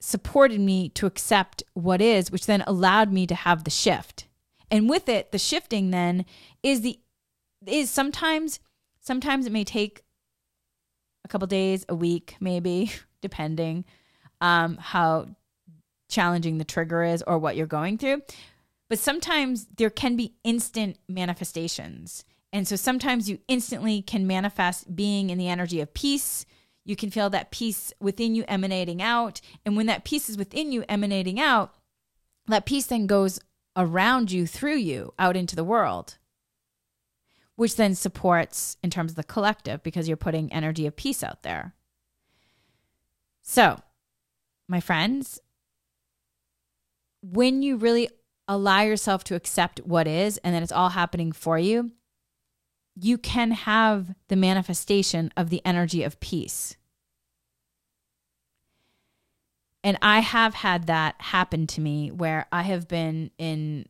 supported 0.00 0.60
me 0.60 0.88
to 0.90 1.06
accept 1.06 1.62
what 1.74 2.00
is, 2.00 2.30
which 2.30 2.46
then 2.46 2.62
allowed 2.66 3.12
me 3.12 3.26
to 3.26 3.34
have 3.34 3.64
the 3.64 3.70
shift. 3.70 4.26
And 4.70 4.88
with 4.88 5.08
it, 5.08 5.32
the 5.32 5.38
shifting 5.38 5.90
then 5.90 6.24
is 6.62 6.82
the 6.82 6.98
is 7.66 7.90
sometimes 7.90 8.60
sometimes 9.00 9.46
it 9.46 9.52
may 9.52 9.64
take 9.64 10.02
a 11.24 11.28
couple 11.28 11.46
days, 11.46 11.84
a 11.88 11.94
week, 11.94 12.36
maybe, 12.40 12.92
depending 13.22 13.84
um, 14.40 14.76
how 14.76 15.26
challenging 16.08 16.58
the 16.58 16.64
trigger 16.64 17.02
is 17.02 17.22
or 17.22 17.38
what 17.38 17.56
you're 17.56 17.66
going 17.66 17.98
through. 17.98 18.22
But 18.88 18.98
sometimes 18.98 19.66
there 19.76 19.90
can 19.90 20.16
be 20.16 20.34
instant 20.44 20.98
manifestations. 21.08 22.24
And 22.52 22.66
so 22.66 22.76
sometimes 22.76 23.28
you 23.28 23.38
instantly 23.46 24.00
can 24.00 24.26
manifest 24.26 24.96
being 24.96 25.30
in 25.30 25.38
the 25.38 25.48
energy 25.48 25.80
of 25.80 25.92
peace. 25.92 26.46
You 26.84 26.96
can 26.96 27.10
feel 27.10 27.28
that 27.30 27.50
peace 27.50 27.92
within 28.00 28.34
you 28.34 28.44
emanating 28.48 29.02
out. 29.02 29.40
And 29.66 29.76
when 29.76 29.86
that 29.86 30.04
peace 30.04 30.30
is 30.30 30.38
within 30.38 30.72
you 30.72 30.84
emanating 30.88 31.38
out, 31.38 31.74
that 32.46 32.64
peace 32.64 32.86
then 32.86 33.06
goes 33.06 33.38
around 33.76 34.32
you, 34.32 34.46
through 34.46 34.76
you, 34.76 35.12
out 35.18 35.36
into 35.36 35.54
the 35.54 35.64
world, 35.64 36.16
which 37.56 37.76
then 37.76 37.94
supports 37.94 38.78
in 38.82 38.88
terms 38.88 39.12
of 39.12 39.16
the 39.16 39.24
collective 39.24 39.82
because 39.82 40.08
you're 40.08 40.16
putting 40.16 40.52
energy 40.52 40.86
of 40.86 40.96
peace 40.96 41.22
out 41.22 41.42
there. 41.42 41.74
So, 43.42 43.80
my 44.66 44.80
friends, 44.80 45.40
when 47.22 47.62
you 47.62 47.76
really 47.76 48.08
allow 48.48 48.80
yourself 48.80 49.22
to 49.24 49.34
accept 49.34 49.80
what 49.84 50.08
is 50.08 50.38
and 50.38 50.54
that 50.54 50.62
it's 50.62 50.72
all 50.72 50.88
happening 50.88 51.30
for 51.30 51.58
you, 51.58 51.92
you 52.96 53.18
can 53.18 53.52
have 53.52 54.14
the 54.28 54.36
manifestation 54.36 55.30
of 55.36 55.50
the 55.50 55.62
energy 55.64 56.02
of 56.02 56.18
peace. 56.18 56.76
And 59.84 59.96
I 60.02 60.20
have 60.20 60.54
had 60.54 60.86
that 60.86 61.14
happen 61.18 61.66
to 61.68 61.80
me 61.80 62.10
where 62.10 62.46
I 62.50 62.62
have 62.62 62.88
been 62.88 63.30
in 63.38 63.86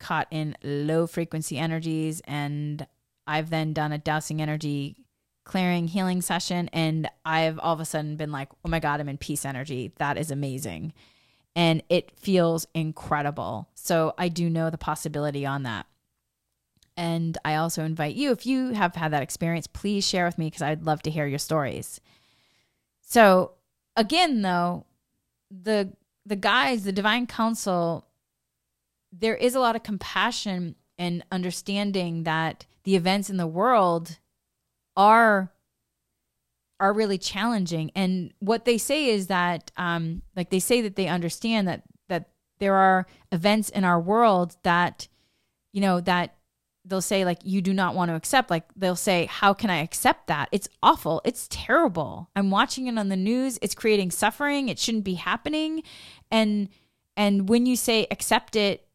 caught 0.00 0.26
in 0.32 0.56
low 0.64 1.06
frequency 1.06 1.56
energies 1.56 2.20
and 2.24 2.84
I've 3.24 3.50
then 3.50 3.72
done 3.72 3.92
a 3.92 3.98
dowsing 3.98 4.42
energy 4.42 4.96
clearing 5.44 5.86
healing 5.86 6.20
session 6.22 6.68
and 6.72 7.08
I've 7.24 7.58
all 7.60 7.74
of 7.74 7.80
a 7.80 7.84
sudden 7.84 8.16
been 8.16 8.32
like, 8.32 8.48
"Oh 8.64 8.68
my 8.68 8.80
god, 8.80 9.00
I'm 9.00 9.08
in 9.08 9.18
peace 9.18 9.44
energy. 9.44 9.92
That 9.98 10.18
is 10.18 10.32
amazing." 10.32 10.92
And 11.54 11.82
it 11.88 12.10
feels 12.12 12.66
incredible. 12.74 13.68
So 13.74 14.14
I 14.16 14.28
do 14.28 14.48
know 14.48 14.70
the 14.70 14.78
possibility 14.78 15.44
on 15.44 15.64
that. 15.64 15.86
And 16.96 17.38
I 17.44 17.56
also 17.56 17.84
invite 17.84 18.14
you, 18.14 18.32
if 18.32 18.44
you 18.44 18.72
have 18.72 18.94
had 18.94 19.12
that 19.12 19.22
experience, 19.22 19.66
please 19.66 20.06
share 20.06 20.26
with 20.26 20.38
me 20.38 20.46
because 20.46 20.62
I'd 20.62 20.84
love 20.84 21.02
to 21.02 21.10
hear 21.10 21.26
your 21.26 21.38
stories. 21.38 22.00
So 23.00 23.52
again, 23.96 24.42
though, 24.42 24.86
the 25.50 25.92
the 26.24 26.36
guys, 26.36 26.84
the 26.84 26.92
divine 26.92 27.26
council, 27.26 28.06
there 29.10 29.34
is 29.34 29.54
a 29.54 29.60
lot 29.60 29.74
of 29.74 29.82
compassion 29.82 30.76
and 30.98 31.24
understanding 31.32 32.22
that 32.24 32.64
the 32.84 32.94
events 32.94 33.28
in 33.28 33.36
the 33.36 33.46
world 33.46 34.18
are 34.96 35.50
are 36.82 36.92
really 36.92 37.16
challenging. 37.16 37.92
And 37.94 38.34
what 38.40 38.64
they 38.64 38.76
say 38.76 39.10
is 39.10 39.28
that, 39.28 39.70
um, 39.76 40.22
like 40.34 40.50
they 40.50 40.58
say 40.58 40.80
that 40.82 40.96
they 40.96 41.06
understand 41.06 41.68
that 41.68 41.84
that 42.08 42.30
there 42.58 42.74
are 42.74 43.06
events 43.30 43.68
in 43.68 43.84
our 43.84 44.00
world 44.00 44.56
that, 44.64 45.06
you 45.72 45.80
know, 45.80 46.00
that 46.00 46.34
they'll 46.84 47.00
say 47.00 47.24
like 47.24 47.38
you 47.44 47.62
do 47.62 47.72
not 47.72 47.94
want 47.94 48.08
to 48.08 48.16
accept. 48.16 48.50
Like 48.50 48.64
they'll 48.74 48.96
say, 48.96 49.26
how 49.26 49.54
can 49.54 49.70
I 49.70 49.78
accept 49.78 50.26
that? 50.26 50.48
It's 50.50 50.68
awful. 50.82 51.22
It's 51.24 51.46
terrible. 51.48 52.28
I'm 52.34 52.50
watching 52.50 52.88
it 52.88 52.98
on 52.98 53.10
the 53.10 53.16
news. 53.16 53.60
It's 53.62 53.76
creating 53.76 54.10
suffering. 54.10 54.68
It 54.68 54.80
shouldn't 54.80 55.04
be 55.04 55.14
happening. 55.14 55.84
And 56.32 56.68
and 57.16 57.48
when 57.48 57.64
you 57.64 57.76
say 57.76 58.08
accept 58.10 58.56
it, 58.56 58.88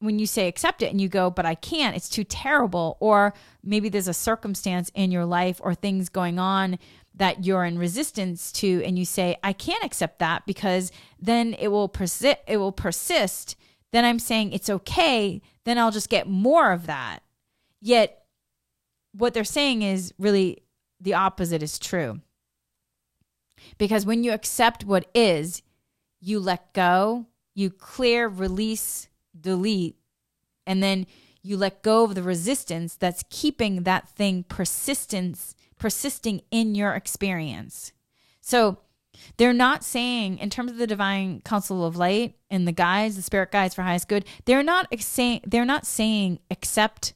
when 0.00 0.18
you 0.18 0.26
say 0.26 0.46
accept 0.46 0.82
it 0.82 0.90
and 0.90 1.00
you 1.00 1.08
go, 1.08 1.30
but 1.30 1.46
I 1.46 1.54
can't, 1.54 1.96
it's 1.96 2.08
too 2.08 2.24
terrible. 2.24 2.96
Or 3.00 3.32
maybe 3.62 3.88
there's 3.88 4.08
a 4.08 4.14
circumstance 4.14 4.90
in 4.94 5.10
your 5.10 5.24
life 5.24 5.60
or 5.62 5.74
things 5.74 6.08
going 6.08 6.38
on 6.38 6.78
that 7.14 7.44
you're 7.44 7.64
in 7.64 7.78
resistance 7.78 8.52
to 8.52 8.82
and 8.84 8.98
you 8.98 9.04
say, 9.04 9.36
I 9.42 9.52
can't 9.52 9.84
accept 9.84 10.18
that 10.18 10.44
because 10.46 10.92
then 11.18 11.54
it 11.58 11.68
will 11.68 11.88
persist 11.88 12.38
it 12.46 12.58
will 12.58 12.72
persist. 12.72 13.56
Then 13.92 14.04
I'm 14.04 14.18
saying 14.18 14.52
it's 14.52 14.68
okay, 14.68 15.40
then 15.64 15.78
I'll 15.78 15.90
just 15.90 16.10
get 16.10 16.28
more 16.28 16.72
of 16.72 16.86
that. 16.86 17.20
Yet 17.80 18.24
what 19.12 19.32
they're 19.32 19.44
saying 19.44 19.82
is 19.82 20.12
really 20.18 20.62
the 21.00 21.14
opposite 21.14 21.62
is 21.62 21.78
true. 21.78 22.20
Because 23.78 24.04
when 24.04 24.22
you 24.22 24.32
accept 24.32 24.84
what 24.84 25.08
is, 25.14 25.62
you 26.20 26.38
let 26.38 26.74
go, 26.74 27.26
you 27.54 27.70
clear, 27.70 28.28
release, 28.28 29.08
delete, 29.40 29.96
and 30.66 30.82
then 30.82 31.06
you 31.42 31.56
let 31.56 31.82
go 31.82 32.04
of 32.04 32.14
the 32.14 32.22
resistance 32.22 32.96
that's 32.96 33.24
keeping 33.30 33.84
that 33.84 34.08
thing 34.08 34.44
persistence 34.48 35.54
persisting 35.78 36.40
in 36.50 36.74
your 36.74 36.94
experience. 36.94 37.92
So 38.40 38.78
They're 39.36 39.52
not 39.52 39.84
saying, 39.84 40.38
in 40.38 40.50
terms 40.50 40.70
of 40.70 40.78
the 40.78 40.86
divine 40.86 41.40
council 41.40 41.84
of 41.84 41.96
light 41.96 42.34
and 42.50 42.66
the 42.66 42.72
guides, 42.72 43.16
the 43.16 43.22
spirit 43.22 43.50
guides 43.50 43.74
for 43.74 43.82
highest 43.82 44.08
good, 44.08 44.24
they're 44.44 44.62
not 44.62 44.88
saying 45.00 45.40
they're 45.46 45.64
not 45.64 45.86
saying 45.86 46.38
accept 46.50 47.14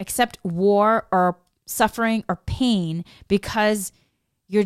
accept 0.00 0.38
war 0.42 1.06
or 1.12 1.38
suffering 1.66 2.24
or 2.28 2.36
pain 2.36 3.04
because 3.28 3.92
you're 4.48 4.64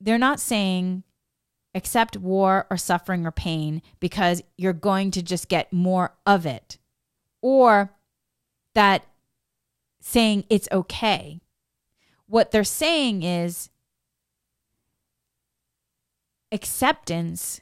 they're 0.00 0.18
not 0.18 0.40
saying 0.40 1.04
accept 1.74 2.16
war 2.16 2.66
or 2.70 2.76
suffering 2.76 3.26
or 3.26 3.32
pain 3.32 3.82
because 4.00 4.42
you're 4.56 4.72
going 4.72 5.10
to 5.10 5.22
just 5.22 5.48
get 5.48 5.72
more 5.72 6.14
of 6.26 6.46
it 6.46 6.78
or 7.42 7.92
that 8.74 9.04
saying 10.00 10.44
it's 10.48 10.68
okay 10.70 11.40
what 12.26 12.50
they're 12.50 12.64
saying 12.64 13.22
is 13.22 13.70
acceptance 16.52 17.60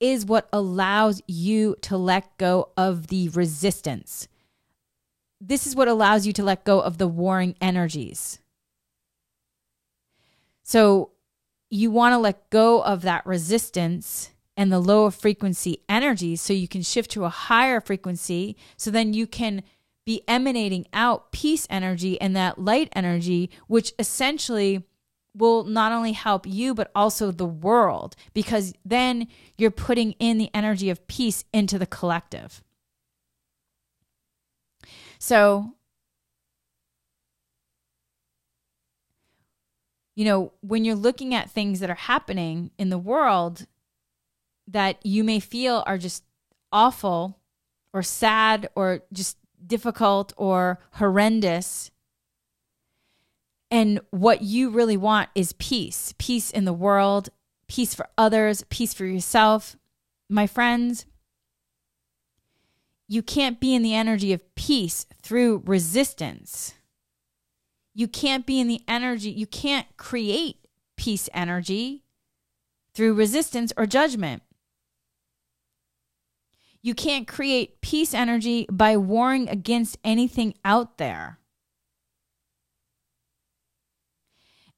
is 0.00 0.24
what 0.24 0.48
allows 0.52 1.22
you 1.26 1.76
to 1.82 1.96
let 1.96 2.36
go 2.38 2.70
of 2.76 3.08
the 3.08 3.28
resistance. 3.28 4.28
This 5.40 5.66
is 5.66 5.76
what 5.76 5.88
allows 5.88 6.26
you 6.26 6.32
to 6.34 6.42
let 6.42 6.64
go 6.64 6.80
of 6.80 6.98
the 6.98 7.08
warring 7.08 7.54
energies. 7.60 8.40
So 10.62 11.10
you 11.70 11.90
want 11.90 12.12
to 12.12 12.18
let 12.18 12.50
go 12.50 12.82
of 12.82 13.02
that 13.02 13.24
resistance 13.24 14.30
and 14.56 14.70
the 14.70 14.80
lower 14.80 15.10
frequency 15.10 15.82
energy 15.88 16.36
so 16.36 16.52
you 16.52 16.68
can 16.68 16.82
shift 16.82 17.10
to 17.12 17.24
a 17.24 17.30
higher 17.30 17.80
frequency 17.80 18.56
so 18.76 18.90
then 18.90 19.14
you 19.14 19.26
can 19.26 19.62
be 20.04 20.22
emanating 20.26 20.86
out 20.92 21.30
peace 21.30 21.66
energy 21.70 22.20
and 22.20 22.34
that 22.34 22.58
light 22.58 22.88
energy 22.94 23.48
which 23.68 23.92
essentially 23.98 24.84
will 25.34 25.64
not 25.64 25.92
only 25.92 26.12
help 26.12 26.46
you, 26.46 26.74
but 26.74 26.90
also 26.94 27.30
the 27.30 27.46
world, 27.46 28.16
because 28.34 28.72
then 28.84 29.28
you're 29.56 29.70
putting 29.70 30.12
in 30.12 30.38
the 30.38 30.50
energy 30.52 30.90
of 30.90 31.06
peace 31.06 31.44
into 31.52 31.78
the 31.78 31.86
collective. 31.86 32.62
So, 35.18 35.74
you 40.16 40.24
know, 40.24 40.52
when 40.60 40.84
you're 40.84 40.94
looking 40.94 41.34
at 41.34 41.50
things 41.50 41.80
that 41.80 41.90
are 41.90 41.94
happening 41.94 42.70
in 42.78 42.90
the 42.90 42.98
world 42.98 43.66
that 44.66 45.04
you 45.04 45.24
may 45.24 45.40
feel 45.40 45.82
are 45.86 45.98
just 45.98 46.24
awful 46.72 47.38
or 47.92 48.02
sad 48.02 48.68
or 48.74 49.02
just 49.12 49.36
difficult 49.66 50.32
or 50.36 50.78
horrendous, 50.92 51.90
and 53.70 54.00
what 54.10 54.42
you 54.42 54.70
really 54.70 54.96
want 54.96 55.28
is 55.34 55.52
peace 55.54 56.12
peace 56.18 56.50
in 56.50 56.64
the 56.64 56.72
world, 56.72 57.28
peace 57.68 57.94
for 57.94 58.08
others, 58.18 58.64
peace 58.68 58.92
for 58.92 59.04
yourself. 59.04 59.76
My 60.28 60.46
friends, 60.46 61.06
you 63.08 63.22
can't 63.22 63.58
be 63.60 63.74
in 63.74 63.82
the 63.82 63.94
energy 63.94 64.32
of 64.32 64.54
peace 64.54 65.06
through 65.22 65.62
resistance. 65.66 66.74
You 68.00 68.08
can't 68.08 68.46
be 68.46 68.58
in 68.58 68.66
the 68.66 68.80
energy, 68.88 69.28
you 69.28 69.46
can't 69.46 69.86
create 69.98 70.56
peace 70.96 71.28
energy 71.34 72.02
through 72.94 73.12
resistance 73.12 73.74
or 73.76 73.84
judgment. 73.84 74.42
You 76.80 76.94
can't 76.94 77.28
create 77.28 77.82
peace 77.82 78.14
energy 78.14 78.66
by 78.72 78.96
warring 78.96 79.50
against 79.50 79.98
anything 80.02 80.54
out 80.64 80.96
there. 80.96 81.40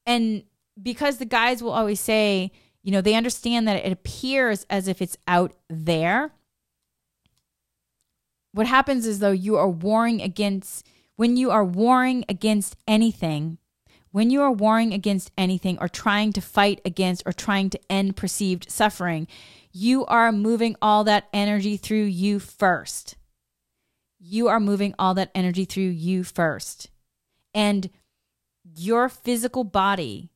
And 0.05 0.43
because 0.83 1.18
the 1.18 1.25
guys 1.25 1.62
will 1.62 1.70
always 1.70 2.01
say, 2.01 2.51
you 2.83 2.91
know, 2.91 3.01
they 3.01 3.14
understand 3.14 3.68
that 3.68 3.87
it 3.87 3.93
appears 3.93 4.66
as 4.68 4.89
if 4.89 5.01
it's 5.01 5.16
out 5.29 5.53
there. 5.70 6.33
What 8.51 8.66
happens 8.66 9.07
is 9.07 9.20
though 9.20 9.31
you 9.31 9.55
are 9.55 9.68
warring 9.68 10.20
against 10.20 10.85
when 11.23 11.37
you 11.37 11.53
are 11.53 11.64
warring 11.64 12.25
against 12.29 12.75
anything, 12.89 13.57
when 14.11 14.29
you 14.29 14.43
are 14.43 14.51
warring 14.51 14.93
against 14.93 15.31
anything 15.39 15.79
or 15.81 15.87
trying 15.87 16.33
to 16.33 16.41
fight 16.41 16.81
against 16.85 17.23
or 17.25 17.33
trying 17.33 17.70
to 17.70 17.79
end 17.89 18.16
perceived 18.16 18.68
suffering, 18.68 19.29
you 19.70 20.05
are 20.07 20.33
moving 20.33 20.75
all 20.83 21.05
that 21.05 21.29
energy 21.33 21.77
through 21.77 22.03
you 22.03 22.41
first. 22.41 23.14
You 24.18 24.49
are 24.49 24.59
moving 24.59 24.97
all 24.99 25.14
that 25.14 25.31
energy 25.33 25.64
through 25.64 25.91
you 25.91 26.25
first. 26.25 26.91
And 27.55 27.89
your 28.75 29.09
physical 29.09 29.62
body 29.62 30.29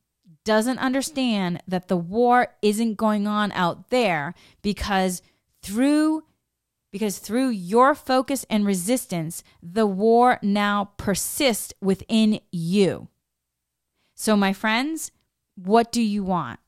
doesn't 0.45 0.79
understand 0.79 1.61
that 1.67 1.89
the 1.89 1.97
war 1.97 2.55
isn't 2.61 2.95
going 2.95 3.27
on 3.27 3.51
out 3.51 3.89
there 3.89 4.33
because 4.61 5.21
through 5.61 6.23
because 6.91 7.19
through 7.19 7.49
your 7.49 7.93
focus 7.93 8.45
and 8.49 8.65
resistance 8.65 9.43
the 9.61 9.85
war 9.85 10.39
now 10.41 10.91
persists 10.97 11.73
within 11.81 12.39
you. 12.51 13.07
So 14.15 14.35
my 14.35 14.53
friends 14.53 15.11
what 15.55 15.91
do 15.91 16.01
you 16.03 16.23
want? 16.23 16.59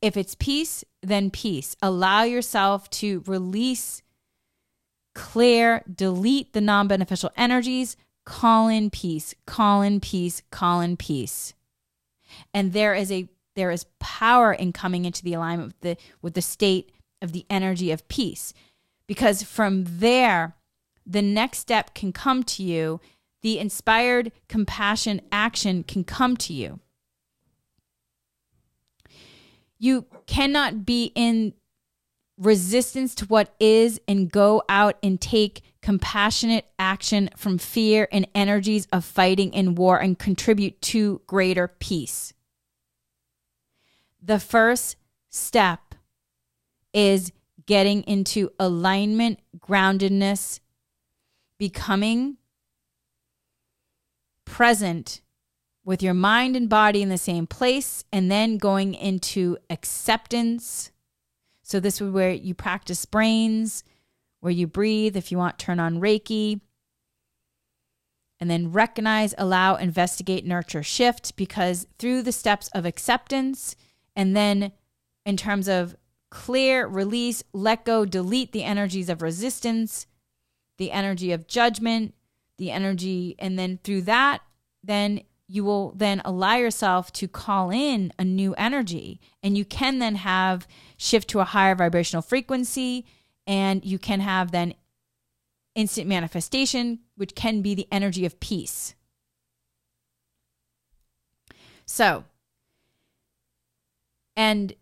If 0.00 0.16
it's 0.16 0.34
peace 0.34 0.84
then 1.02 1.30
peace. 1.30 1.76
Allow 1.82 2.22
yourself 2.22 2.88
to 2.90 3.22
release 3.26 4.02
clear 5.14 5.82
delete 5.92 6.52
the 6.52 6.60
non-beneficial 6.60 7.30
energies. 7.36 7.96
Call 8.24 8.68
in 8.68 8.88
peace, 8.88 9.34
call 9.46 9.82
in 9.82 10.00
peace, 10.00 10.42
call 10.50 10.80
in 10.80 10.96
peace. 10.96 11.54
And 12.54 12.72
there 12.72 12.94
is 12.94 13.10
a 13.10 13.28
there 13.54 13.70
is 13.70 13.84
power 13.98 14.52
in 14.52 14.72
coming 14.72 15.04
into 15.04 15.22
the 15.22 15.34
alignment 15.34 15.68
with 15.68 15.80
the 15.80 15.96
with 16.22 16.34
the 16.34 16.42
state 16.42 16.92
of 17.22 17.32
the 17.32 17.46
energy 17.48 17.90
of 17.90 18.06
peace. 18.08 18.52
Because 19.06 19.42
from 19.42 19.84
there, 19.86 20.56
the 21.06 21.22
next 21.22 21.58
step 21.58 21.94
can 21.94 22.12
come 22.12 22.42
to 22.44 22.62
you. 22.62 23.00
The 23.42 23.58
inspired 23.58 24.32
compassion 24.48 25.20
action 25.30 25.82
can 25.82 26.04
come 26.04 26.36
to 26.38 26.52
you. 26.52 26.80
You 29.78 30.06
cannot 30.26 30.86
be 30.86 31.12
in 31.14 31.54
resistance 32.38 33.14
to 33.16 33.26
what 33.26 33.54
is 33.58 34.00
and 34.08 34.30
go 34.30 34.62
out 34.68 34.96
and 35.02 35.20
take 35.20 35.62
compassionate 35.80 36.66
action 36.78 37.28
from 37.36 37.58
fear 37.58 38.08
and 38.12 38.26
energies 38.34 38.86
of 38.92 39.04
fighting 39.04 39.54
and 39.54 39.76
war 39.76 39.98
and 39.98 40.18
contribute 40.18 40.80
to 40.80 41.20
greater 41.26 41.68
peace. 41.68 42.32
The 44.22 44.38
first 44.38 44.96
step 45.28 45.91
is 46.92 47.32
getting 47.66 48.02
into 48.02 48.50
alignment, 48.58 49.40
groundedness, 49.58 50.60
becoming 51.58 52.36
present 54.44 55.20
with 55.84 56.02
your 56.02 56.14
mind 56.14 56.56
and 56.56 56.68
body 56.68 57.02
in 57.02 57.08
the 57.08 57.18
same 57.18 57.46
place, 57.46 58.04
and 58.12 58.30
then 58.30 58.56
going 58.56 58.94
into 58.94 59.56
acceptance. 59.70 60.90
So, 61.62 61.80
this 61.80 62.00
is 62.00 62.10
where 62.10 62.32
you 62.32 62.54
practice 62.54 63.04
brains, 63.04 63.82
where 64.40 64.52
you 64.52 64.66
breathe. 64.66 65.16
If 65.16 65.32
you 65.32 65.38
want, 65.38 65.58
turn 65.58 65.80
on 65.80 66.00
Reiki. 66.00 66.60
And 68.38 68.50
then 68.50 68.72
recognize, 68.72 69.34
allow, 69.38 69.76
investigate, 69.76 70.44
nurture, 70.44 70.82
shift, 70.82 71.36
because 71.36 71.86
through 71.98 72.22
the 72.22 72.32
steps 72.32 72.68
of 72.68 72.84
acceptance, 72.84 73.76
and 74.16 74.36
then 74.36 74.72
in 75.24 75.36
terms 75.36 75.68
of 75.68 75.96
clear, 76.32 76.86
release, 76.86 77.44
let 77.52 77.84
go, 77.84 78.06
delete 78.06 78.52
the 78.52 78.64
energies 78.64 79.10
of 79.10 79.20
resistance, 79.20 80.06
the 80.78 80.90
energy 80.90 81.30
of 81.30 81.46
judgment, 81.46 82.14
the 82.56 82.70
energy, 82.70 83.36
and 83.38 83.58
then 83.58 83.78
through 83.84 84.00
that, 84.00 84.40
then 84.82 85.20
you 85.46 85.62
will 85.62 85.92
then 85.94 86.22
allow 86.24 86.56
yourself 86.56 87.12
to 87.12 87.28
call 87.28 87.68
in 87.68 88.14
a 88.18 88.24
new 88.24 88.54
energy. 88.54 89.20
And 89.42 89.58
you 89.58 89.66
can 89.66 89.98
then 89.98 90.14
have 90.14 90.66
shift 90.96 91.28
to 91.28 91.40
a 91.40 91.44
higher 91.44 91.74
vibrational 91.74 92.22
frequency 92.22 93.04
and 93.46 93.84
you 93.84 93.98
can 93.98 94.20
have 94.20 94.52
then 94.52 94.72
instant 95.74 96.08
manifestation, 96.08 97.00
which 97.14 97.34
can 97.34 97.60
be 97.60 97.74
the 97.74 97.88
energy 97.92 98.24
of 98.24 98.40
peace. 98.40 98.94
So, 101.84 102.24
and 104.34 104.72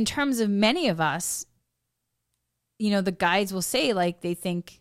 in 0.00 0.06
terms 0.06 0.40
of 0.40 0.48
many 0.48 0.88
of 0.88 0.98
us, 0.98 1.44
you 2.78 2.88
know, 2.88 3.02
the 3.02 3.12
guides 3.12 3.52
will 3.52 3.60
say, 3.60 3.92
like, 3.92 4.22
they 4.22 4.32
think 4.32 4.80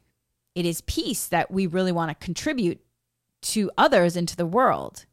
it 0.55 0.65
is 0.65 0.79
peace 0.79 1.27
that 1.27 1.51
we 1.51 1.67
really 1.67 1.91
want 1.91 2.09
to 2.09 2.25
contribute 2.25 2.79
to 3.41 3.69
others 3.77 4.15
and 4.15 4.29
to 4.29 4.37
the 4.37 4.45
world. 4.45 5.05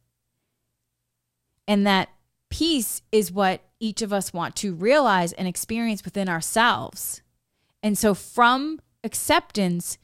And 1.67 1.85
that 1.89 2.09
peace 2.51 3.03
is 3.11 3.33
what 3.33 3.63
each 3.81 4.01
of 4.01 4.13
us 4.13 4.33
want 4.33 4.55
to 4.57 4.75
realize 4.75 5.33
and 5.33 5.49
experience 5.49 6.05
within 6.05 6.29
ourselves. 6.29 7.21
And 7.83 7.99
so, 7.99 8.15
from 8.15 8.81
acceptance, 9.03 9.99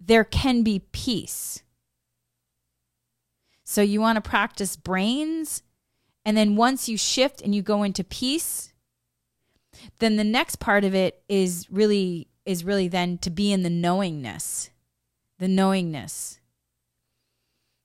there 0.00 0.24
can 0.24 0.64
be 0.64 0.82
peace. 0.90 1.62
So 3.62 3.80
you 3.80 4.00
want 4.00 4.16
to 4.16 4.28
practice 4.28 4.74
brains. 4.74 5.62
And 6.24 6.36
then 6.36 6.56
once 6.56 6.88
you 6.88 6.98
shift 6.98 7.40
and 7.40 7.54
you 7.54 7.62
go 7.62 7.84
into 7.84 8.02
peace, 8.02 8.70
then 9.98 10.16
the 10.16 10.24
next 10.24 10.56
part 10.56 10.84
of 10.84 10.94
it 10.94 11.22
is 11.28 11.66
really 11.70 12.28
is 12.44 12.64
really 12.64 12.88
then 12.88 13.18
to 13.18 13.30
be 13.30 13.52
in 13.52 13.62
the 13.62 13.70
knowingness. 13.70 14.70
The 15.38 15.48
knowingness. 15.48 16.40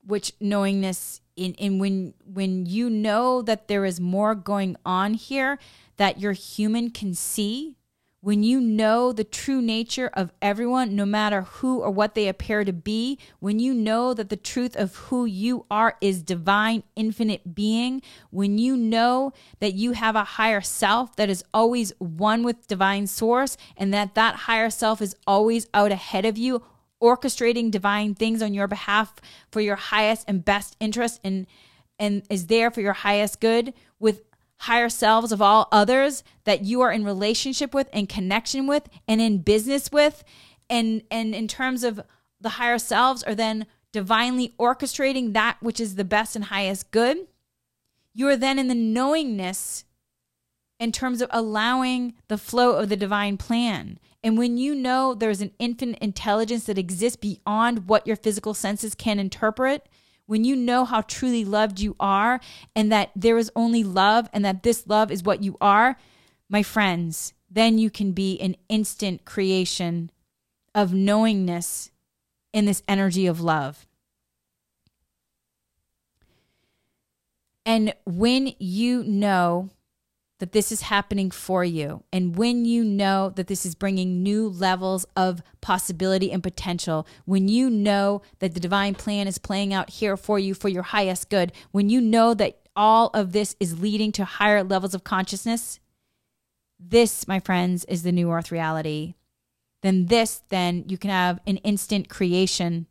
Which 0.05 0.33
knowingness 0.39 1.21
in, 1.35 1.53
in 1.55 1.79
when 1.79 2.13
when 2.25 2.65
you 2.65 2.89
know 2.89 3.41
that 3.41 3.67
there 3.67 3.85
is 3.85 3.99
more 3.99 4.35
going 4.35 4.75
on 4.85 5.15
here 5.15 5.59
that 5.97 6.19
your 6.19 6.33
human 6.33 6.89
can 6.91 7.13
see 7.13 7.77
when 8.25 8.41
you 8.41 8.59
know 8.59 9.11
the 9.11 9.23
true 9.23 9.61
nature 9.61 10.09
of 10.15 10.31
everyone, 10.41 10.95
no 10.95 11.05
matter 11.05 11.43
who 11.43 11.81
or 11.81 11.91
what 11.91 12.15
they 12.15 12.27
appear 12.27 12.63
to 12.63 12.73
be, 12.73 13.19
when 13.37 13.59
you 13.59 13.71
know 13.71 14.15
that 14.15 14.29
the 14.29 14.35
truth 14.35 14.75
of 14.75 14.95
who 14.95 15.25
you 15.25 15.63
are 15.69 15.95
is 16.01 16.23
divine, 16.23 16.81
infinite 16.95 17.53
being, 17.53 18.01
when 18.31 18.57
you 18.57 18.75
know 18.75 19.31
that 19.59 19.75
you 19.75 19.91
have 19.91 20.15
a 20.15 20.23
higher 20.23 20.59
self 20.59 21.15
that 21.17 21.29
is 21.29 21.43
always 21.53 21.93
one 21.99 22.41
with 22.41 22.65
divine 22.65 23.05
source, 23.05 23.57
and 23.77 23.93
that 23.93 24.15
that 24.15 24.33
higher 24.33 24.71
self 24.71 25.03
is 25.03 25.15
always 25.27 25.67
out 25.71 25.91
ahead 25.91 26.25
of 26.25 26.35
you, 26.35 26.63
orchestrating 26.99 27.69
divine 27.69 28.15
things 28.15 28.41
on 28.41 28.55
your 28.55 28.67
behalf 28.67 29.13
for 29.51 29.61
your 29.61 29.75
highest 29.75 30.25
and 30.27 30.43
best 30.43 30.75
interest 30.79 31.19
and 31.23 31.45
and 31.99 32.23
is 32.29 32.47
there 32.47 32.71
for 32.71 32.81
your 32.81 32.93
highest 32.93 33.39
good 33.39 33.73
with 33.99 34.23
higher 34.59 34.89
selves 34.89 35.31
of 35.31 35.41
all 35.41 35.67
others 35.71 36.23
that 36.45 36.63
you 36.63 36.81
are 36.81 36.91
in 36.91 37.03
relationship 37.03 37.73
with 37.73 37.89
and 37.93 38.09
connection 38.09 38.67
with 38.67 38.87
and 39.07 39.21
in 39.21 39.39
business 39.39 39.91
with. 39.91 40.23
And 40.69 41.03
and 41.11 41.35
in 41.35 41.47
terms 41.47 41.83
of 41.83 42.01
the 42.41 42.49
higher 42.49 42.79
selves 42.79 43.23
are 43.23 43.35
then 43.35 43.65
divinely 43.91 44.53
orchestrating 44.59 45.33
that 45.33 45.57
which 45.61 45.79
is 45.79 45.95
the 45.95 46.03
best 46.03 46.35
and 46.35 46.45
highest 46.45 46.91
good 46.91 47.27
you 48.15 48.29
are 48.29 48.37
then 48.37 48.57
in 48.57 48.69
the 48.69 48.73
knowingness 48.73 49.83
in 50.79 50.91
terms 50.91 51.21
of 51.21 51.29
allowing 51.31 52.13
the 52.29 52.37
flow 52.37 52.77
of 52.77 52.89
the 52.89 52.95
divine 52.95 53.37
plan. 53.37 53.99
And 54.23 54.37
when 54.37 54.57
you 54.57 54.73
know 54.73 55.13
there's 55.13 55.41
an 55.41 55.51
infinite 55.59 55.99
intelligence 55.99 56.65
that 56.65 56.77
exists 56.77 57.17
beyond 57.17 57.87
what 57.87 58.07
your 58.07 58.15
physical 58.15 58.53
senses 58.53 58.95
can 58.95 59.19
interpret 59.19 59.87
when 60.25 60.43
you 60.43 60.55
know 60.55 60.85
how 60.85 61.01
truly 61.01 61.45
loved 61.45 61.79
you 61.79 61.95
are 61.99 62.39
and 62.75 62.91
that 62.91 63.11
there 63.15 63.37
is 63.37 63.51
only 63.55 63.83
love 63.83 64.29
and 64.33 64.43
that 64.43 64.63
this 64.63 64.87
love 64.87 65.11
is 65.11 65.23
what 65.23 65.43
you 65.43 65.57
are, 65.61 65.97
my 66.49 66.63
friends, 66.63 67.33
then 67.49 67.77
you 67.77 67.89
can 67.89 68.11
be 68.11 68.39
an 68.39 68.55
instant 68.69 69.25
creation 69.25 70.09
of 70.73 70.93
knowingness 70.93 71.91
in 72.53 72.65
this 72.65 72.83
energy 72.87 73.27
of 73.27 73.39
love. 73.39 73.87
And 77.65 77.93
when 78.05 78.53
you 78.59 79.03
know 79.03 79.69
that 80.39 80.51
this 80.51 80.71
is 80.71 80.81
happening 80.81 81.31
for 81.31 81.63
you. 81.63 82.03
And 82.11 82.35
when 82.35 82.65
you 82.65 82.83
know 82.83 83.31
that 83.35 83.47
this 83.47 83.65
is 83.65 83.73
bringing 83.73 84.21
new 84.21 84.49
levels 84.49 85.05
of 85.15 85.41
possibility 85.61 86.31
and 86.31 86.43
potential, 86.43 87.07
when 87.25 87.47
you 87.47 87.69
know 87.69 88.21
that 88.39 88.53
the 88.53 88.59
divine 88.59 88.95
plan 88.95 89.27
is 89.27 89.37
playing 89.37 89.73
out 89.73 89.89
here 89.89 90.17
for 90.17 90.37
you 90.37 90.53
for 90.53 90.67
your 90.67 90.83
highest 90.83 91.29
good, 91.29 91.53
when 91.71 91.89
you 91.89 92.01
know 92.01 92.33
that 92.33 92.59
all 92.75 93.09
of 93.13 93.31
this 93.31 93.55
is 93.59 93.79
leading 93.79 94.11
to 94.11 94.25
higher 94.25 94.63
levels 94.63 94.93
of 94.93 95.05
consciousness, 95.05 95.79
this, 96.77 97.27
my 97.27 97.39
friends, 97.39 97.85
is 97.85 98.03
the 98.03 98.11
new 98.11 98.29
earth 98.31 98.51
reality. 98.51 99.15
Then 99.81 100.07
this, 100.07 100.41
then 100.49 100.83
you 100.87 100.97
can 100.97 101.11
have 101.11 101.39
an 101.47 101.57
instant 101.57 102.09
creation 102.09 102.87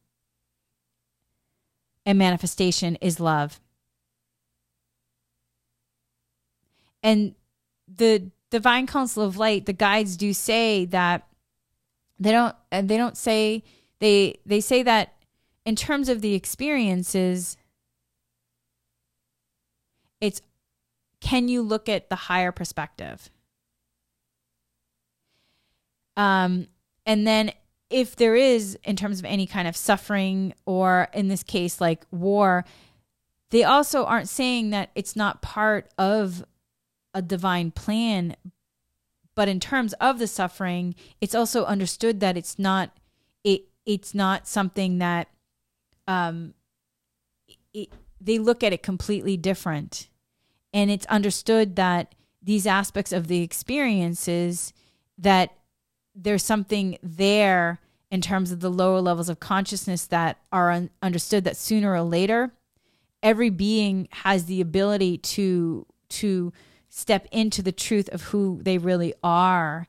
and 2.06 2.18
manifestation 2.18 2.96
is 2.96 3.20
love. 3.20 3.60
And 7.04 7.34
the 7.86 8.30
divine 8.50 8.86
council 8.86 9.22
of 9.22 9.36
light 9.36 9.66
the 9.66 9.72
guides 9.72 10.16
do 10.16 10.32
say 10.32 10.86
that 10.86 11.28
they 12.18 12.32
don't 12.32 12.56
they 12.70 12.96
don't 12.96 13.16
say 13.16 13.62
they 14.00 14.36
they 14.46 14.60
say 14.60 14.82
that 14.82 15.12
in 15.64 15.76
terms 15.76 16.08
of 16.08 16.20
the 16.20 16.34
experiences 16.34 17.56
it's 20.20 20.40
can 21.20 21.48
you 21.48 21.62
look 21.62 21.88
at 21.88 22.10
the 22.10 22.16
higher 22.16 22.52
perspective? 22.52 23.30
Um 26.16 26.68
and 27.06 27.26
then 27.26 27.52
if 27.90 28.16
there 28.16 28.34
is 28.34 28.78
in 28.84 28.96
terms 28.96 29.18
of 29.18 29.24
any 29.24 29.46
kind 29.46 29.68
of 29.68 29.76
suffering 29.76 30.54
or 30.64 31.08
in 31.12 31.28
this 31.28 31.42
case 31.42 31.80
like 31.80 32.06
war 32.10 32.64
they 33.50 33.64
also 33.64 34.04
aren't 34.04 34.28
saying 34.28 34.70
that 34.70 34.90
it's 34.94 35.16
not 35.16 35.42
part 35.42 35.90
of 35.98 36.44
a 37.14 37.22
divine 37.22 37.70
plan 37.70 38.36
but 39.34 39.48
in 39.48 39.58
terms 39.60 39.92
of 39.94 40.18
the 40.18 40.26
suffering 40.26 40.94
it's 41.20 41.34
also 41.34 41.64
understood 41.64 42.20
that 42.20 42.36
it's 42.36 42.58
not 42.58 42.90
it 43.42 43.62
it's 43.86 44.14
not 44.14 44.46
something 44.46 44.98
that 44.98 45.28
um 46.06 46.52
it, 47.74 47.90
they 48.20 48.38
look 48.38 48.62
at 48.62 48.72
it 48.72 48.82
completely 48.82 49.36
different. 49.36 50.08
And 50.72 50.90
it's 50.90 51.06
understood 51.06 51.76
that 51.76 52.14
these 52.42 52.66
aspects 52.66 53.12
of 53.12 53.28
the 53.28 53.42
experiences 53.42 54.72
that 55.18 55.54
there's 56.14 56.42
something 56.42 56.98
there 57.02 57.80
in 58.10 58.20
terms 58.20 58.52
of 58.52 58.60
the 58.60 58.70
lower 58.70 59.00
levels 59.00 59.28
of 59.28 59.40
consciousness 59.40 60.06
that 60.06 60.38
are 60.52 60.70
un- 60.70 60.90
understood 61.02 61.44
that 61.44 61.56
sooner 61.56 61.92
or 61.92 62.02
later 62.02 62.52
every 63.22 63.50
being 63.50 64.06
has 64.10 64.44
the 64.44 64.60
ability 64.60 65.16
to 65.18 65.86
to 66.08 66.52
step 66.96 67.26
into 67.32 67.60
the 67.60 67.72
truth 67.72 68.08
of 68.10 68.22
who 68.22 68.60
they 68.62 68.78
really 68.78 69.12
are. 69.24 69.88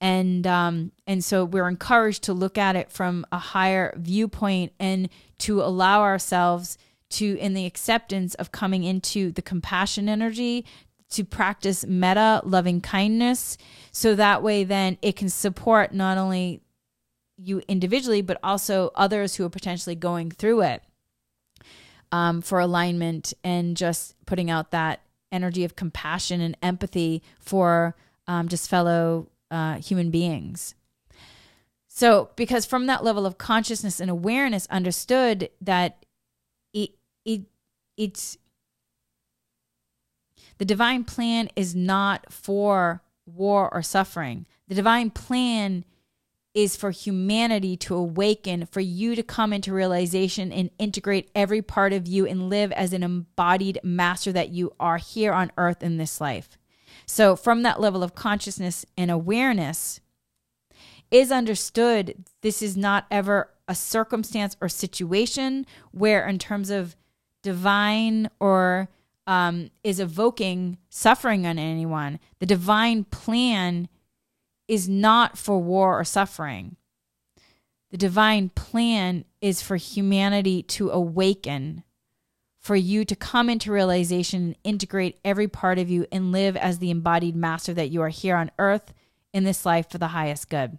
And 0.00 0.46
um, 0.46 0.92
and 1.06 1.22
so 1.22 1.44
we're 1.44 1.68
encouraged 1.68 2.22
to 2.24 2.32
look 2.32 2.56
at 2.56 2.76
it 2.76 2.90
from 2.90 3.26
a 3.30 3.38
higher 3.38 3.92
viewpoint 3.96 4.72
and 4.80 5.10
to 5.40 5.60
allow 5.60 6.00
ourselves 6.00 6.78
to 7.10 7.38
in 7.38 7.52
the 7.52 7.66
acceptance 7.66 8.34
of 8.34 8.52
coming 8.52 8.84
into 8.84 9.32
the 9.32 9.42
compassion 9.42 10.08
energy 10.08 10.64
to 11.10 11.24
practice 11.24 11.84
metta 11.86 12.40
loving 12.44 12.80
kindness. 12.80 13.58
So 13.92 14.14
that 14.14 14.42
way 14.42 14.64
then 14.64 14.96
it 15.02 15.14
can 15.14 15.28
support 15.28 15.92
not 15.92 16.16
only 16.16 16.62
you 17.36 17.60
individually 17.68 18.22
but 18.22 18.38
also 18.42 18.92
others 18.94 19.36
who 19.36 19.44
are 19.44 19.50
potentially 19.50 19.94
going 19.94 20.30
through 20.30 20.62
it 20.62 20.82
um, 22.12 22.40
for 22.40 22.60
alignment 22.60 23.34
and 23.44 23.76
just 23.76 24.14
putting 24.24 24.50
out 24.50 24.70
that 24.70 25.00
energy 25.32 25.64
of 25.64 25.76
compassion 25.76 26.40
and 26.40 26.56
empathy 26.62 27.22
for 27.38 27.94
um, 28.26 28.48
just 28.48 28.68
fellow 28.68 29.28
uh, 29.50 29.74
human 29.76 30.10
beings. 30.10 30.74
So, 31.88 32.30
because 32.36 32.66
from 32.66 32.86
that 32.86 33.04
level 33.04 33.24
of 33.24 33.38
consciousness 33.38 34.00
and 34.00 34.10
awareness, 34.10 34.66
understood 34.66 35.48
that 35.60 36.04
it 36.74 36.90
it 37.24 37.42
it's 37.96 38.36
the 40.58 40.64
divine 40.64 41.04
plan 41.04 41.48
is 41.56 41.74
not 41.74 42.32
for 42.32 43.02
war 43.24 43.72
or 43.72 43.82
suffering. 43.82 44.46
The 44.68 44.74
divine 44.74 45.10
plan 45.10 45.84
is 46.56 46.74
for 46.74 46.90
humanity 46.90 47.76
to 47.76 47.94
awaken, 47.94 48.64
for 48.64 48.80
you 48.80 49.14
to 49.14 49.22
come 49.22 49.52
into 49.52 49.74
realization 49.74 50.50
and 50.50 50.70
integrate 50.78 51.30
every 51.34 51.60
part 51.60 51.92
of 51.92 52.08
you 52.08 52.26
and 52.26 52.48
live 52.48 52.72
as 52.72 52.94
an 52.94 53.02
embodied 53.02 53.78
master 53.84 54.32
that 54.32 54.48
you 54.48 54.72
are 54.80 54.96
here 54.96 55.34
on 55.34 55.52
earth 55.58 55.82
in 55.82 55.98
this 55.98 56.18
life. 56.18 56.56
So, 57.04 57.36
from 57.36 57.62
that 57.62 57.78
level 57.78 58.02
of 58.02 58.14
consciousness 58.14 58.86
and 58.96 59.10
awareness, 59.10 60.00
is 61.10 61.30
understood 61.30 62.24
this 62.40 62.62
is 62.62 62.74
not 62.74 63.06
ever 63.10 63.50
a 63.68 63.74
circumstance 63.74 64.56
or 64.58 64.70
situation 64.70 65.66
where, 65.92 66.26
in 66.26 66.38
terms 66.38 66.70
of 66.70 66.96
divine 67.42 68.30
or 68.40 68.88
um, 69.26 69.70
is 69.84 70.00
evoking 70.00 70.78
suffering 70.88 71.46
on 71.46 71.58
anyone. 71.58 72.18
The 72.38 72.46
divine 72.46 73.04
plan 73.04 73.88
is 74.68 74.88
not 74.88 75.38
for 75.38 75.58
war 75.58 75.98
or 75.98 76.04
suffering. 76.04 76.76
The 77.90 77.96
divine 77.96 78.48
plan 78.50 79.24
is 79.40 79.62
for 79.62 79.76
humanity 79.76 80.62
to 80.64 80.90
awaken, 80.90 81.84
for 82.58 82.76
you 82.76 83.04
to 83.04 83.14
come 83.14 83.48
into 83.48 83.70
realization 83.70 84.42
and 84.42 84.56
integrate 84.64 85.20
every 85.24 85.46
part 85.46 85.78
of 85.78 85.88
you 85.88 86.06
and 86.10 86.32
live 86.32 86.56
as 86.56 86.78
the 86.78 86.90
embodied 86.90 87.36
master 87.36 87.72
that 87.74 87.90
you 87.90 88.02
are 88.02 88.08
here 88.08 88.36
on 88.36 88.50
earth 88.58 88.92
in 89.32 89.44
this 89.44 89.64
life 89.64 89.88
for 89.88 89.98
the 89.98 90.08
highest 90.08 90.50
good. 90.50 90.78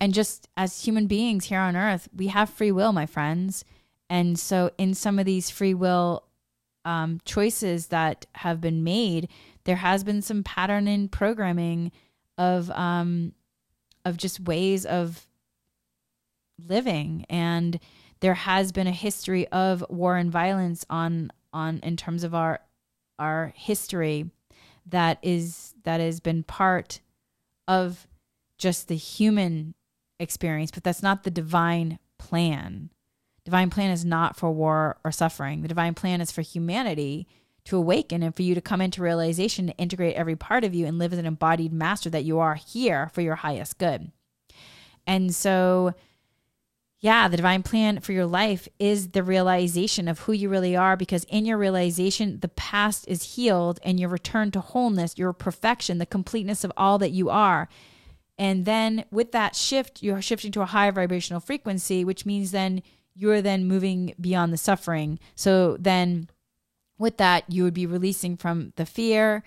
And 0.00 0.14
just 0.14 0.48
as 0.56 0.84
human 0.84 1.06
beings 1.06 1.46
here 1.46 1.60
on 1.60 1.76
earth, 1.76 2.08
we 2.14 2.28
have 2.28 2.50
free 2.50 2.72
will, 2.72 2.92
my 2.92 3.06
friends. 3.06 3.64
And 4.10 4.38
so, 4.38 4.70
in 4.76 4.94
some 4.94 5.18
of 5.18 5.24
these 5.24 5.50
free 5.50 5.74
will 5.74 6.24
um, 6.84 7.20
choices 7.24 7.88
that 7.88 8.26
have 8.34 8.60
been 8.60 8.84
made, 8.84 9.28
there 9.64 9.76
has 9.76 10.04
been 10.04 10.22
some 10.22 10.42
pattern 10.42 10.86
in 10.86 11.08
programming 11.08 11.92
of 12.38 12.70
um, 12.70 13.32
of 14.04 14.16
just 14.16 14.40
ways 14.40 14.84
of 14.84 15.26
living, 16.58 17.24
and 17.28 17.78
there 18.20 18.34
has 18.34 18.72
been 18.72 18.86
a 18.86 18.92
history 18.92 19.48
of 19.48 19.84
war 19.88 20.16
and 20.16 20.30
violence 20.30 20.84
on 20.90 21.30
on 21.52 21.78
in 21.82 21.96
terms 21.96 22.24
of 22.24 22.34
our 22.34 22.60
our 23.18 23.52
history 23.56 24.30
that 24.86 25.18
is 25.22 25.74
that 25.84 26.00
has 26.00 26.20
been 26.20 26.42
part 26.42 27.00
of 27.66 28.06
just 28.58 28.88
the 28.88 28.96
human 28.96 29.74
experience, 30.20 30.70
but 30.70 30.84
that's 30.84 31.02
not 31.02 31.22
the 31.22 31.30
divine 31.30 31.98
plan. 32.18 32.90
Divine 33.44 33.70
plan 33.70 33.90
is 33.90 34.04
not 34.04 34.36
for 34.36 34.50
war 34.50 34.96
or 35.04 35.12
suffering. 35.12 35.62
The 35.62 35.68
divine 35.68 35.94
plan 35.94 36.20
is 36.20 36.32
for 36.32 36.42
humanity 36.42 37.26
to 37.64 37.76
awaken 37.76 38.22
and 38.22 38.34
for 38.34 38.42
you 38.42 38.54
to 38.54 38.60
come 38.60 38.80
into 38.80 39.02
realization 39.02 39.66
to 39.66 39.76
integrate 39.76 40.16
every 40.16 40.36
part 40.36 40.64
of 40.64 40.74
you 40.74 40.86
and 40.86 40.98
live 40.98 41.12
as 41.12 41.18
an 41.18 41.26
embodied 41.26 41.72
master 41.72 42.10
that 42.10 42.24
you 42.24 42.38
are 42.38 42.54
here 42.54 43.10
for 43.12 43.22
your 43.22 43.36
highest 43.36 43.78
good. 43.78 44.12
And 45.06 45.34
so, 45.34 45.94
yeah, 47.00 47.28
the 47.28 47.36
divine 47.36 47.62
plan 47.62 48.00
for 48.00 48.12
your 48.12 48.26
life 48.26 48.68
is 48.78 49.10
the 49.10 49.22
realization 49.22 50.08
of 50.08 50.20
who 50.20 50.32
you 50.32 50.48
really 50.48 50.76
are 50.76 50.96
because 50.96 51.24
in 51.24 51.44
your 51.44 51.58
realization, 51.58 52.40
the 52.40 52.48
past 52.48 53.06
is 53.08 53.34
healed 53.34 53.78
and 53.82 53.98
your 54.00 54.08
return 54.08 54.50
to 54.52 54.60
wholeness, 54.60 55.18
your 55.18 55.32
perfection, 55.32 55.98
the 55.98 56.06
completeness 56.06 56.64
of 56.64 56.72
all 56.76 56.98
that 56.98 57.10
you 57.10 57.28
are. 57.28 57.68
And 58.38 58.64
then 58.64 59.04
with 59.10 59.32
that 59.32 59.54
shift, 59.54 60.02
you're 60.02 60.22
shifting 60.22 60.52
to 60.52 60.62
a 60.62 60.66
higher 60.66 60.92
vibrational 60.92 61.40
frequency, 61.40 62.04
which 62.04 62.26
means 62.26 62.50
then 62.50 62.82
you're 63.14 63.42
then 63.42 63.66
moving 63.66 64.14
beyond 64.20 64.52
the 64.52 64.58
suffering. 64.58 65.18
So 65.34 65.76
then 65.78 66.28
with 66.98 67.16
that, 67.18 67.44
you 67.48 67.64
would 67.64 67.74
be 67.74 67.86
releasing 67.86 68.36
from 68.36 68.72
the 68.76 68.86
fear 68.86 69.42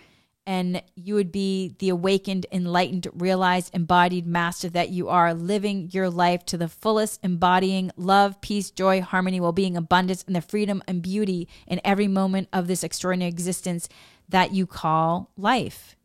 and 0.48 0.82
you 0.96 1.14
would 1.14 1.30
be 1.30 1.76
the 1.80 1.90
awakened, 1.90 2.46
enlightened, 2.54 3.06
realized, 3.14 3.76
embodied 3.76 4.26
master 4.26 4.70
that 4.70 4.90
you 4.90 5.10
are, 5.10 5.34
living 5.34 5.90
your 5.92 6.10
life 6.10 6.46
to 6.46 6.58
the 6.58 6.70
fullest, 6.70 7.20
embodying 7.22 7.92
love, 7.98 8.40
peace, 8.40 8.72
joy, 8.72 9.02
harmony, 9.02 9.42
well 9.42 9.52
being, 9.52 9.76
abundance, 9.76 10.24
and 10.26 10.34
the 10.34 10.42
freedom 10.42 10.82
and 10.88 11.02
beauty 11.02 11.50
in 11.68 11.82
every 11.84 12.08
moment 12.08 12.48
of 12.54 12.68
this 12.68 12.82
extraordinary 12.82 13.28
existence 13.28 13.90
that 14.30 14.54
you 14.54 14.66
call 14.66 15.32
life. 15.36 15.98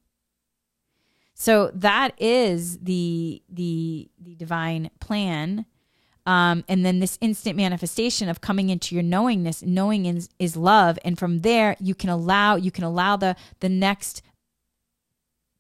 So 1.35 1.71
that 1.75 2.13
is 2.19 2.79
the 2.81 3.43
the 3.49 4.11
the 4.21 4.35
divine 4.35 4.91
plan 4.99 5.67
um, 6.25 6.65
and 6.69 6.85
then 6.85 7.01
this 7.01 7.19
instant 7.21 7.57
manifestation 7.57 8.29
of 8.29 8.41
coming 8.41 8.71
into 8.71 8.95
your 8.95 9.03
knowingness 9.03 9.63
knowing 9.63 10.07
is, 10.07 10.29
is 10.39 10.57
love. 10.57 10.99
And 11.05 11.19
from 11.19 11.41
there 11.41 11.77
you 11.81 11.95
can 11.95 12.11
allow 12.11 12.57
you 12.57 12.71
can 12.71 12.85
allow 12.85 13.17
the 13.17 13.37
the 13.61 13.69
next 13.69 14.23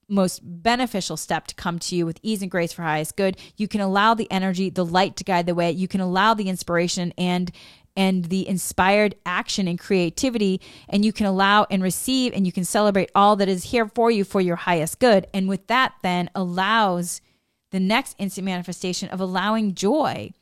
most 0.08 0.40
beneficial 0.44 1.16
step 1.16 1.46
to 1.46 1.54
come 1.54 1.78
to 1.78 1.96
you 1.96 2.04
with 2.04 2.20
ease 2.22 2.42
and 2.42 2.50
grace 2.50 2.72
for 2.72 2.82
highest 2.82 3.16
good. 3.16 3.36
You 3.56 3.66
can 3.66 3.80
allow 3.80 4.14
the 4.14 4.30
energy 4.30 4.70
the 4.70 4.84
light 4.84 5.16
to 5.16 5.24
guide 5.24 5.46
the 5.46 5.54
way. 5.54 5.70
You 5.72 5.88
can 5.88 6.00
allow 6.00 6.34
the 6.34 6.48
inspiration 6.48 7.12
and 7.18 7.50
and 7.94 8.26
the 8.26 8.48
inspired 8.48 9.16
action 9.26 9.68
and 9.68 9.78
creativity. 9.78 10.60
And 10.88 11.04
you 11.04 11.12
can 11.12 11.26
allow 11.26 11.66
and 11.70 11.82
receive 11.82 12.32
and 12.34 12.46
you 12.46 12.52
can 12.52 12.64
celebrate 12.64 13.10
all 13.16 13.34
that 13.36 13.48
is 13.48 13.64
here 13.64 13.88
for 13.88 14.12
you 14.12 14.22
for 14.22 14.40
your 14.40 14.56
highest 14.56 15.00
good. 15.00 15.26
And 15.34 15.48
with 15.48 15.66
that 15.66 15.94
then 16.02 16.30
allows 16.36 17.20
the 17.72 17.80
next 17.80 18.14
instant 18.18 18.44
manifestation 18.44 19.08
of 19.08 19.20
allowing 19.20 19.74
joy 19.74 20.32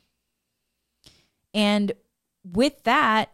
and 1.53 1.91
with 2.43 2.83
that, 2.83 3.31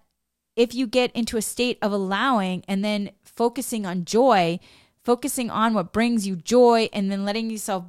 if 0.55 0.73
you 0.73 0.87
get 0.87 1.11
into 1.11 1.37
a 1.37 1.41
state 1.41 1.77
of 1.81 1.91
allowing 1.91 2.63
and 2.67 2.83
then 2.83 3.11
focusing 3.23 3.85
on 3.85 4.05
joy, 4.05 4.59
focusing 5.03 5.49
on 5.49 5.73
what 5.73 5.93
brings 5.93 6.25
you 6.25 6.35
joy, 6.35 6.89
and 6.91 7.11
then 7.11 7.23
letting 7.23 7.49
yourself 7.49 7.85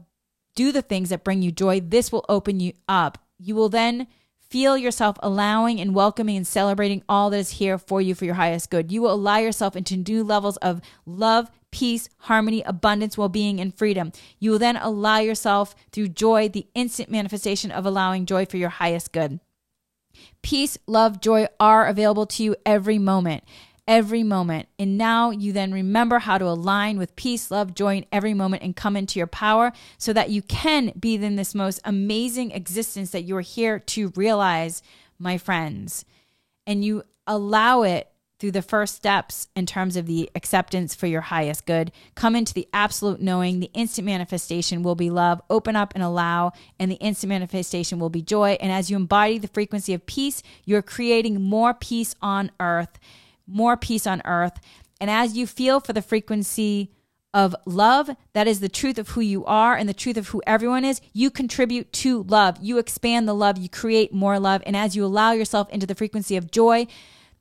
do 0.55 0.71
the 0.71 0.83
things 0.83 1.09
that 1.09 1.25
bring 1.25 1.43
you 1.43 1.51
joy, 1.51 1.81
this 1.81 2.13
will 2.13 2.25
open 2.29 2.61
you 2.61 2.73
up. 2.89 3.19
You 3.39 3.55
will 3.55 3.69
then 3.69 4.07
feel 4.49 4.77
yourself 4.77 5.17
allowing 5.23 5.81
and 5.81 5.95
welcoming 5.95 6.37
and 6.37 6.47
celebrating 6.47 7.03
all 7.09 7.31
that 7.31 7.39
is 7.39 7.51
here 7.53 7.79
for 7.79 8.01
you 8.01 8.15
for 8.15 8.25
your 8.25 8.35
highest 8.35 8.71
good. 8.71 8.91
You 8.91 9.03
will 9.03 9.13
allow 9.13 9.39
yourself 9.39 9.77
into 9.77 9.97
new 9.97 10.25
levels 10.25 10.57
of 10.59 10.81
love, 11.07 11.51
peace, 11.71 12.09
harmony, 12.19 12.63
abundance, 12.63 13.19
well 13.19 13.29
being, 13.29 13.61
and 13.61 13.77
freedom. 13.77 14.13
You 14.39 14.53
will 14.53 14.59
then 14.59 14.77
allow 14.77 15.19
yourself 15.19 15.75
through 15.93 16.09
joy, 16.09 16.49
the 16.49 16.67
instant 16.75 17.11
manifestation 17.11 17.71
of 17.71 17.85
allowing 17.85 18.27
joy 18.27 18.47
for 18.47 18.57
your 18.57 18.71
highest 18.71 19.13
good. 19.13 19.41
Peace, 20.43 20.79
love, 20.87 21.21
joy 21.21 21.47
are 21.59 21.87
available 21.87 22.27
to 22.27 22.43
you 22.43 22.57
every 22.65 22.99
moment, 22.99 23.45
every 23.87 24.23
moment. 24.23 24.69
And 24.79 24.97
now 24.99 25.31
you 25.31 25.53
then 25.53 25.73
remember 25.73 26.19
how 26.19 26.39
to 26.39 26.45
align 26.47 26.99
with 26.99 27.17
peace, 27.17 27.51
love, 27.51 27.75
joy 27.75 27.97
in 27.97 28.07
every 28.13 28.35
moment 28.35 28.63
and 28.63 28.77
come 28.77 28.97
into 28.97 29.19
your 29.19 29.27
power 29.27 29.73
so 29.97 30.13
that 30.13 30.31
you 30.31 30.43
can 30.43 30.93
be 30.99 31.15
in 31.15 31.37
this 31.37 31.55
most 31.55 31.81
amazing 31.85 32.53
existence 32.53 33.11
that 33.11 33.23
you 33.23 33.37
are 33.37 33.43
here 33.43 33.79
to 33.79 34.13
realize, 34.17 34.83
my 35.19 35.39
friends. 35.39 36.05
And 36.67 36.85
you 36.85 37.03
allow 37.27 37.83
it 37.83 38.09
through 38.39 38.53
the 38.53 38.63
first 38.63 38.95
steps 38.95 39.49
in 39.57 39.67
terms 39.67 39.97
of 39.97 40.07
the 40.07 40.31
acceptance 40.35 40.95
for 40.95 41.07
your 41.07 41.23
highest 41.23 41.67
good. 41.67 41.91
Come 42.15 42.37
into 42.37 42.55
the 42.55 42.69
absolute 42.73 43.21
knowing. 43.21 43.61
The 43.61 43.71
instant 43.75 44.07
manifestation 44.07 44.83
will 44.83 44.95
be 44.95 45.11
love. 45.11 45.43
Open 45.51 45.75
up 45.75 45.93
and 45.95 46.03
allow, 46.03 46.53
and 46.79 46.91
the 46.91 46.97
instant 46.97 47.31
manifestation 47.31 47.99
will 47.99 48.11
be 48.11 48.23
joy. 48.23 48.57
And 48.61 48.71
as 48.71 48.91
you 48.91 48.97
embody 48.97 49.39
the 49.39 49.49
frequency 49.49 49.93
of 49.93 50.07
peace, 50.07 50.43
you're 50.65 50.83
creating 50.83 51.43
more 51.43 51.75
peace 51.75 52.15
on 52.23 52.51
earth, 52.61 52.99
more 53.47 53.77
peace 53.77 54.07
on 54.07 54.23
earth. 54.25 54.61
And 55.01 55.11
as 55.11 55.37
you 55.37 55.47
feel 55.47 55.81
for 55.81 55.93
the 55.93 56.03
frequency 56.03 56.93
of 57.35 57.55
love, 57.67 58.11
that 58.33 58.47
is 58.47 58.61
the 58.61 58.69
truth 58.69 58.99
of 58.99 59.11
who 59.11 59.21
you 59.21 59.45
are 59.45 59.77
and 59.77 59.89
the 59.89 59.95
truth 59.95 60.17
of 60.17 60.29
who 60.29 60.43
everyone 60.47 60.85
is, 60.85 61.01
you 61.13 61.31
contribute 61.31 61.93
to 61.93 62.23
love. 62.25 62.57
You 62.61 62.79
expand 62.79 63.29
the 63.29 63.35
love, 63.35 63.59
you 63.59 63.69
create 63.69 64.15
more 64.15 64.39
love. 64.39 64.63
And 64.65 64.77
as 64.77 64.97
you 64.97 65.05
allow 65.05 65.33
yourself 65.33 65.69
into 65.71 65.87
the 65.87 65.95
frequency 65.95 66.37
of 66.37 66.51
joy, 66.51 66.87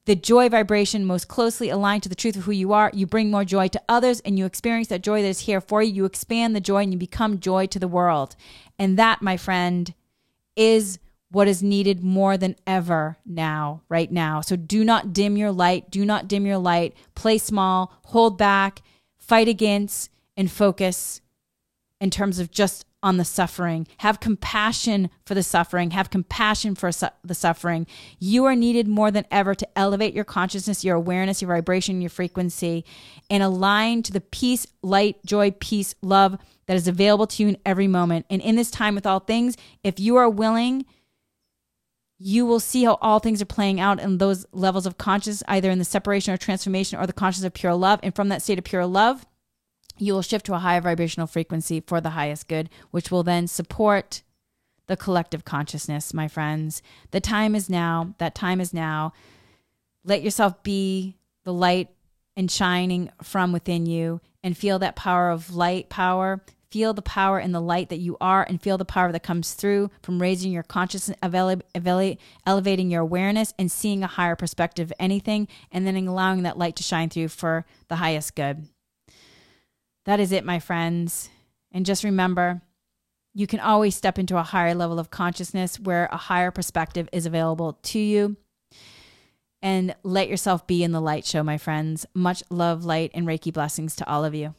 the 0.08 0.16
joy 0.16 0.48
vibration 0.48 1.04
most 1.04 1.28
closely 1.28 1.70
aligned 1.70 2.02
to 2.02 2.08
the 2.08 2.16
truth 2.16 2.38
of 2.38 2.46
who 2.46 2.54
you 2.54 2.72
are. 2.72 2.90
You 2.94 3.06
bring 3.06 3.30
more 3.30 3.44
joy 3.44 3.68
to 3.68 3.82
others 3.90 4.22
and 4.22 4.40
you 4.40 4.46
experience 4.46 4.88
that 4.88 5.04
joy 5.04 5.22
that 5.22 5.28
is 5.28 5.42
here 5.42 5.60
for 5.60 5.84
you. 5.84 5.94
You 5.94 6.06
expand 6.06 6.56
the 6.56 6.62
joy 6.62 6.84
and 6.84 6.94
you 6.94 6.98
become 6.98 7.42
joy 7.42 7.66
to 7.68 7.78
the 7.78 7.90
world. 7.90 8.38
And 8.80 8.98
that, 8.98 9.22
my 9.22 9.36
friend, 9.36 9.94
is 10.56 10.98
what 11.30 11.50
is 11.50 11.62
needed 11.62 12.06
more 12.06 12.38
than 12.38 12.56
ever 12.66 13.18
now, 13.26 13.82
right 13.90 14.10
now. 14.10 14.40
So 14.40 14.56
do 14.56 14.86
not 14.86 15.12
dim 15.12 15.36
your 15.36 15.52
light. 15.52 15.92
Do 15.92 16.06
not 16.06 16.30
dim 16.30 16.46
your 16.46 16.58
light. 16.58 16.96
Play 17.14 17.38
small, 17.38 17.92
hold 18.06 18.38
back, 18.38 18.82
fight 19.18 19.50
against, 19.50 20.10
and 20.38 20.50
focus 20.50 21.20
in 22.00 22.12
terms 22.12 22.40
of 22.40 22.50
just 22.50 22.86
on 23.04 23.18
the 23.18 23.26
suffering. 23.26 23.88
Have 24.00 24.20
compassion 24.20 25.10
for 25.26 25.36
the 25.36 25.44
suffering. 25.44 25.92
Have 25.92 26.10
compassion 26.10 26.76
for 26.76 26.92
su- 26.92 27.08
the 27.24 27.36
suffering. 27.36 27.86
You 28.20 28.46
are 28.46 28.56
needed 28.56 28.88
more 28.88 29.12
than 29.12 29.26
ever 29.30 29.54
to 29.56 29.68
elevate 29.78 30.14
your 30.14 30.24
consciousness, 30.24 30.84
your 30.84 30.96
awareness, 30.96 31.42
your 31.42 31.54
vibration, 31.54 32.02
your 32.02 32.10
frequency, 32.10 32.86
and 33.30 33.44
align 33.44 34.02
to 34.04 34.12
the 34.12 34.22
peace, 34.22 34.66
light, 34.82 35.24
joy, 35.26 35.52
peace, 35.52 35.94
love 36.02 36.38
that 36.66 36.76
is 36.76 36.88
available 36.88 37.28
to 37.28 37.44
you 37.44 37.50
in 37.50 37.58
every 37.66 37.88
moment. 37.88 38.26
And 38.30 38.42
in 38.42 38.56
this 38.56 38.72
time 38.72 38.96
with 38.96 39.06
all 39.06 39.20
things, 39.20 39.56
if 39.84 40.00
you 40.00 40.18
are 40.18 40.30
willing, 40.30 40.86
you 42.20 42.46
will 42.48 42.60
see 42.60 42.84
how 42.84 42.98
all 43.02 43.20
things 43.20 43.42
are 43.42 43.46
playing 43.46 43.80
out 43.80 44.00
in 44.00 44.18
those 44.18 44.46
levels 44.52 44.88
of 44.88 44.98
consciousness, 44.98 45.44
either 45.48 45.70
in 45.70 45.78
the 45.78 45.86
separation 45.86 46.34
or 46.34 46.38
transformation 46.38 47.00
or 47.00 47.06
the 47.06 47.14
consciousness 47.14 47.48
of 47.48 47.54
pure 47.54 47.76
love. 47.76 48.00
And 48.02 48.16
from 48.16 48.30
that 48.30 48.42
state 48.42 48.58
of 48.58 48.64
pure 48.64 48.88
love, 48.88 49.26
you 49.98 50.14
will 50.14 50.22
shift 50.22 50.46
to 50.48 50.54
a 50.54 50.60
higher 50.60 50.82
vibrational 50.82 51.28
frequency 51.28 51.80
for 51.80 52.00
the 52.02 52.12
highest 52.12 52.48
good, 52.48 52.70
which 52.92 53.12
will 53.12 53.24
then 53.24 53.48
support 53.48 54.24
the 54.88 54.98
collective 54.98 55.44
consciousness, 55.44 56.14
my 56.14 56.28
friends. 56.28 56.82
The 57.12 57.20
time 57.20 57.56
is 57.56 57.70
now. 57.70 58.14
That 58.20 58.36
time 58.36 58.62
is 58.62 58.74
now. 58.74 59.14
Let 60.04 60.24
yourself 60.24 60.64
be 60.64 61.18
the 61.44 61.54
light 61.54 61.90
and 62.36 62.50
shining 62.50 63.12
from 63.22 63.52
within 63.52 63.86
you 63.86 64.22
and 64.44 64.58
feel 64.58 64.80
that 64.80 64.96
power 64.96 65.30
of 65.30 65.54
light 65.54 65.90
power. 65.90 66.42
Feel 66.70 66.94
the 66.94 67.02
power 67.02 67.40
in 67.40 67.54
the 67.54 67.62
light 67.62 67.90
that 67.90 68.00
you 68.00 68.18
are 68.20 68.44
and 68.48 68.62
feel 68.62 68.78
the 68.78 68.86
power 68.86 69.12
that 69.12 69.24
comes 69.24 69.54
through 69.54 69.90
from 70.04 70.22
raising 70.22 70.52
your 70.52 70.64
consciousness, 70.64 71.18
elevating 71.24 72.92
your 72.92 73.02
awareness, 73.02 73.54
and 73.58 73.72
seeing 73.72 74.04
a 74.04 74.08
higher 74.08 74.36
perspective 74.36 74.92
of 74.92 74.94
anything, 75.00 75.48
and 75.72 75.88
then 75.88 75.96
allowing 76.08 76.44
that 76.44 76.58
light 76.58 76.76
to 76.76 76.84
shine 76.84 77.10
through 77.10 77.30
for 77.30 77.66
the 77.88 77.96
highest 77.96 78.36
good. 78.36 78.68
That 80.08 80.22
is 80.22 80.32
it, 80.32 80.46
my 80.46 80.60
friends. 80.60 81.30
And 81.70 81.86
just 81.86 82.06
remember, 82.06 82.62
you 83.34 83.46
can 83.46 83.60
always 83.60 83.94
step 83.94 84.18
into 84.18 84.38
a 84.38 84.44
higher 84.44 84.74
level 84.74 85.00
of 85.00 85.12
consciousness 85.12 85.78
where 85.82 86.08
a 86.14 86.18
higher 86.18 86.50
perspective 86.50 87.10
is 87.12 87.26
available 87.26 87.74
to 87.84 88.00
you. 88.00 88.38
And 89.62 89.94
let 90.04 90.30
yourself 90.30 90.66
be 90.66 90.82
in 90.82 90.94
the 90.94 91.02
light 91.02 91.26
show, 91.26 91.44
my 91.44 91.58
friends. 91.58 92.06
Much 92.14 92.42
love, 92.50 92.86
light, 92.86 93.12
and 93.14 93.28
Reiki 93.28 93.52
blessings 93.52 93.98
to 93.98 94.08
all 94.10 94.24
of 94.24 94.34
you. 94.34 94.56